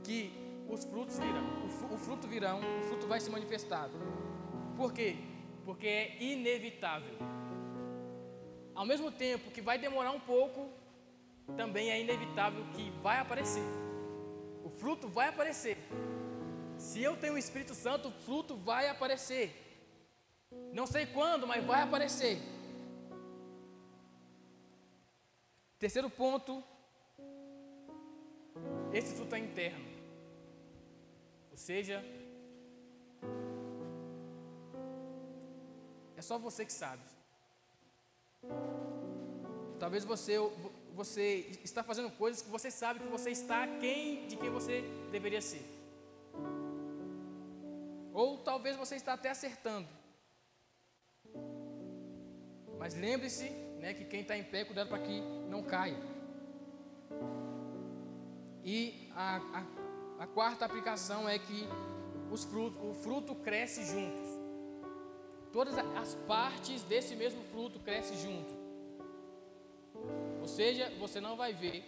que 0.03 0.31
os 0.67 0.83
frutos 0.85 1.17
virão, 1.19 1.65
o 1.91 1.97
fruto 1.97 2.27
virão, 2.27 2.59
o 2.59 2.83
fruto 2.83 3.07
vai 3.07 3.19
se 3.19 3.29
manifestar. 3.29 3.89
Por 4.75 4.91
quê? 4.93 5.17
Porque 5.65 5.87
é 5.87 6.23
inevitável. 6.23 7.17
Ao 8.73 8.85
mesmo 8.85 9.11
tempo 9.11 9.51
que 9.51 9.61
vai 9.61 9.77
demorar 9.77 10.11
um 10.11 10.19
pouco, 10.19 10.69
também 11.55 11.91
é 11.91 11.99
inevitável 11.99 12.63
que 12.73 12.89
vai 13.01 13.19
aparecer. 13.19 13.63
O 14.63 14.69
fruto 14.69 15.07
vai 15.07 15.27
aparecer. 15.27 15.77
Se 16.77 17.01
eu 17.03 17.15
tenho 17.17 17.33
o 17.33 17.37
Espírito 17.37 17.75
Santo, 17.75 18.07
o 18.07 18.11
fruto 18.11 18.55
vai 18.55 18.87
aparecer. 18.87 19.53
Não 20.73 20.87
sei 20.87 21.05
quando, 21.05 21.45
mas 21.45 21.63
vai 21.63 21.81
aparecer. 21.81 22.39
Terceiro 25.77 26.09
ponto, 26.09 26.63
esse 28.93 29.15
fruto 29.15 29.35
é 29.35 29.39
interno. 29.39 29.85
Ou 31.51 31.57
seja, 31.57 32.03
é 36.15 36.21
só 36.21 36.37
você 36.37 36.65
que 36.65 36.73
sabe. 36.73 37.01
Talvez 39.79 40.03
você, 40.03 40.37
você 40.93 41.59
está 41.63 41.83
fazendo 41.83 42.11
coisas 42.11 42.41
que 42.41 42.49
você 42.49 42.69
sabe 42.69 42.99
que 42.99 43.07
você 43.07 43.31
está 43.31 43.67
quem 43.79 44.27
de 44.27 44.35
quem 44.35 44.49
você 44.49 44.83
deveria 45.11 45.41
ser. 45.41 45.65
Ou 48.13 48.37
talvez 48.39 48.75
você 48.75 48.95
está 48.95 49.13
até 49.13 49.29
acertando. 49.29 49.87
Mas 52.77 52.95
lembre-se 52.95 53.49
né, 53.79 53.93
que 53.93 54.05
quem 54.05 54.21
está 54.21 54.37
em 54.37 54.43
pé, 54.43 54.65
cuidado 54.65 54.89
para 54.89 54.99
que 54.99 55.21
não 55.49 55.63
caia. 55.63 55.97
E 58.63 59.09
a, 59.15 59.37
a 59.37 59.81
a 60.21 60.27
quarta 60.27 60.65
aplicação 60.65 61.27
é 61.27 61.39
que 61.39 61.67
os 62.29 62.43
frutos, 62.43 62.79
o 62.83 62.93
fruto 62.93 63.33
cresce 63.33 63.83
juntos. 63.85 64.29
Todas 65.51 65.75
as 65.75 66.13
partes 66.27 66.83
desse 66.83 67.15
mesmo 67.15 67.43
fruto 67.45 67.79
crescem 67.79 68.19
junto. 68.19 68.53
Ou 70.39 70.47
seja, 70.47 70.91
você 70.99 71.19
não 71.19 71.35
vai 71.35 71.53
ver 71.55 71.83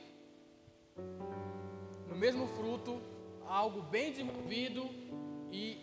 no 2.09 2.15
mesmo 2.15 2.47
fruto 2.47 2.99
algo 3.45 3.83
bem 3.83 4.09
desenvolvido 4.09 4.89
e 5.51 5.77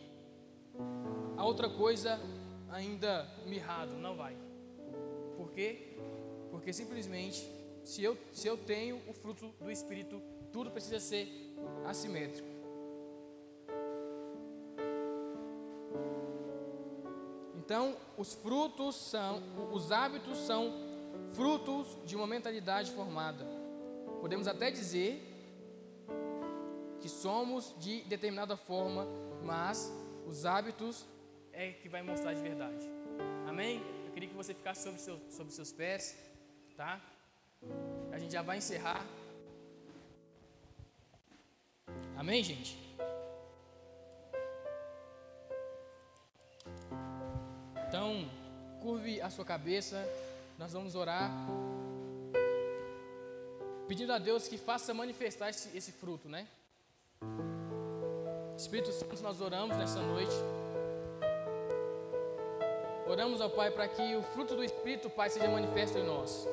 a 1.36 1.44
outra 1.44 1.68
coisa 1.68 2.18
ainda 2.68 3.32
mirrado, 3.46 3.92
não 3.92 4.16
vai. 4.16 4.36
Por 5.36 5.52
quê? 5.52 5.96
Porque 6.50 6.72
simplesmente 6.72 7.48
se 7.84 8.02
eu, 8.02 8.18
se 8.32 8.48
eu 8.48 8.58
tenho 8.58 9.00
o 9.06 9.12
fruto 9.12 9.54
do 9.60 9.70
Espírito, 9.70 10.20
tudo 10.52 10.70
precisa 10.70 11.00
ser 11.00 11.28
assimétrico. 11.86 12.48
Então, 17.56 17.96
os 18.18 18.34
frutos 18.34 18.96
são, 18.96 19.42
os 19.72 19.92
hábitos 19.92 20.38
são 20.38 20.72
frutos 21.34 21.96
de 22.04 22.16
uma 22.16 22.26
mentalidade 22.26 22.90
formada. 22.90 23.46
Podemos 24.20 24.48
até 24.48 24.70
dizer 24.70 25.22
que 27.00 27.08
somos 27.08 27.74
de 27.78 28.02
determinada 28.02 28.56
forma, 28.56 29.06
mas 29.44 29.90
os 30.26 30.44
hábitos 30.44 31.06
é 31.52 31.72
que 31.72 31.88
vai 31.88 32.02
mostrar 32.02 32.34
de 32.34 32.42
verdade. 32.42 32.90
Amém? 33.46 33.82
Eu 34.06 34.12
queria 34.12 34.28
que 34.28 34.34
você 34.34 34.52
ficasse 34.52 34.82
sobre, 34.82 35.00
seu, 35.00 35.20
sobre 35.28 35.52
seus 35.52 35.72
pés, 35.72 36.18
tá? 36.76 37.00
A 38.12 38.18
gente 38.18 38.32
já 38.32 38.42
vai 38.42 38.58
encerrar. 38.58 39.06
Amém, 42.20 42.44
gente? 42.44 42.76
Então, 47.88 48.28
curve 48.82 49.22
a 49.22 49.30
sua 49.30 49.42
cabeça, 49.42 50.06
nós 50.58 50.74
vamos 50.74 50.94
orar, 50.94 51.30
pedindo 53.88 54.12
a 54.12 54.18
Deus 54.18 54.46
que 54.46 54.58
faça 54.58 54.92
manifestar 54.92 55.48
esse, 55.48 55.74
esse 55.74 55.92
fruto, 55.92 56.28
né? 56.28 56.46
Espírito 58.54 58.92
Santo, 58.92 59.22
nós 59.22 59.40
oramos 59.40 59.78
nessa 59.78 60.02
noite. 60.02 60.36
Oramos 63.08 63.40
ao 63.40 63.48
Pai 63.48 63.70
para 63.70 63.88
que 63.88 64.14
o 64.14 64.22
fruto 64.22 64.54
do 64.54 64.62
Espírito, 64.62 65.08
Pai, 65.08 65.30
seja 65.30 65.48
manifesto 65.48 65.96
em 65.96 66.04
nós. 66.04 66.46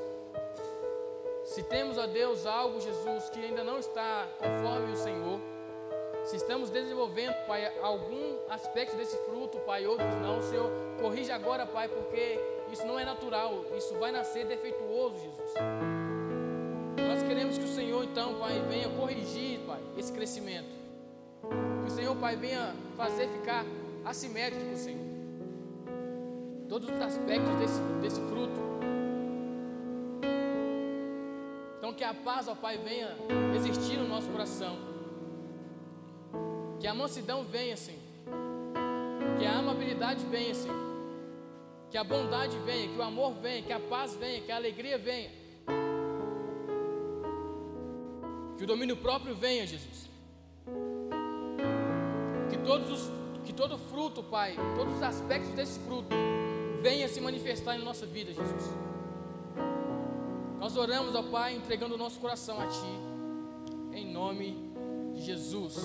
Se 1.44 1.62
temos, 1.64 1.98
ó 1.98 2.08
Deus, 2.08 2.46
algo, 2.46 2.80
Jesus, 2.80 3.30
que 3.32 3.40
ainda 3.44 3.66
não 3.66 3.80
está 3.80 4.30
conforme 4.40 4.94
o 4.94 4.96
Senhor, 4.96 5.57
se 6.28 6.36
estamos 6.36 6.70
desenvolvendo, 6.70 7.34
Pai, 7.48 7.72
algum 7.82 8.36
aspecto 8.50 8.98
desse 8.98 9.16
fruto, 9.20 9.60
Pai, 9.60 9.88
outros 9.88 10.14
não, 10.16 10.42
Senhor, 10.42 10.70
corrija 11.00 11.34
agora, 11.34 11.66
Pai, 11.66 11.88
porque 11.88 12.38
isso 12.70 12.86
não 12.86 13.00
é 13.00 13.06
natural, 13.06 13.64
isso 13.78 13.94
vai 13.96 14.12
nascer 14.12 14.46
defeituoso, 14.46 15.18
Jesus. 15.18 15.54
Nós 17.08 17.24
queremos 17.24 17.58
que 17.58 17.64
o 17.64 17.68
Senhor, 17.70 18.04
então, 18.04 18.40
Pai, 18.40 18.62
venha 18.68 18.90
corrigir, 18.90 19.62
Pai, 19.62 19.80
esse 19.98 20.12
crescimento. 20.12 20.76
Que 21.86 21.94
o 21.94 21.96
Senhor, 21.96 22.14
Pai, 22.18 22.36
venha 22.36 22.76
fazer 22.98 23.30
ficar 23.30 23.64
assimétrico, 24.04 24.76
Senhor. 24.76 25.08
Todos 26.68 26.90
os 26.90 27.02
aspectos 27.02 27.56
desse, 27.56 27.80
desse 28.02 28.20
fruto. 28.24 28.60
Então, 31.78 31.94
que 31.94 32.04
a 32.04 32.14
paz, 32.14 32.50
ó 32.50 32.56
Pai, 32.56 32.78
venha 32.78 33.16
existir 33.56 33.96
no 33.96 34.10
nosso 34.10 34.30
coração. 34.30 34.97
Que 36.80 36.88
a 36.88 36.94
mansidão 36.94 37.44
venha, 37.44 37.76
Senhor. 37.76 38.02
Que 39.40 39.46
a 39.46 39.60
amabilidade 39.60 40.26
venha, 40.26 40.54
Senhor. 40.54 40.88
Que 41.90 41.98
a 41.98 42.04
bondade 42.04 42.58
venha, 42.60 42.88
que 42.90 42.98
o 42.98 43.02
amor 43.02 43.34
venha, 43.34 43.62
que 43.64 43.74
a 43.74 43.80
paz 43.80 44.14
venha, 44.16 44.42
que 44.42 44.52
a 44.52 44.56
alegria 44.56 44.98
venha. 44.98 45.30
Que 48.58 48.64
o 48.64 48.68
domínio 48.68 48.98
próprio 48.98 49.36
venha, 49.36 49.66
Jesus. 49.66 50.10
Que 52.50 52.58
todos 52.58 52.90
os 52.92 53.18
que 53.46 53.54
todo 53.54 53.78
fruto, 53.78 54.22
Pai, 54.22 54.58
todos 54.76 54.96
os 54.96 55.02
aspectos 55.02 55.54
desse 55.54 55.80
fruto 55.80 56.14
venha 56.82 57.08
se 57.08 57.22
manifestar 57.22 57.78
em 57.78 57.84
nossa 57.84 58.06
vida, 58.06 58.34
Jesus. 58.34 58.74
Nós 60.60 60.76
oramos, 60.76 61.16
ó 61.16 61.24
Pai, 61.24 61.56
entregando 61.56 61.96
o 61.96 61.98
nosso 61.98 62.20
coração 62.20 62.60
a 62.60 62.68
Ti, 62.68 63.94
em 63.94 64.12
nome 64.12 64.67
de 65.18 65.26
Jesus. 65.26 65.76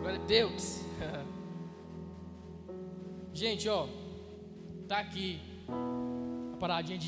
Glória 0.00 0.18
a 0.18 0.26
Deus. 0.26 0.80
Gente, 3.32 3.68
ó, 3.68 3.86
tá 4.88 4.98
aqui 4.98 5.40
a 6.52 6.56
paradinha 6.56 6.98
de 6.98 7.06